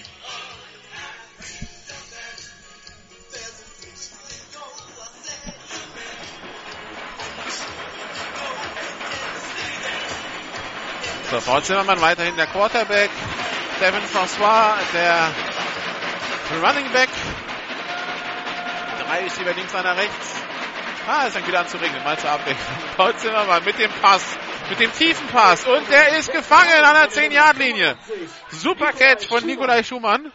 [11.31, 13.11] So, Paul Zimmermann weiterhin der Quarterback.
[13.81, 15.31] Devin François, der
[16.63, 17.11] Running Back.
[19.05, 20.35] Drei Receiver links, einer rechts.
[21.07, 22.03] Ah, es fängt wieder an zu regnen.
[22.03, 22.77] Mal zur Abwechslung.
[22.97, 24.23] Paul Zimmermann mit dem Pass.
[24.69, 25.67] Mit dem tiefen Pass.
[25.67, 27.97] Und der ist gefangen an der 10-Yard-Linie.
[28.51, 30.31] Super Catch von Nikolai Schumann.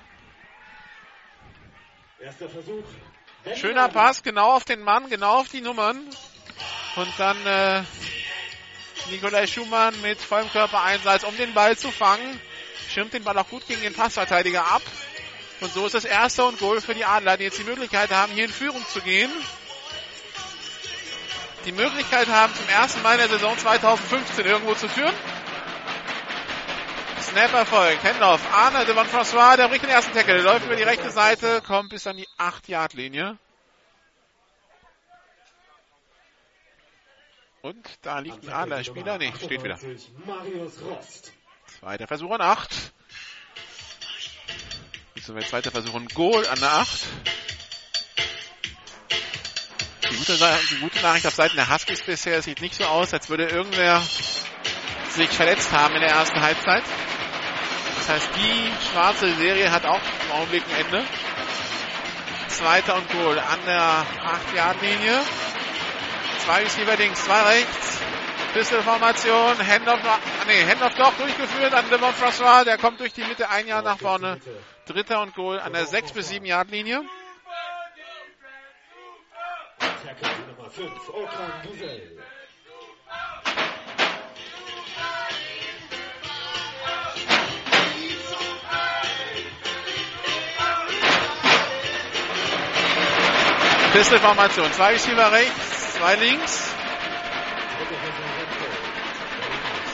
[3.56, 6.08] Schöner Pass, genau auf den Mann, genau auf die Nummern.
[6.96, 7.84] Und dann äh,
[9.12, 12.40] Nikolai Schumann mit vollem Körpereinsatz, um den Ball zu fangen.
[12.90, 14.82] Schirmt den Ball auch gut gegen den Passverteidiger ab.
[15.62, 18.34] Und so ist es erster und Goal für die Adler, die jetzt die Möglichkeit haben,
[18.34, 19.32] hier in Führung zu gehen.
[21.66, 25.14] Die Möglichkeit haben, zum ersten Mal in der Saison 2015 irgendwo zu führen.
[27.22, 28.04] Snap Erfolg.
[28.04, 28.42] Handoff.
[28.54, 30.42] Arne Devon François, der bricht den ersten Tackle.
[30.42, 33.38] Läuft über die rechte Seite, kommt bis an die 8-Yard-Linie.
[37.62, 39.18] Und da liegt ein Adler-Spieler.
[39.18, 39.80] Nee, steht wieder.
[41.80, 42.94] Zweiter Versuch an 8.
[45.16, 47.08] Beziehungsweise zweiter Versuch und Goal an der 8.
[50.14, 50.38] Die gute,
[50.70, 54.00] die gute Nachricht auf Seiten der Huskies bisher sieht nicht so aus, als würde irgendwer
[55.10, 56.84] sich verletzt haben in der ersten Halbzeit.
[57.98, 61.04] Das heißt, die schwarze Serie hat auch im Augenblick ein Ende.
[62.48, 64.06] Zweiter und Goal an der
[64.52, 65.20] 8-Yard-Linie.
[66.46, 67.98] Zwei Receiver links, zwei rechts.
[68.54, 69.68] Pistol-Formation.
[69.68, 72.64] Handoff, ah, nee, Handoff doch durchgeführt an Devon François.
[72.66, 74.40] Der kommt durch die Mitte ein Jahr nach vorne.
[74.86, 76.46] Dritter und Goal an der 6 bis 7
[80.04, 81.10] Tackle Nummer 5.
[81.10, 82.18] Okan Gisel.
[93.94, 94.74] Pistol-Formation.
[94.74, 96.74] Zwei Receiver rechts, zwei links.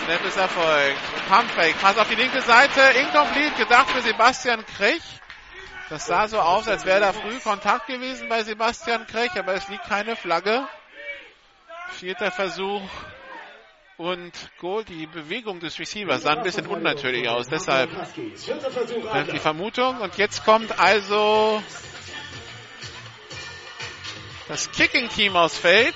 [0.06, 0.98] Snap ist erfolgt.
[1.27, 1.80] Pumpfake.
[1.80, 2.81] Pass auf die linke Seite.
[2.98, 3.52] Incomplete.
[3.60, 5.03] Gedacht für Sebastian Krech.
[5.90, 9.68] Das sah so aus, als wäre da früh Kontakt gewesen bei Sebastian Krech, aber es
[9.70, 10.68] liegt keine Flagge.
[11.94, 12.84] Vierter Versuch
[13.98, 14.86] und Goal.
[14.86, 17.48] Die Bewegung des Receivers sah ein bisschen unnatürlich aus.
[17.49, 17.90] Deshalb
[19.34, 19.99] die Vermutung.
[19.99, 21.64] Und jetzt kommt also
[24.48, 25.95] das Kicking-Team aus Feld.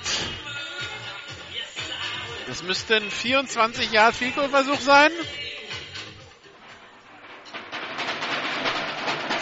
[2.48, 5.12] Das müsste ein 24 Yard Field Goal Versuch sein.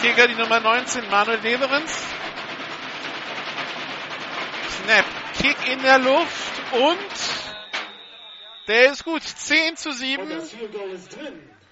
[0.03, 2.05] Kicker die Nummer 19 Manuel Leverenz.
[4.67, 5.05] Snap,
[5.39, 6.97] Kick in der Luft und
[8.67, 9.23] der ist gut.
[9.23, 10.29] 10 zu 7.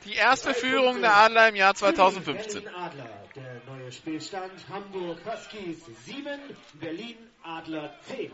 [0.05, 2.69] Die erste Führung der Adler im Jahr 2015.
[2.69, 3.09] Adler.
[3.35, 6.39] Der neue Spielstand Hamburg Huskies 7,
[6.75, 8.31] Berlin Adler 10.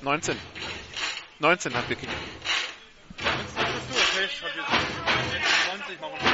[0.00, 0.36] 19.
[1.38, 2.12] 19 hat gekickt.
[3.92, 4.68] Pech hat jetzt
[5.70, 6.30] 20, machen wir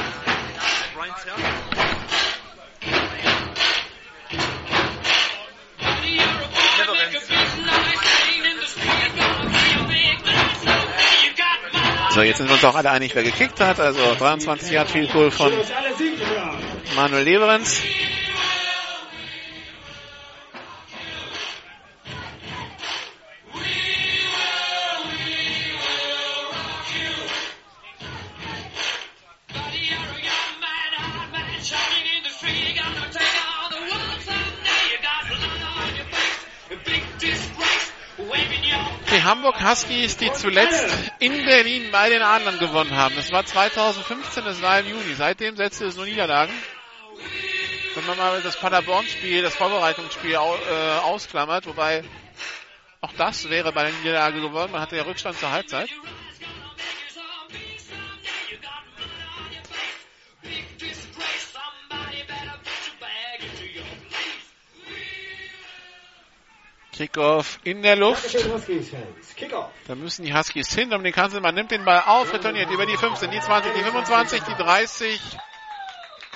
[0.95, 1.15] Brian
[12.11, 13.79] So, jetzt sind wir uns auch alle einig, wer gekickt hat.
[13.79, 15.53] Also 23 Yard Field Goal von
[16.95, 17.81] Manuel Leverenz.
[39.11, 40.85] Die Hamburg Huskies, die zuletzt
[41.17, 43.15] in Berlin bei den Adlern gewonnen haben.
[43.15, 45.15] Das war 2015, das war im Juni.
[45.17, 46.53] Seitdem setzte es nur Niederlagen.
[47.95, 52.03] Wenn man mal das Paderborn-Spiel, das Vorbereitungsspiel äh, ausklammert, wobei
[53.01, 54.71] auch das wäre bei der Niederlage geworden.
[54.71, 55.89] Man hatte ja Rückstand zur Halbzeit.
[66.99, 68.35] Kickoff in der Luft.
[69.87, 71.39] Da müssen die Huskies hin, um den Kanzel.
[71.39, 75.21] Man nimmt den Ball auf, retourniert über die 15, die 20, die 25, die 30.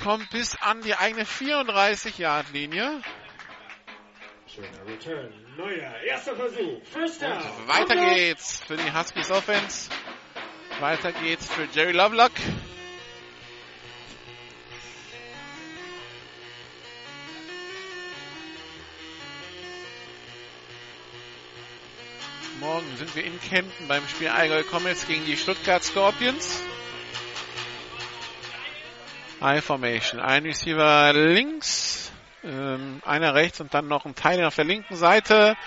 [0.02, 3.02] Kommt bis an die eigene 34-Yard-Linie.
[4.46, 5.34] Schöner Return.
[5.58, 6.82] Neuer erster Versuch.
[6.84, 7.32] First down.
[7.32, 9.90] Und weiter geht's für die Huskies Offense.
[10.80, 12.32] Weiter geht's für Jerry Lovelock.
[22.64, 26.62] Morgen sind wir in Kempten beim Spiel Allgäu Comets gegen die Stuttgart Scorpions.
[29.42, 30.18] High Formation.
[30.18, 32.10] Ein Receiver links,
[32.42, 35.58] ähm, einer rechts und dann noch ein Teil auf der linken Seite.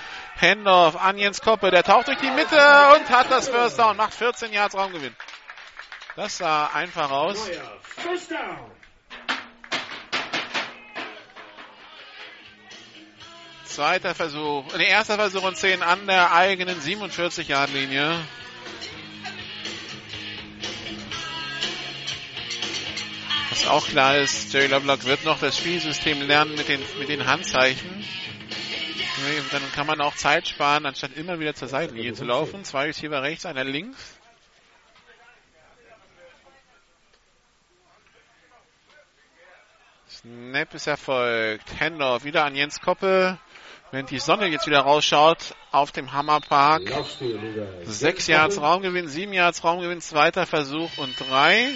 [0.41, 2.57] Handoff an Jens Koppe, der taucht durch die Mitte
[2.95, 5.15] und hat das First Down, macht 14 Yards Raumgewinn.
[6.15, 7.47] Das sah einfach aus.
[7.83, 8.71] First down.
[13.67, 18.17] Zweiter Versuch, nee, erster Versuch und 10 an der eigenen 47-Yard-Linie.
[23.51, 27.27] Was auch klar ist, Jerry Lovelock wird noch das Spielsystem lernen mit den, mit den
[27.27, 28.05] Handzeichen.
[29.51, 32.63] Dann kann man auch Zeit sparen, anstatt immer wieder zur Seitenlinie zu laufen.
[32.63, 34.17] Zwei Receiver rechts, einer links.
[40.09, 41.79] Snap ist erfolgt.
[41.79, 43.37] Handoff wieder an Jens Koppe.
[43.91, 46.83] Wenn die Sonne jetzt wieder rausschaut auf dem Hammerpark.
[47.85, 51.69] Sechs Yards Raumgewinn, sieben Yards Raumgewinn, zweiter Versuch und drei.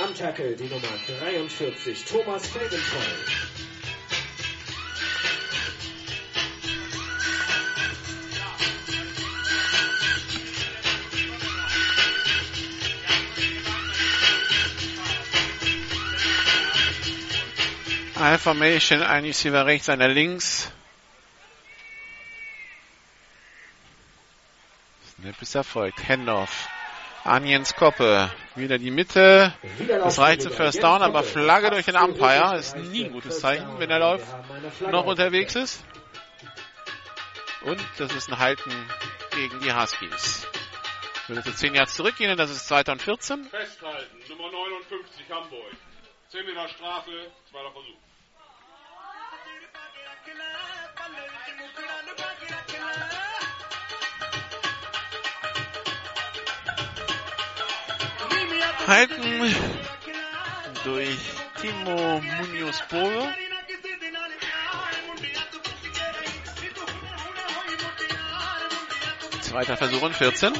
[0.00, 0.86] Am Tackle die Nummer
[1.20, 3.57] 43, Thomas Felgenvoll.
[18.18, 20.72] High Formation, ein Receiver rechts, einer links.
[25.14, 26.08] Snap ist erfolgt.
[26.08, 26.68] Handoff
[27.22, 28.32] an Jens Koppe.
[28.56, 29.54] Wieder die Mitte.
[29.88, 33.78] Das reicht zu First Down, aber Flagge durch den Umpire ist nie ein gutes Zeichen,
[33.78, 34.22] wenn der Lauf
[34.90, 35.84] noch unterwegs ist.
[37.62, 38.72] Und das ist ein Halten
[39.30, 40.44] gegen die Huskies.
[41.28, 43.44] Würde zu 10 Yards zurückgehen das ist 2014.
[43.44, 45.72] Festhalten, Nummer 59 Hamburg.
[46.30, 48.07] 10 Meter Strafe, zweiter Versuch.
[58.88, 59.54] Halten
[60.82, 61.18] durch
[61.60, 63.28] Timo Munoz Bolo.
[69.42, 70.54] Zweiter Versuch und 14.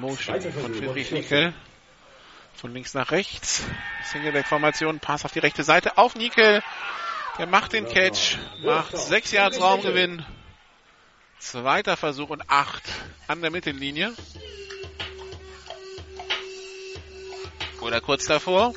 [0.00, 1.52] Motion von Friedrich Nickel.
[2.54, 3.64] Von links nach rechts.
[4.12, 5.98] Singleback-Formation, Pass auf die rechte Seite.
[5.98, 6.62] Auf Nickel.
[7.38, 8.38] Der macht den Catch.
[8.62, 10.24] Macht 6 Yards Raumgewinn.
[11.38, 12.82] Zweiter Versuch und 8
[13.26, 14.14] an der Mittellinie.
[17.80, 18.72] Oder kurz davor.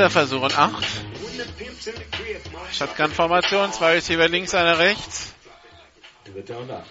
[0.00, 0.82] Dritter Versuch und 8.
[2.72, 5.34] Shotgun-Formation, zwei Receiver links, einer rechts.
[6.24, 6.86] Dritter und 8.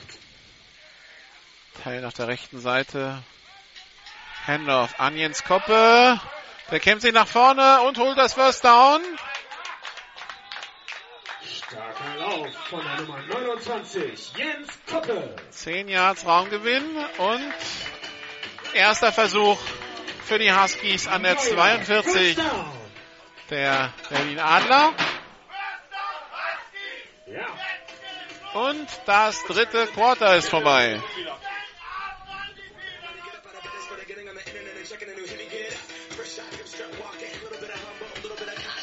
[1.84, 3.24] Teil auf der rechten Seite.
[4.46, 6.22] Handoff an Jens Koppe.
[6.70, 9.02] Der kämpft sich nach vorne und holt das First Down.
[11.44, 15.36] Starker Lauf von der Nummer 29, Jens Koppe.
[15.50, 16.86] 10 Yards Raumgewinn
[17.18, 17.54] und
[18.76, 19.58] erster Versuch
[20.26, 22.38] für die Huskies an der 42
[23.50, 24.94] der Berlin Adler.
[28.54, 31.00] Und das dritte Quarter ist vorbei.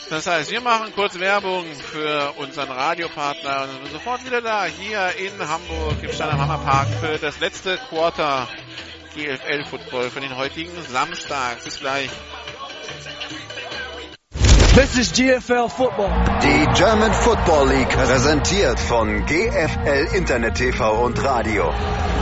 [0.09, 5.17] Das heißt, wir machen kurz Werbung für unseren Radiopartner und sind sofort wieder da, hier
[5.17, 8.49] in Hamburg im Stadion Hammerpark für das letzte Quarter
[9.17, 11.65] GFL Football für den heutigen Samstag.
[11.65, 12.11] Bis gleich.
[14.77, 16.11] This is GFL Football.
[16.43, 21.73] Die German Football League präsentiert von GFL Internet TV und Radio.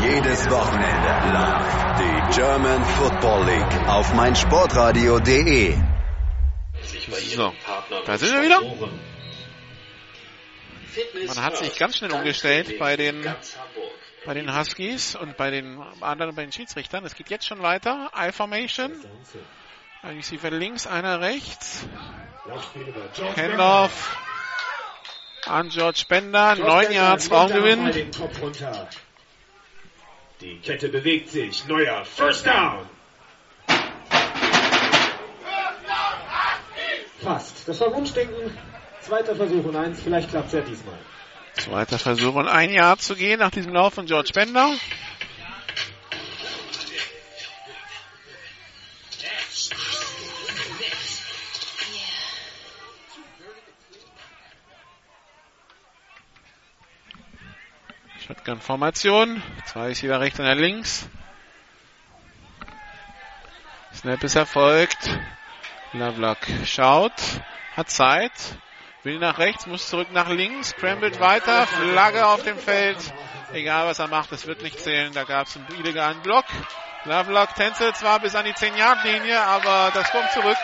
[0.01, 5.77] Jedes Wochenende live die German Football League auf meinsportradio.de.
[7.35, 7.53] So,
[8.07, 8.61] da sind wir wieder.
[11.27, 13.27] Man hat sich ganz schnell umgestellt bei den,
[14.25, 17.05] bei den Huskies und bei den anderen, bei den Schiedsrichtern.
[17.05, 18.13] Es geht jetzt schon weiter.
[18.17, 18.93] I-Formation.
[20.03, 21.85] Ein Receiver links, einer rechts.
[23.37, 24.17] Handoff
[25.47, 26.55] an George Bender.
[26.57, 27.91] Neun Yards Raumgewinn.
[30.41, 31.67] Die Kette bewegt sich.
[31.67, 32.87] Neuer First Down.
[37.23, 37.67] Fast.
[37.67, 38.57] Das war Wunschdenken.
[39.01, 40.03] Zweiter Versuch und eins.
[40.03, 40.99] Vielleicht klappt es ja diesmal.
[41.55, 44.75] Zweiter Versuch und ein Jahr zu gehen nach diesem Lauf von George Bender.
[58.27, 59.43] Shotgun-Formation.
[59.67, 61.07] Zwei ist wieder rechts und einer links.
[63.95, 65.11] Snap ist erfolgt.
[65.93, 67.13] Lovelock schaut,
[67.77, 68.33] hat Zeit,
[69.03, 72.99] will nach rechts, muss zurück nach links, scrambled weiter, Flagge auf dem Feld.
[73.53, 75.13] Egal was er macht, es wird nicht zählen.
[75.13, 76.47] Da gab es einen illegalen Block.
[77.05, 80.57] Lovelock tänzelt zwar bis an die 10-Yard-Linie, aber das kommt zurück.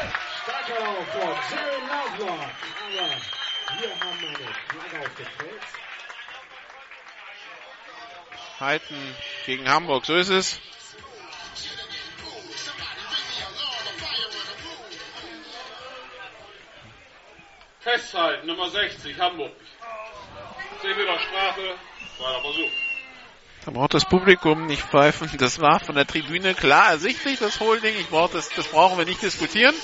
[0.69, 1.39] Lovelock.
[2.20, 2.41] Aber
[3.78, 4.37] wir haben eine
[4.69, 5.89] Flagge auf dem Feld.
[8.61, 8.95] Halten
[9.47, 10.61] gegen Hamburg, so ist es.
[17.81, 19.53] Festhalten, Nummer 60, Hamburg.
[20.82, 21.74] 10 Meter Strafe,
[22.19, 22.70] zweiter Versuch.
[23.65, 25.31] Da braucht das Publikum nicht pfeifen.
[25.39, 27.95] Das war von der Tribüne klar ersichtlich, das Holding.
[27.99, 29.74] Ich brauche das, das brauchen wir nicht diskutieren.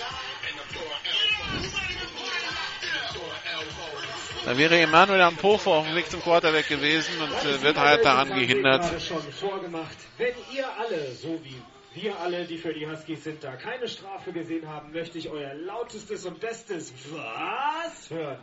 [4.46, 8.04] Da wäre Emanuel am Pofo auf dem Weg zum Quarterback gewesen und äh, wird halt
[8.04, 9.02] daran gehindert.
[9.02, 9.96] schon vorgemacht.
[10.18, 11.60] Wenn ihr alle, so wie
[12.00, 15.52] wir alle, die für die Huskies sind, da keine Strafe gesehen haben, möchte ich euer
[15.54, 18.38] lautestes und bestes Was hören.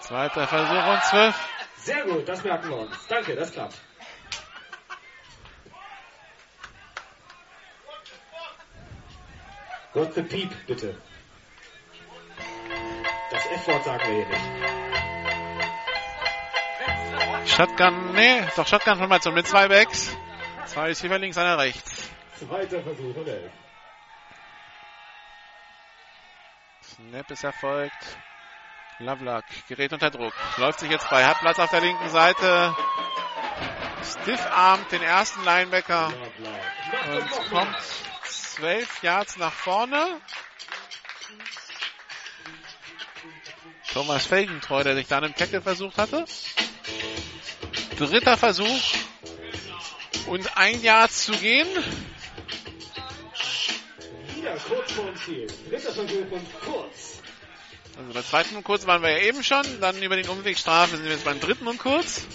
[0.00, 1.48] Zweiter Versuch und zwölf.
[1.76, 2.96] Sehr gut, das merken wir uns.
[3.06, 3.76] Danke, das klappt.
[9.92, 10.96] What's the Piep, bitte?
[13.30, 14.85] Das F-Wort sagen wir hier nicht.
[17.56, 20.14] Shotgun, nee, doch Shotgun-Formation mit zwei Backs.
[20.66, 22.10] Zwei Receiver links, einer rechts.
[22.38, 23.50] Zweiter Versuch elf.
[26.82, 28.18] Snap ist erfolgt.
[28.98, 30.34] Lovelock gerät unter Druck.
[30.58, 31.24] Läuft sich jetzt bei.
[31.24, 32.76] Hat Platz auf der linken Seite.
[34.04, 36.08] Stiff-armt den ersten Linebacker.
[36.08, 37.76] Und kommt
[38.24, 40.20] zwölf Yards nach vorne.
[43.94, 46.26] Thomas Felgentreu, der sich dann im Tackle versucht hatte.
[47.96, 48.82] Dritter Versuch.
[50.26, 51.68] Und ein Jahr zu gehen.
[57.98, 59.64] Also bei zweiten und kurz waren wir ja eben schon.
[59.80, 62.26] Dann über den Umweg Strafe sind wir jetzt beim dritten und kurz.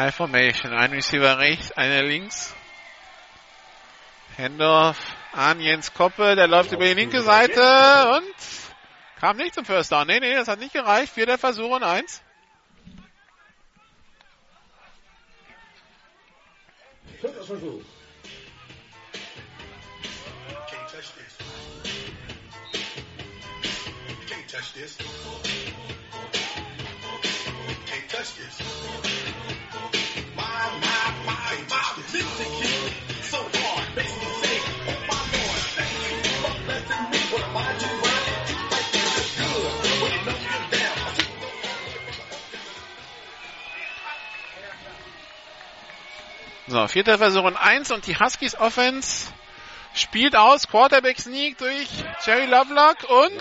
[0.00, 0.72] I Formation.
[0.72, 2.54] Ein Receiver rechts, einer links.
[4.36, 4.96] Handoff
[5.32, 7.60] an Jens Koppe, der läuft über die linke Seite
[8.16, 8.34] und
[9.18, 10.06] kam nicht zum First Down.
[10.06, 11.12] Nee, nee, das hat nicht gereicht.
[11.12, 12.22] Vierter Versuch und eins.
[24.28, 25.47] Can't touch this.
[46.68, 49.32] So, vierter Versuch und eins und die Huskies Offense
[49.94, 50.68] spielt aus.
[50.68, 51.88] Quarterback Sneak durch
[52.26, 53.40] Jerry Lovelock und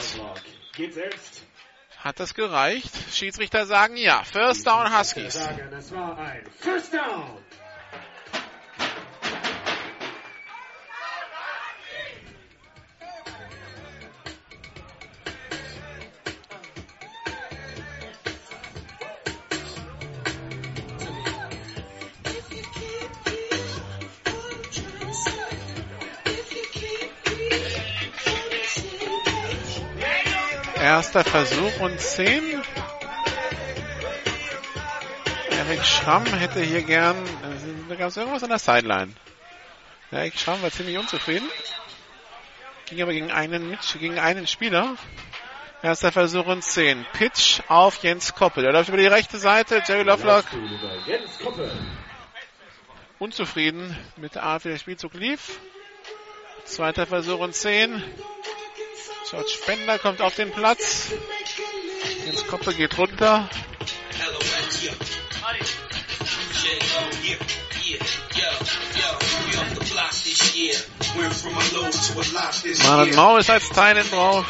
[1.97, 2.91] hat das gereicht?
[3.11, 4.23] Schiedsrichter sagen ja.
[4.23, 5.35] First Down Huskies.
[5.35, 7.37] Es war ein First Down.
[30.87, 32.63] Erster Versuch und 10.
[35.51, 37.17] Erik Schramm hätte hier gern,
[37.89, 39.11] da gab es irgendwas an der Sideline.
[40.11, 41.45] Erik Schramm war ziemlich unzufrieden.
[42.85, 44.95] Ging aber gegen einen, gegen einen Spieler.
[45.83, 47.05] Erster Versuch und 10.
[47.11, 48.63] Pitch auf Jens Koppel.
[48.63, 49.83] Der läuft über die rechte Seite.
[49.85, 50.45] Jerry Lovelock
[53.19, 55.59] unzufrieden mit der Art, wie der Spielzug lief.
[56.63, 58.01] Zweiter Versuch und 10.
[59.29, 61.11] George Spender kommt auf den Platz.
[62.25, 63.49] Jens Koppe geht runter.
[72.83, 74.45] Marlon Mau ist als drauf.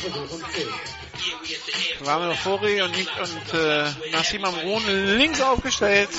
[0.00, 2.06] Versuch und 10.
[2.06, 4.82] Ramiro Fori und, und äh, Nassim Amrun
[5.16, 6.10] links aufgestellt.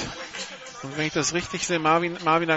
[0.84, 2.50] Und wenn ich das richtig sehe, Marvin, Marvin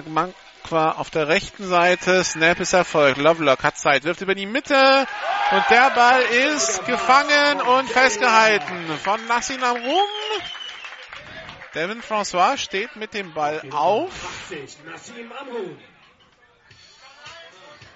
[0.65, 2.25] Agmankwa auf der rechten Seite.
[2.25, 3.19] Snap ist erfolgt.
[3.19, 5.07] Lovelock hat Zeit, wirft über die Mitte.
[5.51, 10.09] Und der Ball ist gefangen und festgehalten von Nassim Amrun.
[11.75, 14.11] Devin François steht mit dem Ball auf.
[14.51, 15.79] 80, Nassim Amrun.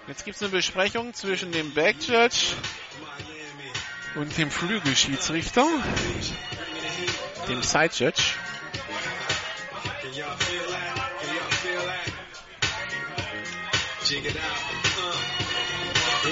[0.07, 2.55] Jetzt gibt es eine Besprechung zwischen dem Backjudge
[4.15, 5.65] und dem Flügelschiedsrichter,
[7.47, 8.23] dem Sidejudge.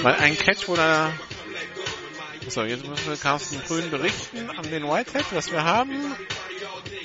[0.02, 1.12] Weil ein Catch wurde.
[2.48, 6.16] So, jetzt müssen wir Carsten Grün berichten an den Whitehead, was wir haben.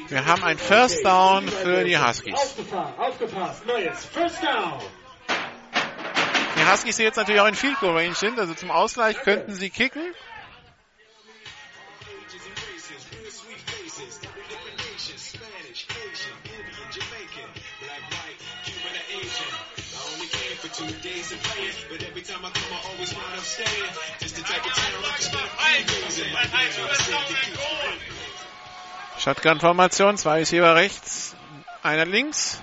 [0.08, 2.34] Wir haben ein First Down für die Huskies.
[2.36, 4.80] Aufgepasst, aufgepasst, neues First Down.
[6.56, 9.54] Die Huskies, die jetzt natürlich auch in Field Goal Range sind, also zum Ausgleich könnten
[9.54, 10.02] sie kicken.
[29.20, 31.36] Shotgun-Formation, zwei Receiver rechts,
[31.84, 32.62] einer links.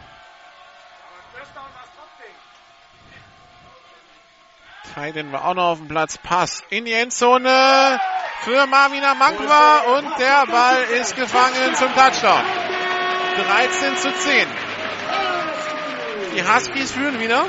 [4.94, 6.18] Tyden war auch noch auf dem Platz.
[6.18, 8.00] Pass in die Endzone
[8.40, 12.44] für Marvina Mankwa und der Ball ist gefangen zum Touchdown.
[13.36, 14.48] 13 zu 10.
[16.34, 17.46] Die Huskies führen wieder.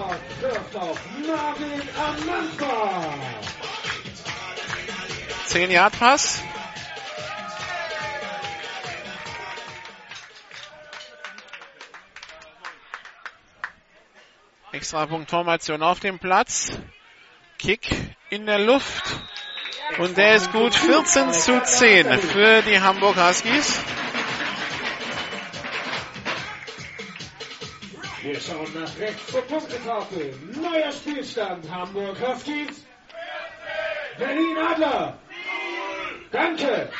[0.00, 3.14] Lovelock wirft auf Marvin Amanfa.
[5.46, 6.42] 10 Yard Pass.
[14.72, 16.78] Extrapunkt-Formation auf dem Platz.
[17.58, 17.90] Kick
[18.30, 19.02] in der Luft.
[19.98, 23.80] Und der ist gut 14 zu 10 für die Hamburg Huskies.
[28.22, 30.34] Wir schauen nach rechts zur Punktetafel.
[30.60, 31.70] Neuer Spielstand.
[31.70, 32.84] Hamburg Huskies.
[34.18, 35.18] Berlin Adler.
[36.30, 36.90] Danke.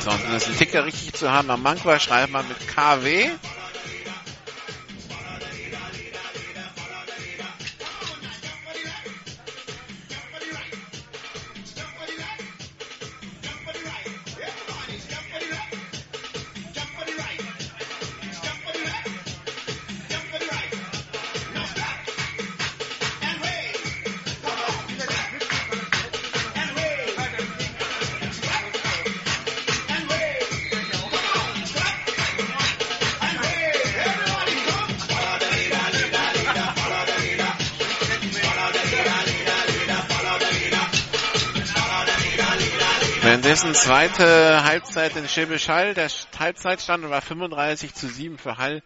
[0.00, 3.30] So, um das Ticker richtig zu haben, am Mankwa schreibt man mit KW.
[43.62, 45.92] Währenddessen zweite Halbzeit in Schäbisch Hall.
[45.92, 46.08] Der
[46.38, 48.82] Halbzeitstand war 35 zu 7 für Hall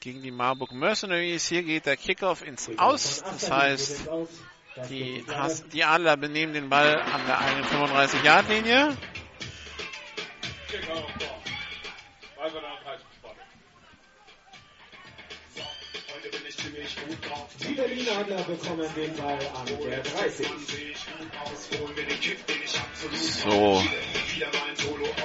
[0.00, 1.48] gegen die Marburg Mercenaries.
[1.48, 3.22] Hier geht der Kickoff ins Aus.
[3.24, 4.10] Das heißt,
[4.90, 8.98] die, Has die Adler benehmen den Ball an der eigenen 35-Yard-Linie.
[17.60, 20.46] Die Berlin Adler bekommen den Ball an der 30.
[23.14, 23.82] So.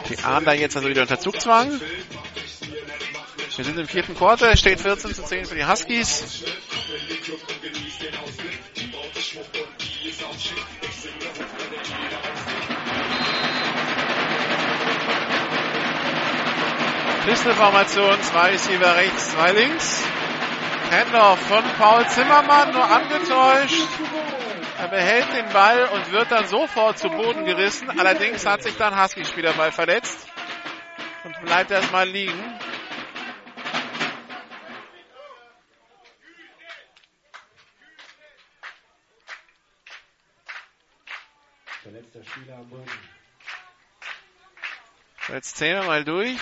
[0.10, 1.82] Die Adler jetzt also wieder unter Zugzwang.
[3.56, 6.44] Wir sind im vierten Quarter, steht 14 zu 10 für die Huskies.
[17.26, 20.04] Pisteformation, zwei Receiver rechts, zwei links.
[20.92, 23.88] Handoff von Paul Zimmermann, nur angetäuscht.
[24.80, 27.90] Er behält den Ball und wird dann sofort zu Boden gerissen.
[28.00, 30.28] Allerdings hat sich dann Husky-Spieler mal verletzt
[31.24, 32.60] und bleibt erstmal liegen.
[41.82, 42.92] Verletzter Spieler am Boden.
[45.30, 46.40] Jetzt zählen wir mal durch.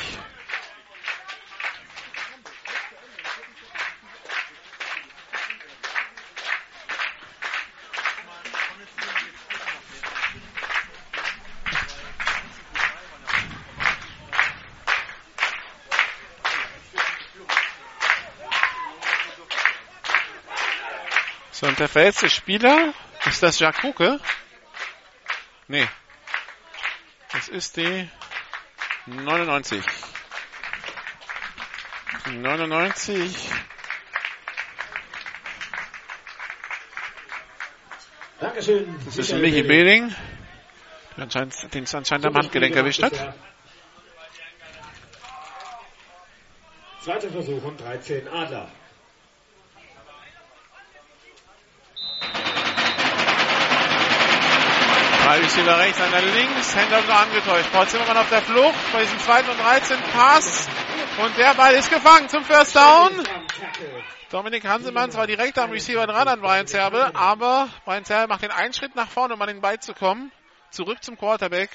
[21.75, 22.93] Und der verletzte Spieler,
[23.25, 24.21] ist das Jacques Hucke?
[25.67, 25.85] Nee.
[27.33, 28.09] Das ist die
[29.07, 29.83] 99.
[32.27, 33.49] Die 99.
[38.39, 38.95] Dankeschön.
[39.03, 40.15] Das ist Michi Behling,
[41.17, 43.35] der anscheinend, den es anscheinend am Handgelenk erwischt hat.
[47.01, 48.71] Zweiter Versuch und 13 Adler.
[55.35, 57.69] Drei Receiver rechts, einer links, Händler nur angetäuscht.
[57.73, 60.69] Paul Zimmermann auf der Flucht bei diesem zweiten und 13 Pass.
[61.21, 63.11] Und der Ball ist gefangen zum First Down.
[64.29, 68.51] Dominik Hansemann war direkt am Receiver dran an Brian Zerbe, aber Brian Zerbe macht den
[68.51, 70.31] einen Schritt nach vorne, um an den Ball zu kommen.
[70.69, 71.69] Zurück zum Quarterback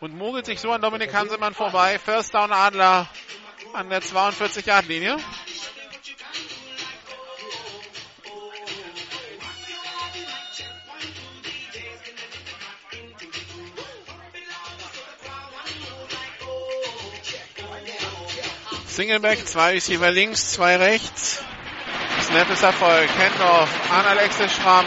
[0.00, 2.00] und mogelt sich so an Dominik Hansemann vorbei.
[2.00, 3.06] First Down Adler
[3.74, 5.18] an der 42-Yard-Linie.
[18.94, 21.42] Singleback, zwei Receiver links, zwei rechts.
[22.22, 23.08] Snap ist Erfolg.
[23.18, 24.86] Handoff an Alexis Schramm.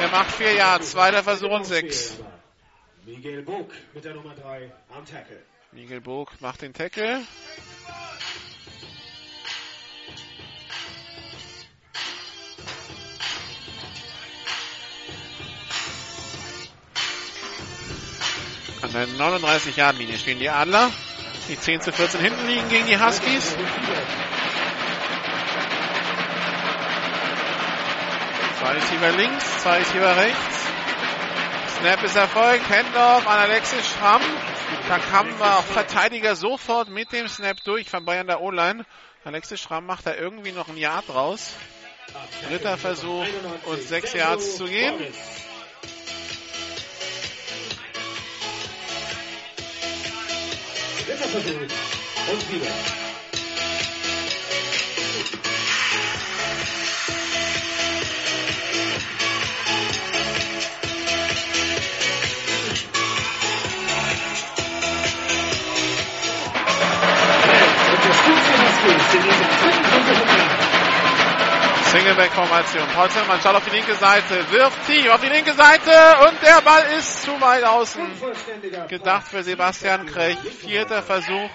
[0.00, 0.92] Der macht vier Yards.
[0.92, 2.16] Zweiter Versuch und sechs.
[3.04, 5.42] Miguel Bog mit der Nummer 3 am Tackle.
[5.72, 7.22] Miguel Bog macht den Tackle.
[18.82, 20.92] An der 39-Yard-Linie stehen die Adler.
[21.48, 23.56] Die 10 zu 14 hinten liegen gegen die Huskies.
[28.58, 30.66] Zwei Receiver links, zwei Receiver rechts.
[31.78, 32.60] Snap ist Erfolg.
[32.68, 34.20] Handoff an Alexis Schramm.
[34.88, 38.84] Da kamen auch Verteidiger sofort mit dem Snap durch von Bayern der O-Line.
[39.24, 41.54] Alexis Schramm macht da irgendwie noch ein Yard draus.
[42.48, 43.26] Dritter Versuch
[43.66, 44.94] und sechs Yards zu gehen.
[51.20, 52.32] Let's have something with you.
[52.32, 53.08] On speed up.
[69.08, 70.57] してるんです。
[71.88, 72.86] Singleback-Formation.
[73.10, 75.90] Zimmermann schaut auf die linke Seite, wirft tief auf die linke Seite
[76.28, 78.06] und der Ball ist zu weit außen.
[78.88, 80.38] Gedacht für Sebastian Krech.
[80.38, 81.50] Vierter Versuch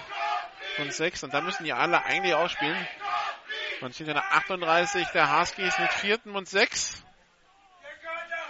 [0.78, 1.22] und sechs.
[1.22, 2.76] Und dann müssen die alle eigentlich ausspielen.
[3.80, 7.04] Man steht in der 38 der Huskies mit vierten und sechs.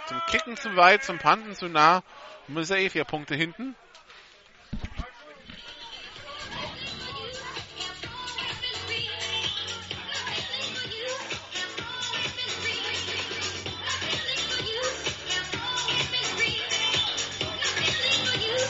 [0.07, 2.01] Zum Kicken zu weit, zum Panten zu nah.
[2.47, 3.75] Und ja eh vier Punkte hinten.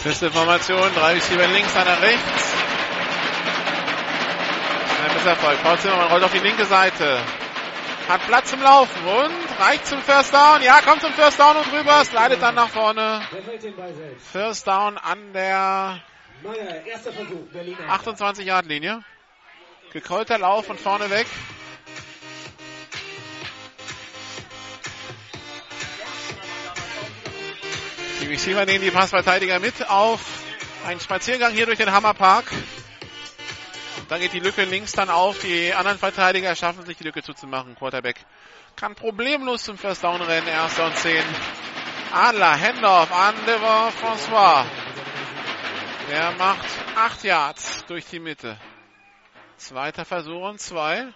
[0.05, 2.53] Feste Formation, drei Receiver links, einer rechts.
[5.03, 5.63] Ein Misserfolg.
[5.63, 7.17] Paul Zimmermann rollt auf die linke Seite.
[8.07, 10.61] Hat Platz zum Laufen und reicht zum First Down.
[10.61, 13.19] Ja, kommt zum First Down und rüber, slidet dann nach vorne.
[14.31, 15.99] First Down an der
[17.89, 19.03] 28 Yard Linie.
[19.91, 21.25] Gekreuzter Lauf von vorne weg.
[28.25, 30.19] Die Receiver nehmen die Passverteidiger mit auf
[30.83, 32.45] einen Spaziergang hier durch den Hammerpark.
[34.09, 35.37] Dann geht die Lücke links dann auf.
[35.41, 37.75] Die anderen Verteidiger schaffen sich die Lücke zuzumachen.
[37.75, 38.15] Quarterback
[38.75, 40.47] kann problemlos zum First Down rennen.
[40.47, 41.23] Erster und zehn.
[42.11, 44.65] Adler, Handoff an Devon François.
[46.09, 46.65] Der macht
[46.95, 48.57] acht Yards durch die Mitte.
[49.57, 51.01] Zweiter Versuch und zwei.
[51.01, 51.13] Am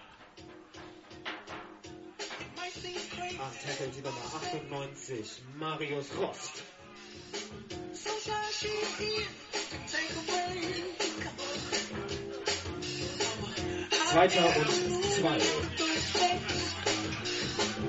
[3.65, 6.61] Tackle die Nummer 98, Marius Rost.
[14.11, 15.37] Zweiter und zwei.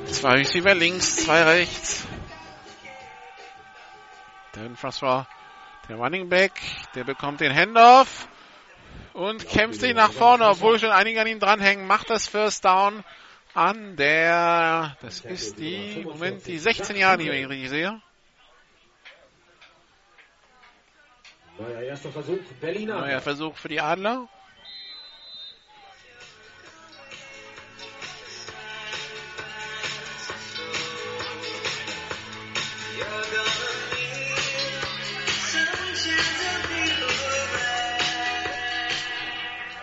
[0.07, 2.07] Zwei Receiver links, zwei rechts.
[4.55, 5.27] Devin François,
[5.89, 6.61] der Running Back,
[6.95, 8.29] der bekommt den Handoff
[9.15, 13.03] und kämpft sich nach vorne, obwohl schon einige an ihm dranhängen, macht das First Down
[13.55, 18.01] an der, das ist die, Moment, die 16 Jahre, die ich richtig sehe.
[21.61, 23.01] Neuer erster Versuch, Berliner.
[23.01, 24.27] Neuer Versuch für die Adler.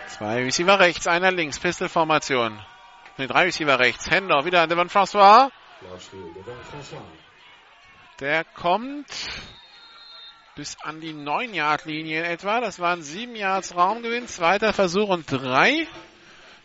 [0.08, 2.60] Zwei Receiver rechts, einer links, Pistol-Formation.
[3.18, 4.10] Ne, drei Receiver rechts.
[4.10, 5.52] Händler wieder an Devon François.
[8.18, 9.06] Der kommt
[10.58, 12.60] bis an die 9 Yard Linie in etwa.
[12.60, 14.26] Das waren 7 Yards Raumgewinn.
[14.26, 15.86] Zweiter Versuch und drei.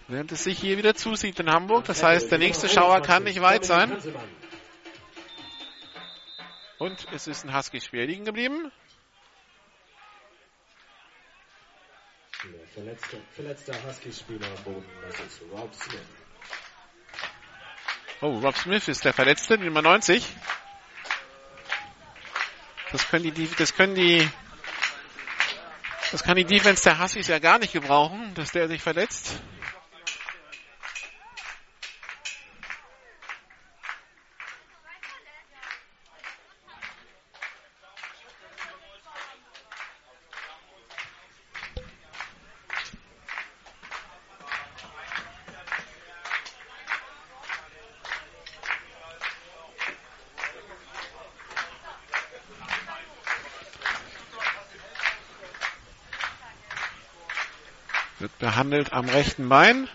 [0.08, 1.86] Während es sich hier wieder zusieht in Hamburg.
[1.86, 3.96] Das heißt, der nächste Schauer kann nicht weit sein.
[6.80, 8.72] Und es ist ein Husky-Spiel liegen geblieben.
[12.44, 16.02] Der verletzte, verletzter Husky-Spieler am Boden, das ist Rob Smith.
[18.22, 20.28] Oh, Rob Smith ist der Verletzte, die Nummer 90.
[22.94, 24.30] Das können die, das können die,
[26.12, 29.32] das kann die Defense der Huskies ja gar nicht gebrauchen, dass der sich verletzt.
[58.54, 59.90] Wird behandelt am rechten Bein.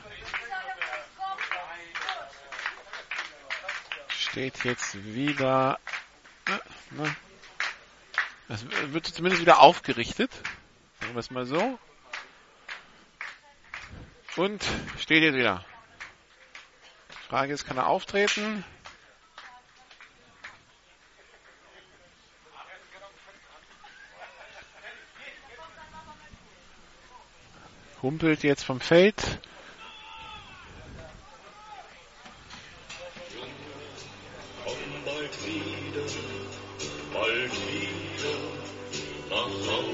[4.09, 5.78] Steht jetzt wieder.
[6.48, 6.59] äh,
[6.90, 7.16] ne.
[8.48, 10.32] Das wird zumindest wieder aufgerichtet.
[11.01, 11.78] Sagen wir es mal so.
[14.35, 14.64] Und
[14.98, 15.64] steht jetzt wieder.
[17.12, 18.64] Die Frage ist, kann er auftreten?
[28.02, 29.16] Humpelt jetzt vom Feld.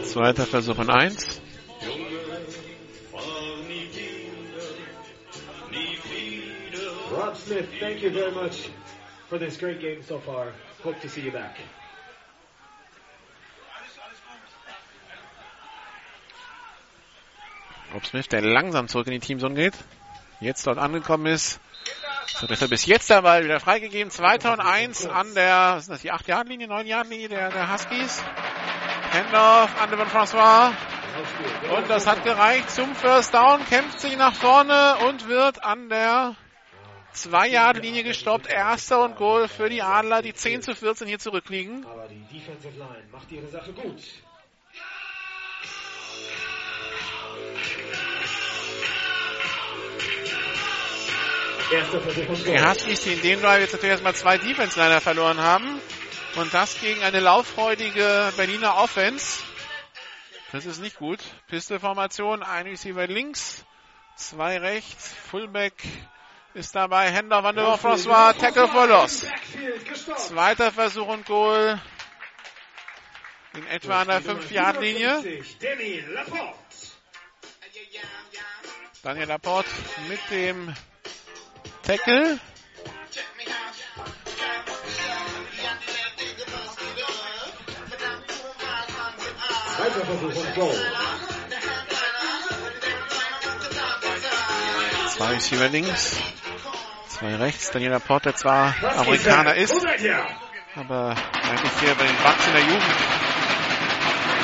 [0.04, 1.40] Zweiter Versuch und eins.
[7.10, 8.68] Rob Smith, thank you very much
[9.28, 10.52] for this great game so far.
[10.82, 11.56] Hope to see you back.
[18.06, 19.74] Smith, der langsam zurück in die Teamzone geht.
[20.40, 21.60] Jetzt dort angekommen ist.
[22.26, 24.10] So, deshalb bis jetzt der Ball wieder freigegeben.
[24.10, 28.22] Zweiter und eins an der, was ist das, die 8-Yard-Linie, 9-Yard-Linie der, der Huskies.
[29.12, 30.72] Handoff an Devon François.
[31.76, 36.34] Und das hat gereicht zum First Down, kämpft sich nach vorne und wird an der
[37.14, 38.48] Zwei Jahre Linie gestoppt.
[38.48, 41.86] Erster und Goal für die Adler, die 10 zu 14 hier zurückliegen.
[41.86, 44.02] Aber die Defensive Line macht ihre Sache gut.
[51.70, 52.70] Goal.
[52.70, 55.80] Huskies, die in dem Drive jetzt natürlich erstmal zwei Defense-Liner verloren haben.
[56.36, 59.42] Und das gegen eine lauffreudige Berliner Offense.
[60.52, 61.20] Das ist nicht gut.
[61.48, 63.64] Pistolformation, ein Receiver links,
[64.16, 65.74] zwei rechts, Fullback
[66.54, 67.76] ist dabei, Händler Van der
[68.38, 69.26] Tackle for Loss.
[70.16, 71.80] Zweiter Versuch und Goal.
[73.54, 75.20] In etwa an der 5-Yard-Linie.
[75.22, 76.58] 57, Danny Laporte.
[79.04, 79.68] Daniel Laporte
[80.08, 80.74] mit dem
[81.86, 82.38] Tackle.
[89.76, 90.74] Zweiter Versuch und.
[95.14, 96.16] Zwei Receiver links,
[97.08, 97.70] zwei rechts.
[97.70, 99.86] Daniel Laporte, der zwar Amerikaner ist,
[100.76, 102.82] aber eigentlich hier bei den Bucks in der Jugend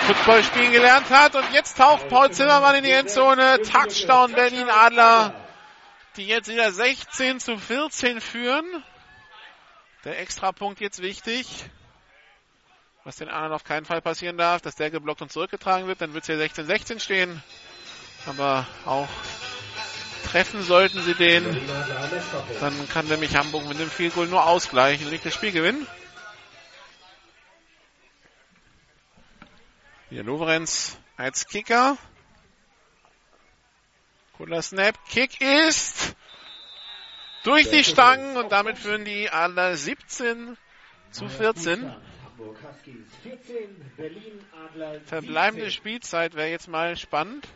[0.06, 1.36] Football spielen gelernt hat.
[1.36, 3.60] Und jetzt taucht Paul Zimmermann in die Endzone.
[3.62, 5.32] Touchdown Berlin Adler,
[6.16, 8.84] die jetzt wieder 16 zu 14 führen.
[10.04, 11.64] Der Extrapunkt jetzt wichtig.
[13.04, 16.12] Was den anderen auf keinen Fall passieren darf, dass der geblockt und zurückgetragen wird, dann
[16.12, 17.42] wird es hier 16-16 stehen.
[18.26, 19.08] Aber auch
[20.30, 21.44] treffen sollten sie den,
[22.60, 25.86] dann kann nämlich Hamburg mit dem Field Goal nur ausgleichen und nicht das Spiel gewinnen.
[30.10, 31.96] Hier Lorenz als Kicker.
[34.40, 34.96] Cooler Snap.
[35.06, 36.16] Kick ist
[37.44, 40.56] durch die Stangen und damit führen die Adler 17
[41.10, 41.92] zu 14.
[42.24, 45.76] Hamburg Huskies 14, Berlin Adler Verbleibende 17.
[45.76, 47.46] Spielzeit wäre jetzt mal spannend.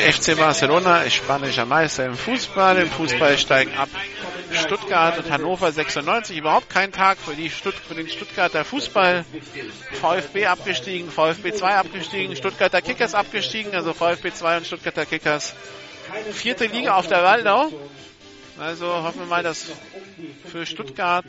[0.00, 2.78] FC Barcelona ist spanischer Meister im Fußball.
[2.78, 3.88] Im Fußball steigen ab
[4.52, 6.36] Stuttgart und Hannover 96.
[6.36, 9.24] Überhaupt kein Tag für, die Stutt für den Stuttgarter Fußball.
[10.00, 15.54] VfB abgestiegen, VfB 2 abgestiegen, Stuttgarter Kickers abgestiegen, also VfB 2 und Stuttgarter Kickers.
[16.32, 17.70] Vierte Liga auf der Waldau.
[18.58, 19.70] Also hoffen wir mal, dass
[20.46, 21.26] für Stuttgart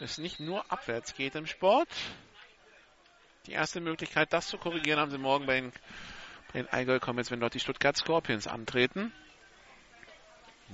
[0.00, 1.88] es nicht nur abwärts geht im Sport.
[3.46, 5.72] Die erste Möglichkeit, das zu korrigieren, haben sie morgen bei den,
[6.54, 9.12] den Allgäu Comets, wenn dort die Stuttgart Scorpions antreten.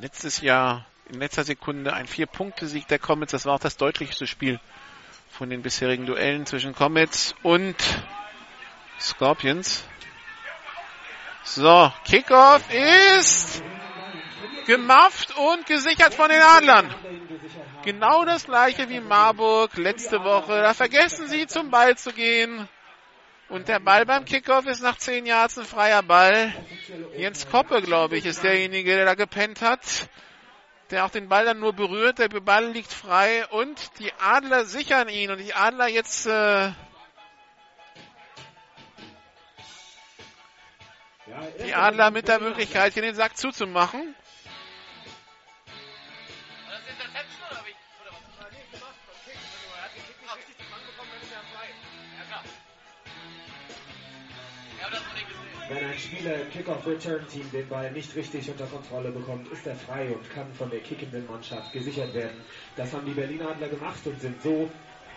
[0.01, 3.33] Letztes Jahr in letzter Sekunde ein Vier-Punkte-Sieg der Comets.
[3.33, 4.61] Das war auch das deutlichste Spiel
[5.31, 7.77] von den bisherigen Duellen zwischen Comets und
[9.01, 9.85] Scorpions.
[11.43, 13.63] So, Kickoff ist
[14.67, 16.95] gemafft und gesichert von den Adlern.
[17.83, 20.61] Genau das gleiche wie Marburg letzte Woche.
[20.61, 22.69] Da vergessen sie zum Ball zu gehen.
[23.51, 26.55] Und der Ball beim Kickoff ist nach zehn Yards ein freier Ball.
[27.17, 30.09] Jens Koppe, glaube ich, ist derjenige, der da gepennt hat.
[30.91, 32.21] Der auch den Ball dann nur berührt.
[32.21, 35.33] Der Ball liegt frei und die Adler sichern ihn.
[35.33, 36.71] Und die Adler jetzt äh,
[41.65, 44.15] die Adler mit der Möglichkeit, hier den Sack zuzumachen.
[55.71, 60.11] Wenn ein Spieler im Kickoff-Return-Team den Ball nicht richtig unter Kontrolle bekommt, ist er frei
[60.11, 62.43] und kann von der kickenden Mannschaft gesichert werden.
[62.77, 64.69] Das haben die Berliner Adler gemacht und sind so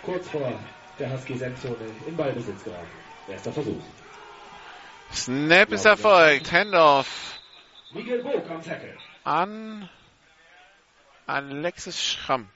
[0.03, 0.53] kurz vor
[0.99, 2.85] der Husky-Endzone in Ballbesitz geraten.
[3.27, 3.81] Erster Versuch.
[5.11, 6.51] Snap ist erfolgt.
[6.51, 7.39] Handoff
[7.91, 8.95] Miguel Bog am Tackle.
[9.23, 9.89] an
[11.25, 12.47] Alexis Schramm.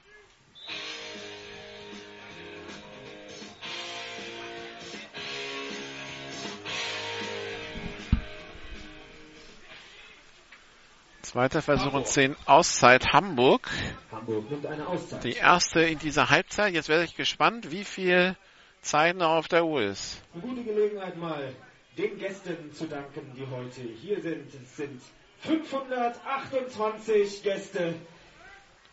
[11.37, 13.69] Zweiter Versuch und 10 Auszeit Hamburg.
[14.11, 15.23] Hamburg nimmt eine Auszeit.
[15.23, 16.73] Die erste in dieser Halbzeit.
[16.73, 18.35] Jetzt werde ich gespannt, wie viel
[18.81, 20.23] Zeit noch auf der Uhr ist.
[20.33, 21.53] Eine gute Gelegenheit mal
[21.95, 24.51] den Gästen zu danken, die heute hier sind.
[24.51, 24.99] Es sind
[25.41, 27.93] 528 Gäste.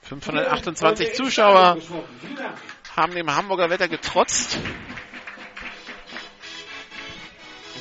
[0.02, 1.78] 528 Zuschauer
[2.94, 4.58] haben dem Hamburger Wetter getrotzt.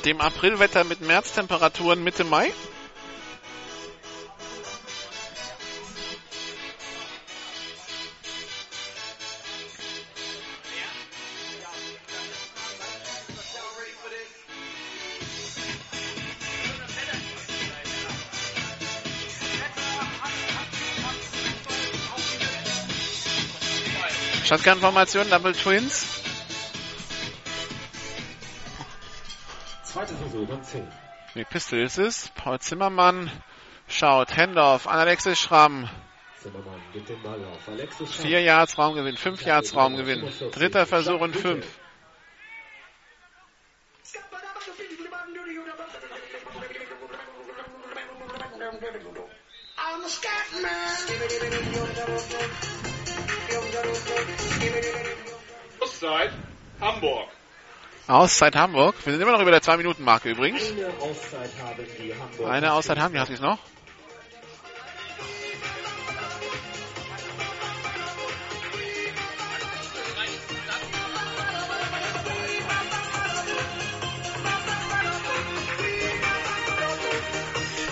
[0.06, 2.50] dem Aprilwetter mit Märztemperaturen Mitte Mai.
[24.54, 26.22] Shotgun-Formation, Double Twins.
[29.82, 30.86] Zweiter Versuch und 10.
[31.34, 32.30] Nee, Pistol ist es.
[32.36, 33.32] Paul Zimmermann
[33.88, 34.36] schaut.
[34.36, 35.90] Handoff an Alexis Schramm.
[36.40, 37.68] Zimmermann gibt den Ball auf.
[37.68, 38.26] Alexis Schramm.
[38.26, 40.30] Vier Yards Raumgewinn, fünf Yards Raumgewinn.
[40.52, 41.66] Dritter Versuch und fünf.
[55.80, 56.32] Auszeit
[56.80, 57.28] Hamburg.
[58.06, 58.94] Auszeit Hamburg.
[59.04, 60.70] Wir sind immer noch über der 2-Minuten-Marke übrigens.
[60.72, 62.50] Eine Auszeit haben die Hamburg.
[62.50, 63.58] Eine Auszeit haben die Huskies noch.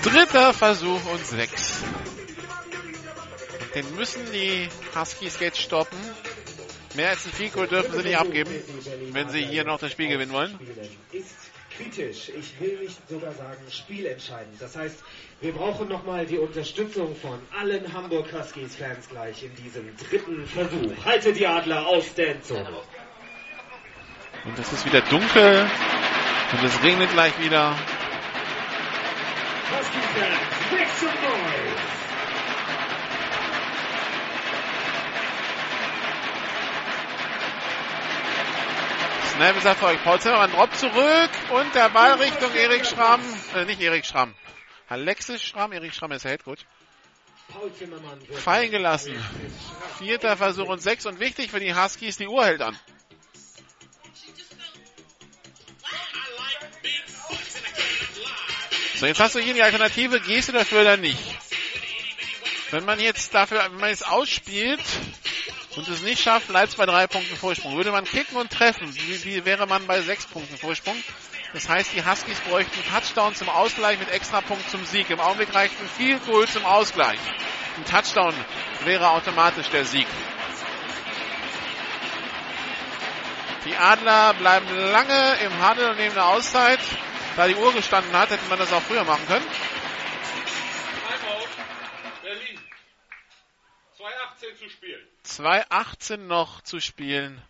[0.03, 1.62] Dritter Versuch und sechs.
[3.75, 5.99] Den müssen die Huskies jetzt stoppen.
[6.95, 8.51] Mehr als ein Fico dürfen sie nicht abgeben,
[9.13, 10.59] wenn sie hier noch das Spiel gewinnen wollen.
[11.11, 11.35] Ist
[11.77, 12.29] kritisch.
[12.29, 14.61] Ich will nicht sogar sagen spielentscheidend.
[14.61, 15.03] Das heißt,
[15.41, 21.05] wir brauchen nochmal die Unterstützung von allen Hamburg Huskies Fans gleich in diesem dritten Versuch.
[21.05, 22.35] Halte die Adler aus der.
[24.45, 25.71] Und es ist wieder dunkel
[26.53, 27.77] und es regnet gleich wieder.
[29.71, 32.02] Husky Fans, make some noise!
[39.33, 40.05] Snap ist erfolgt.
[40.05, 43.21] Paul Zimmermann droppt zurück und der Ball Richtung Erik Schramm.
[43.55, 44.35] Äh, nicht Erik Schramm.
[44.89, 45.73] Alexis Schramm.
[45.73, 46.39] Erik Schramm ist der
[47.79, 49.15] Zimmermann wird Fallen gelassen.
[49.99, 51.07] Vierter Versuch und sechs.
[51.07, 52.79] Und wichtig für die Huskies, die Uhr hält an.
[58.97, 60.21] So, jetzt hast du hier die Alternative.
[60.21, 61.19] Gehst du dafür oder nicht?
[62.71, 64.81] Wenn man jetzt dafür, wenn man jetzt ausspielt
[65.77, 67.77] und es nicht schafft, bleibt es bei drei Punkten Vorsprung.
[67.77, 70.97] Würde man kicken und treffen, wie, wie wäre man bei sechs Punkten Vorsprung?
[71.53, 75.11] Das heißt, die Huskies bräuchten Touchdown zum Ausgleich mit Extrapunkt zum Sieg.
[75.11, 77.19] Im Augenblick reicht ein viel Goal zum Ausgleich.
[77.77, 78.35] Ein Touchdown
[78.85, 80.07] wäre automatisch der Sieg.
[83.65, 86.81] Die Adler bleiben lange im Handel und nehmen eine Auszeit.
[87.37, 89.47] Da die Uhr gestanden hat, hätte man das auch früher machen können.
[92.23, 92.59] Berlin.
[93.99, 95.12] 2,18 zu spielen.
[95.27, 97.41] 2,18 noch zu spielen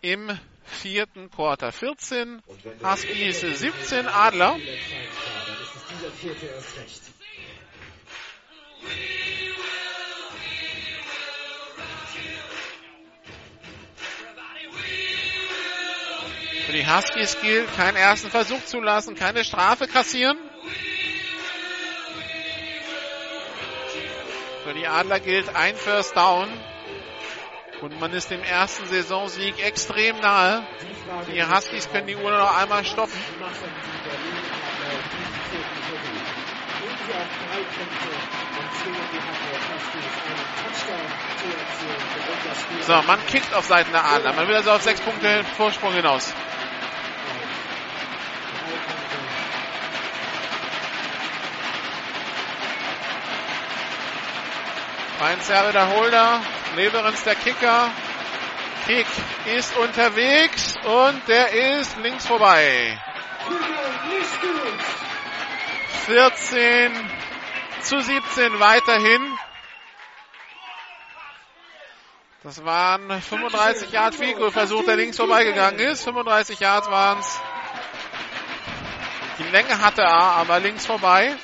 [0.00, 1.72] im vierten Quarter.
[1.72, 2.42] 14
[2.82, 4.58] Huskies, 17 Adler.
[16.66, 20.38] Für die Huskies gilt, keinen ersten Versuch zulassen, keine Strafe kassieren.
[24.64, 26.48] Für die Adler gilt ein First Down.
[27.82, 30.64] Und man ist dem ersten Saisonsieg extrem nahe.
[31.34, 33.18] Die Huskies können die Uhr noch einmal stoppen.
[42.86, 44.32] So, man kickt auf Seiten der Adler.
[44.32, 46.32] Man will also auf sechs Punkte Vorsprung hinaus.
[55.18, 56.40] Weinzerbe der Holder,
[56.76, 57.90] Leverenz der Kicker.
[58.86, 59.06] Kick
[59.56, 62.98] ist unterwegs und der ist links vorbei.
[66.06, 66.92] 14
[67.82, 69.38] zu 17 weiterhin.
[72.42, 76.02] Das waren 35 Yards Fico Versuch, der links vorbeigegangen ist.
[76.02, 77.40] 35 Yards waren es.
[79.38, 81.36] Die Länge hatte er, aber links vorbei.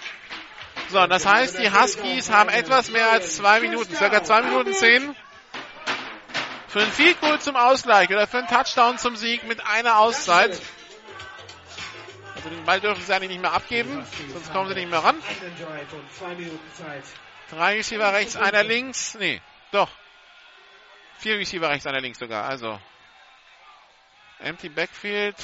[0.91, 5.15] So, das heißt, die Huskies haben etwas mehr als zwei Minuten, circa zwei Minuten zehn.
[6.69, 10.61] Für ein Field Goal zum Ausgleich oder für einen Touchdown zum Sieg mit einer Auszeit.
[12.37, 15.17] Also den Ball dürfen sie eigentlich nicht mehr abgeben, sonst kommen sie nicht mehr ran.
[17.51, 19.17] Drei Receiver rechts, einer links.
[19.19, 19.41] Nee,
[19.73, 19.91] doch.
[21.19, 22.45] Vier Receiver rechts, einer links sogar.
[22.45, 22.79] Also.
[24.39, 25.37] Empty Backfield.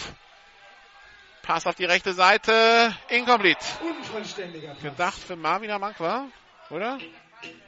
[1.44, 2.96] Pass auf die rechte Seite.
[3.08, 3.64] Incomplete.
[3.82, 4.82] Unvollständiger Pass.
[4.82, 6.26] Gedacht für Marvin Amankwa,
[6.70, 6.98] oder?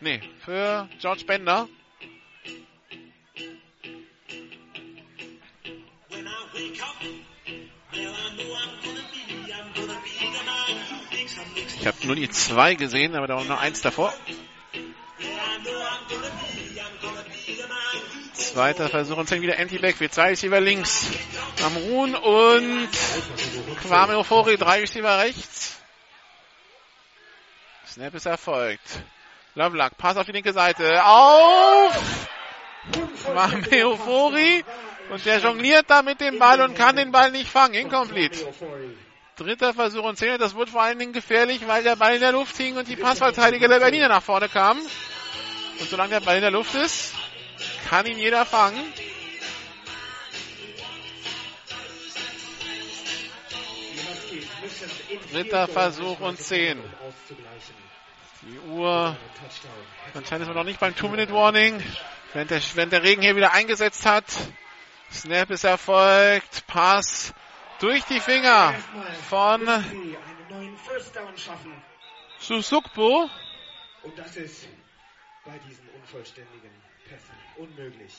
[0.00, 1.68] Nee, für George Bender.
[11.78, 14.12] Ich habe nur die zwei gesehen, aber da war noch eins davor.
[18.56, 20.14] Zweiter Versuch und 10 wieder Empty Backfield.
[20.14, 21.10] Zwei Receiver links.
[21.62, 22.88] Am Ruhen und
[23.82, 25.78] Kwame Ofori, drei Receiver rechts.
[27.86, 28.80] Snap ist erfolgt.
[29.56, 31.04] Lovelock, Pass auf die linke Seite.
[31.04, 32.28] Auf!
[33.26, 34.64] Kwame Ofori.
[35.10, 37.74] Und der jongliert da mit dem Ball und kann den Ball nicht fangen.
[37.74, 38.54] Incomplete.
[39.36, 40.38] Dritter Versuch und 10.
[40.38, 42.96] Das wird vor allen Dingen gefährlich, weil der Ball in der Luft hing und die
[42.96, 44.80] Passverteidiger der Berliner nach vorne kamen.
[45.78, 47.12] Und solange der Ball in der Luft ist,
[47.86, 48.92] kann ihn jeder fangen.
[55.32, 56.82] Dritter Versuch und 10.
[58.42, 59.16] Die Uhr.
[60.14, 61.82] Anscheinend ist man noch nicht beim Two-Minute-Warning.
[62.32, 64.24] Wenn der, wenn der Regen hier wieder eingesetzt hat.
[65.12, 66.66] Snap ist erfolgt.
[66.66, 67.32] Pass
[67.78, 68.74] durch die Finger
[69.28, 69.66] von.
[72.38, 73.30] Susukbo.
[74.02, 74.68] Und das ist
[75.44, 76.85] bei diesen unvollständigen
[77.56, 78.12] Unmöglich.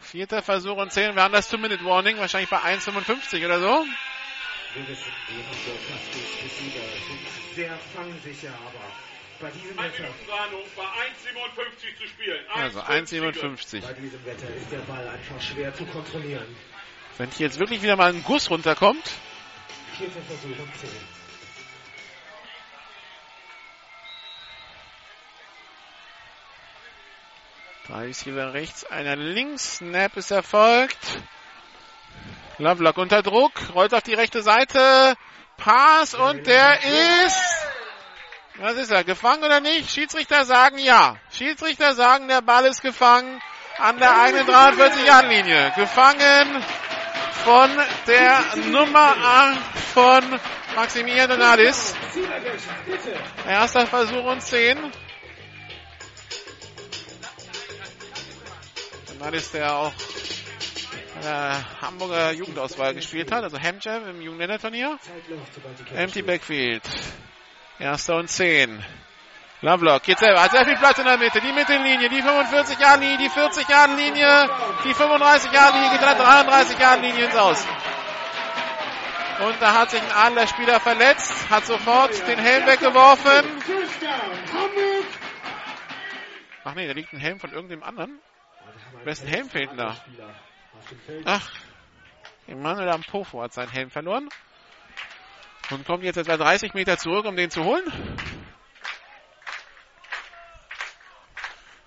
[0.00, 1.14] Vierter Versuch und 10.
[1.16, 2.18] Wir haben das Two-Minute-Warning.
[2.18, 3.86] Wahrscheinlich bei 1,55 oder so.
[4.74, 8.84] Wir wissen, die Receiver sind sehr fangsicher, aber
[9.40, 10.08] bei diesem Wetter,
[10.76, 12.44] bei 1,57 zu spielen.
[12.52, 13.80] Also 1,57.
[13.80, 16.56] bei diesem Wetter ist der Ball einfach schwer zu kontrollieren.
[17.16, 19.10] Wenn hier jetzt wirklich wieder mal ein Guss runterkommt.
[19.96, 21.17] Vierter Versuch und 10.
[27.88, 29.78] Drei Receiver rechts, einer links.
[29.78, 30.98] Snap ist erfolgt.
[32.58, 35.14] Lovelock unter Druck, rollt auf die rechte Seite.
[35.56, 36.80] Pass und der
[37.24, 37.66] ist.
[38.56, 39.04] Was ist er?
[39.04, 39.90] Gefangen oder nicht?
[39.90, 41.16] Schiedsrichter sagen ja.
[41.32, 43.40] Schiedsrichter sagen, der Ball ist gefangen
[43.78, 45.72] an der 41-Yard-Linie.
[45.74, 46.62] Gefangen
[47.42, 47.70] von
[48.06, 49.58] der Nummer 8
[49.94, 50.40] von
[50.76, 51.94] Maximilian Donadis.
[53.46, 54.92] Erster Versuch und 10.
[59.18, 59.92] Donadis, der auch
[61.16, 64.96] in der Hamburger Jugendauswahl gespielt hat, also Hemcher im Jugendländerturnier.
[65.92, 66.82] Empty Backfield.
[67.80, 68.84] Erster und 10.
[69.60, 71.40] Lovelock geht selber, hat sehr viel Platz in der Mitte.
[71.40, 74.50] Die Mittellinie, die 45 Jahre Linie, die 40 Jahre Linie,
[74.84, 77.66] die 35 Jahre Linie, geht 33 Jahre Linie ins Aus.
[79.40, 83.62] Und da hat sich ein Adler-Spieler verletzt, hat sofort den Helm weggeworfen.
[86.62, 88.20] Ach nee, da liegt ein Helm von irgendeinem anderen.
[89.04, 89.96] Wessen Helm fehlt denn da?
[91.24, 91.50] Ach,
[92.46, 94.28] Emanuel Ampofo hat seinen Helm verloren.
[95.70, 97.84] Und kommt jetzt etwa 30 Meter zurück, um den zu holen.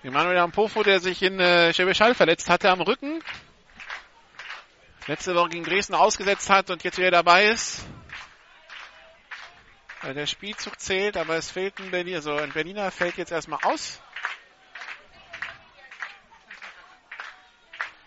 [0.03, 3.23] Emanuel Ampofo, der sich in äh, verletzt hatte am Rücken.
[5.07, 7.85] Letzte Woche gegen Dresden ausgesetzt hat und jetzt wieder dabei ist.
[10.01, 12.17] Weil der Spielzug zählt, aber es fehlt ein Berliner.
[12.17, 14.01] Also ein Berliner fällt jetzt erstmal aus.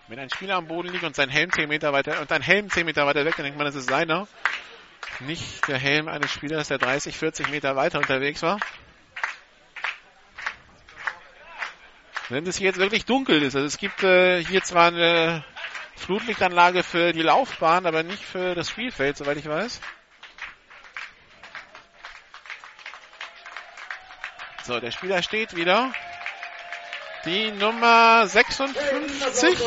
[0.07, 2.69] Wenn ein Spieler am Boden liegt und sein Helm 10 Meter weiter und ein Helm
[2.69, 4.29] 10 Meter weiter weg, dann denkt man, das ist seiner.
[5.21, 8.59] Nicht der Helm eines Spielers, der 30, 40 Meter weiter unterwegs war.
[12.29, 15.45] Wenn es hier jetzt wirklich dunkel ist, also es gibt äh, hier zwar eine
[15.97, 19.81] Flutlichtanlage für die Laufbahn, aber nicht für das Spielfeld, soweit ich weiß.
[24.65, 25.93] So, der Spieler steht wieder.
[27.25, 29.59] Die Nummer 56.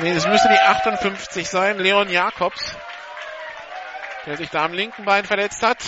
[0.00, 1.78] Nee, das müsste die 58 sein.
[1.78, 2.76] Leon Jakobs.
[4.26, 5.78] Der sich da am linken Bein verletzt hat.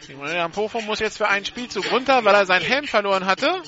[0.00, 3.62] Simon Pofo muss jetzt für einen Spielzug runter, weil er seinen Helm verloren hatte.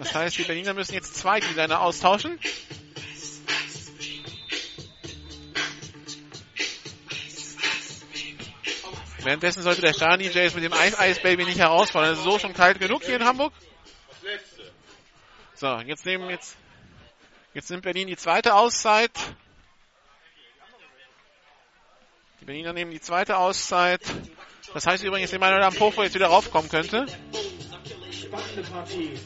[0.00, 2.40] Das heißt, die Berliner müssen jetzt zwei Designer austauschen.
[9.26, 12.12] Währenddessen sollte der Star DJ mit dem Ice Ice Baby nicht herausfordern.
[12.12, 13.52] Es ist so schon kalt genug hier in Hamburg.
[15.54, 16.56] So, jetzt nehmen jetzt,
[17.52, 19.10] jetzt nimmt Berlin die zweite Auszeit.
[22.40, 24.00] Die Berliner nehmen die zweite Auszeit.
[24.72, 27.06] Das heißt übrigens, dass Emanuel Ampofo jetzt wieder raufkommen könnte.
[28.12, 29.18] Spannende Partie.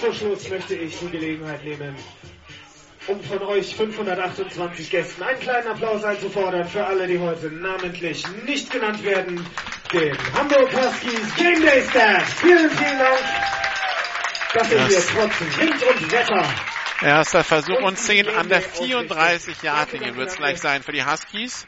[0.00, 1.96] Zum Schluss möchte ich die Gelegenheit nehmen,
[3.06, 8.70] um von euch 528 Gästen einen kleinen Applaus einzufordern für alle, die heute namentlich nicht
[8.70, 9.44] genannt werden.
[9.92, 12.40] Den Hamburg Huskies Game Day Staff.
[12.40, 13.18] Vielen, vielen Dank,
[14.54, 16.44] dass ihr hier trotz Wind und Wetter
[17.00, 21.04] Erster Versuch und 10 an der 34 Yard linie wird es gleich sein für die
[21.04, 21.64] Huskies.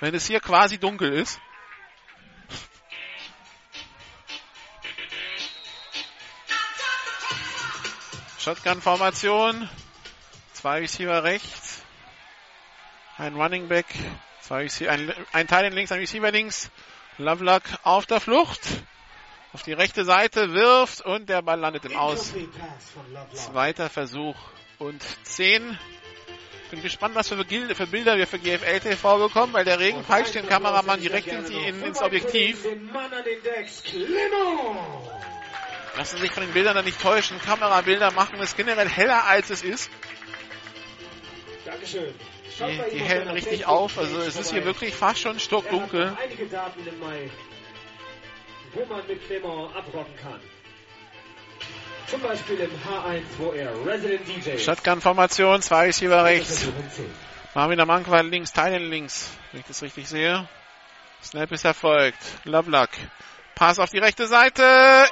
[0.00, 1.40] wenn es hier quasi dunkel ist.
[8.42, 9.68] Shotgun-Formation.
[10.52, 11.80] Zwei Receiver rechts.
[13.16, 13.86] Ein Running Back.
[14.40, 16.68] Zwei Receiver, ein, ein Teil links, ein Receiver links.
[17.18, 18.60] Lovelock auf der Flucht.
[19.52, 22.32] Auf die rechte Seite wirft und der Ball landet im Aus.
[23.32, 24.34] Zweiter Versuch
[24.78, 25.78] und 10.
[26.70, 30.34] Bin gespannt, was für, für Bilder wir für GFL TV bekommen, weil der Regen peitscht
[30.34, 32.66] den Kameramann direkt in in, ins Objektiv.
[35.96, 37.38] Lassen sich von den Bildern dann nicht täuschen.
[37.40, 39.90] Kamerabilder machen es generell heller, als es ist.
[41.64, 42.14] Dankeschön.
[42.58, 43.98] Die, die hellen richtig auf.
[43.98, 46.16] Also es ist hier wirklich fast schon stockdunkel.
[46.22, 47.30] Einige Daten im Mai,
[48.74, 50.40] wo man Clement abrocken kann.
[52.06, 54.64] Zum Beispiel im H1, wo er Resident DJ ist.
[54.64, 56.66] Shotgun-Formation, zwei Receiver rechts.
[57.54, 60.46] Marvin Amankwal links, Teilen links, wenn ich das richtig sehe.
[61.22, 62.18] Snap ist erfolgt.
[62.44, 62.90] Lovelock.
[63.62, 64.60] Pass auf die rechte Seite.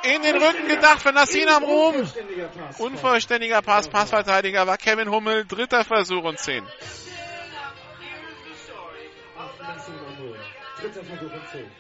[0.03, 1.95] In den Rücken gedacht für Nassim Amrum.
[2.79, 3.89] Unvollständiger Pass.
[3.89, 5.47] Passverteidiger war Kevin Hummel.
[5.47, 6.65] Dritter Versuch und 10.
[10.81, 11.71] Dritter Versuch und 10.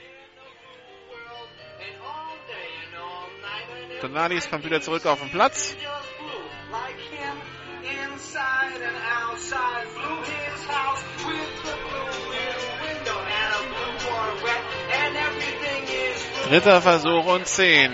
[4.02, 5.74] Donalis kommt wieder zurück auf den Platz.
[16.50, 17.92] Dritter Versuch und 10.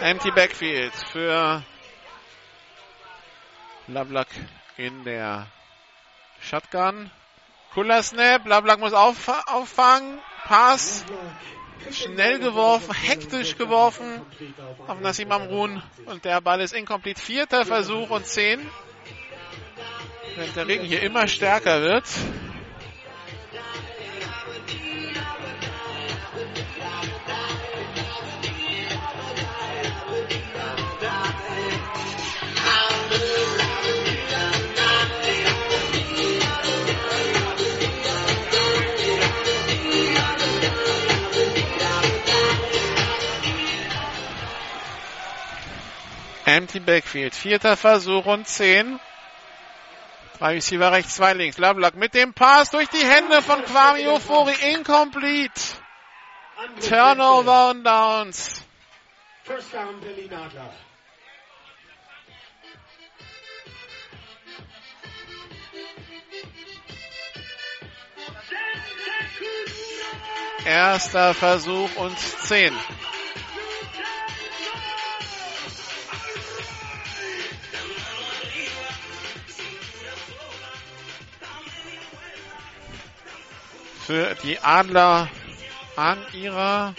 [0.00, 1.62] Empty Backfield für
[3.86, 4.26] Lovelock
[4.76, 5.46] in der
[6.40, 7.08] Shotgun.
[7.72, 8.44] Cooler Snap.
[8.48, 10.18] Lovelock muss auf, auffangen.
[10.42, 11.04] Pass.
[11.92, 14.26] Schnell geworfen, hektisch geworfen
[14.88, 15.80] auf Nassim Amrun.
[16.06, 17.20] Und der Ball ist incomplete.
[17.20, 18.68] Vierter Versuch und 10.
[20.34, 22.06] Während der Regen hier immer stärker wird.
[46.56, 47.34] Empty Backfield.
[47.34, 48.98] Vierter Versuch und 10.
[50.38, 51.58] Drei Receiver rechts, zwei links.
[51.58, 54.54] Lovelock mit dem Pass durch die Hände von Kwame Ofori.
[54.72, 55.60] Incomplete.
[56.88, 58.62] Turnover und Downs.
[59.44, 60.72] First down Berlin Adler.
[70.66, 72.74] Erster Versuch und 10.
[84.10, 85.28] Für die Adler
[85.94, 86.96] an ihrer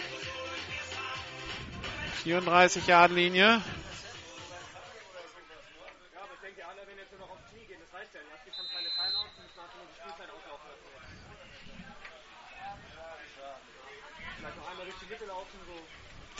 [2.24, 3.60] 34 Yard Linie.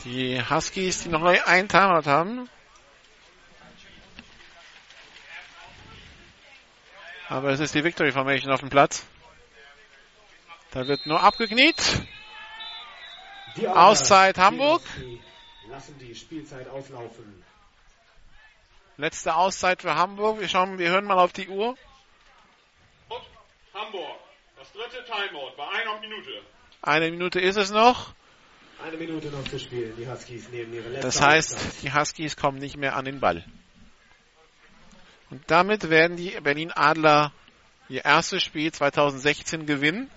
[0.03, 2.49] Die Huskies, die noch einen Timeout haben.
[7.29, 9.05] Aber es ist die Victory Formation auf dem Platz.
[10.73, 11.77] Da wird nur abgekniet.
[13.67, 14.81] Auszeit Hamburg.
[15.69, 17.43] Lassen die Spielzeit auslaufen.
[18.97, 20.39] Letzte Auszeit für Hamburg.
[20.39, 21.77] Wir schauen, wir hören mal auf die Uhr.
[23.73, 24.19] Hamburg.
[24.57, 26.41] Das dritte Timeout bei einer Minute.
[26.81, 28.13] Eine Minute ist es noch.
[28.83, 29.95] Eine Minute noch zu spielen.
[29.95, 31.83] Die Huskies nehmen ihre letzte Das heißt, Auszeit.
[31.83, 33.45] die Huskies kommen nicht mehr an den Ball.
[35.29, 37.31] Und damit werden die Berlin Adler
[37.89, 40.09] ihr erstes Spiel 2016 gewinnen.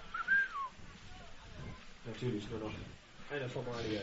[2.06, 2.70] Natürlich nur noch
[3.30, 4.00] eine Formalie.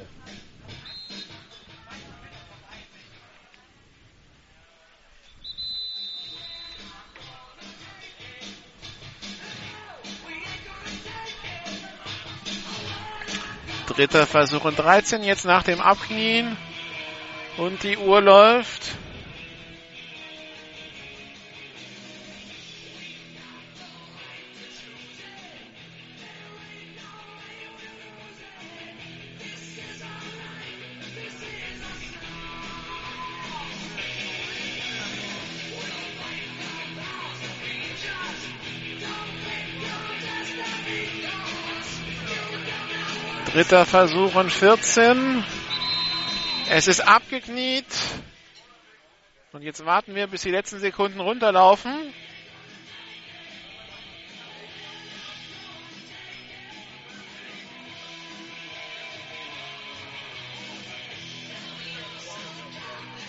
[13.88, 16.58] Dritter Versuch und 13 jetzt nach dem Abknien.
[17.58, 18.96] Und die Uhr läuft.
[43.54, 45.46] Dritter Versuch und 14.
[46.72, 47.86] Es ist abgekniet.
[49.52, 51.94] Und jetzt warten wir, bis die letzten Sekunden runterlaufen.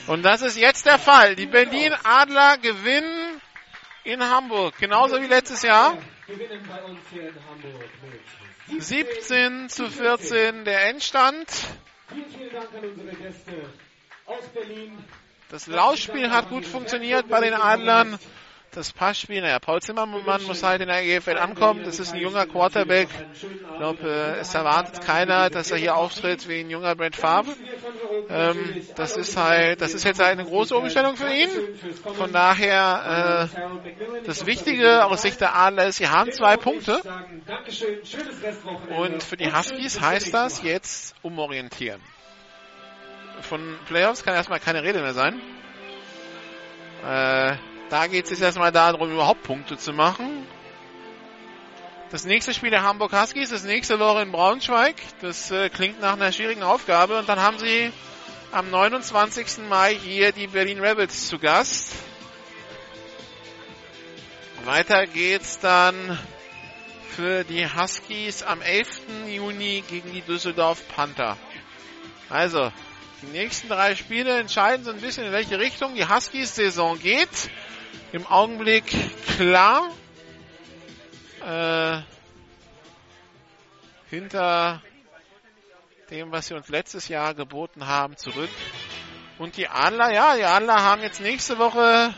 [0.07, 1.37] Und das ist jetzt der Fall.
[1.37, 3.24] Die Berlin Adler gewinnen
[4.05, 5.97] in Hamburg, genauso wie letztes Jahr.
[6.27, 7.91] Gewinnen bei uns hier in Hamburg
[8.69, 11.49] mit 17 zu 14 der Endstand.
[15.51, 18.19] Das Laufspiel hat gut funktioniert bei den Adlern.
[18.75, 21.85] Das Passspiel, naja, Paul Zimmermann muss halt in der GFL ankommen.
[21.85, 23.09] Das ist ein junger Quarterback.
[23.33, 27.55] Ich glaube, äh, es erwartet keiner, dass er hier auftritt wie ein junger Brent Favre.
[28.29, 31.49] Ähm, das ist halt, das ist jetzt halt eine große Umstellung für ihn.
[32.17, 37.01] Von daher, äh, das Wichtige aus Sicht der Adler ist, sie haben zwei Punkte.
[38.97, 42.01] Und für die Huskies heißt das jetzt umorientieren.
[43.43, 45.41] Von Playoffs kann erstmal keine Rede mehr sein.
[47.07, 47.57] Äh,
[47.91, 50.47] da geht es jetzt erstmal darum, überhaupt Punkte zu machen.
[52.11, 54.95] Das nächste Spiel der Hamburg Huskies ist nächste Woche in Braunschweig.
[55.21, 57.19] Das äh, klingt nach einer schwierigen Aufgabe.
[57.19, 57.91] Und dann haben sie
[58.53, 59.69] am 29.
[59.69, 61.93] Mai hier die Berlin Rebels zu Gast.
[64.65, 66.19] Weiter geht's dann
[67.11, 69.01] für die Huskies am 11.
[69.27, 71.37] Juni gegen die Düsseldorf Panther.
[72.31, 72.73] Also,
[73.23, 77.51] die nächsten drei Spiele entscheiden so ein bisschen, in welche Richtung die Huskies-Saison geht.
[78.13, 78.85] Im Augenblick
[79.37, 79.91] klar.
[81.45, 82.01] Äh,
[84.11, 84.81] hinter
[86.11, 88.51] dem, was sie uns letztes Jahr geboten haben, zurück.
[89.39, 92.15] Und die Adler, ja, die Adler haben jetzt nächste Woche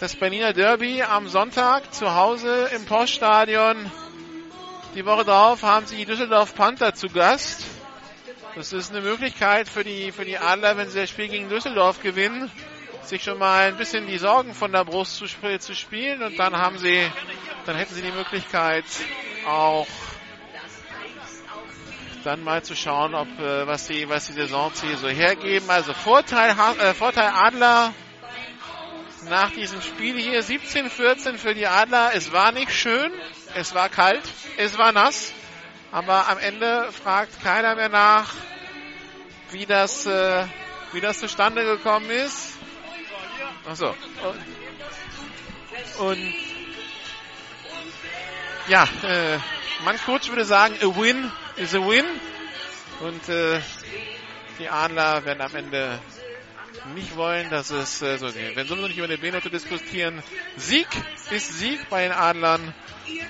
[0.00, 3.90] das Berliner Derby am Sonntag zu Hause im Poststadion.
[4.94, 7.66] Die Woche darauf haben sie die Düsseldorf Panther zu Gast.
[8.54, 12.00] Das ist eine Möglichkeit für die, für die Adler, wenn sie das Spiel gegen Düsseldorf
[12.00, 12.50] gewinnen,
[13.08, 15.26] sich schon mal ein bisschen die Sorgen von der Brust zu,
[15.58, 17.10] zu spielen und dann haben sie,
[17.64, 18.84] dann hätten sie die Möglichkeit
[19.46, 19.86] auch
[22.24, 25.70] dann mal zu schauen, ob äh, was die was die Saisonziele so hergeben.
[25.70, 27.94] Also Vorteil äh, Vorteil Adler
[29.28, 32.10] nach diesem Spiel hier 17-14 für die Adler.
[32.14, 33.12] Es war nicht schön,
[33.54, 34.22] es war kalt,
[34.56, 35.32] es war nass,
[35.92, 38.34] aber am Ende fragt keiner mehr nach,
[39.52, 40.44] wie das äh,
[40.92, 42.55] wie das zustande gekommen ist.
[43.66, 43.94] Achso.
[45.98, 46.34] Und, und
[48.68, 49.38] ja, äh,
[49.84, 52.04] manch Coach würde sagen, a win is a win.
[53.00, 53.60] Und äh,
[54.58, 56.00] die Adler werden am Ende
[56.94, 58.56] nicht wollen, dass es äh, so geht.
[58.56, 60.22] Wenn sowieso nicht über eine B-Note diskutieren,
[60.56, 60.86] Sieg
[61.30, 62.72] ist Sieg bei den Adlern.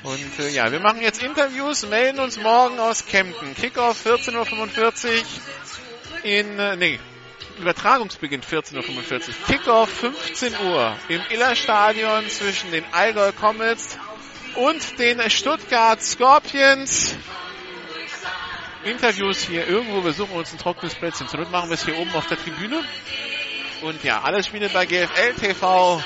[0.03, 3.55] Und äh, ja, wir machen jetzt Interviews, melden uns morgen aus Kempten.
[3.55, 7.01] Kickoff 14.45 Uhr in, äh, nee,
[7.59, 9.35] Übertragungsbeginn 14.45 Uhr.
[9.47, 13.99] Kickoff 15 Uhr im Illerstadion zwischen den Allgäu Comets
[14.55, 17.15] und den Stuttgart Scorpions.
[18.85, 20.05] Interviews hier irgendwo.
[20.05, 21.28] Wir suchen uns ein trockenes Plätzchen.
[21.28, 22.83] Zur machen wir es hier oben auf der Tribüne.
[23.83, 26.03] Und ja, alle Spiele bei GFL TV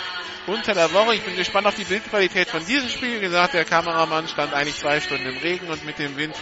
[0.47, 1.15] unter der Woche.
[1.15, 3.17] Ich bin gespannt auf die Bildqualität von diesem Spiel.
[3.17, 6.35] Wie gesagt, der Kameramann stand eigentlich zwei Stunden im Regen und mit dem Wind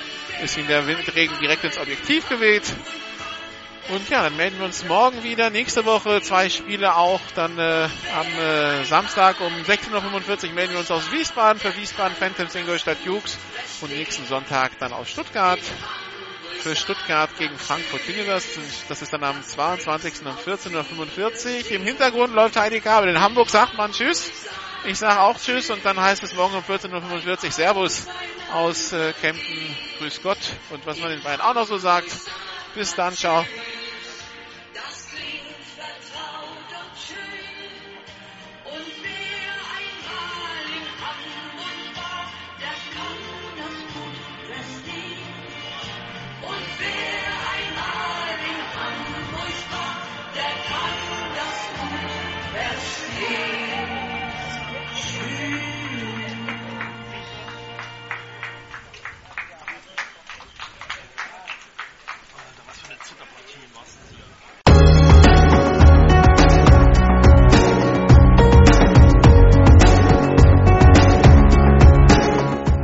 [0.43, 2.73] ist ihm der Windregen direkt ins Objektiv geweht.
[3.91, 5.49] Und ja, dann melden wir uns morgen wieder.
[5.49, 7.21] Nächste Woche zwei Spiele auch.
[7.35, 12.15] Dann äh, am äh, Samstag um 16.45 Uhr melden wir uns aus Wiesbaden für Wiesbaden
[12.15, 13.39] Phantoms Ingolstadt Jukes.
[13.81, 15.61] Und nächsten Sonntag dann aus Stuttgart
[16.59, 18.61] für Stuttgart gegen Frankfurt Universe.
[18.91, 20.27] Das ist dann am 22.
[20.27, 21.71] um 14.45 Uhr.
[21.71, 23.09] Im Hintergrund läuft Heidi Kabel.
[23.09, 24.31] In Hamburg sagt man Tschüss.
[24.85, 28.07] Ich sage auch Tschüss und dann heißt es morgen um 14.45 Uhr Servus
[28.53, 29.77] aus äh, Kempten.
[29.99, 30.39] Grüß Gott.
[30.69, 32.11] Und was man den beiden auch noch so sagt.
[32.75, 33.47] Bis dann, ciao.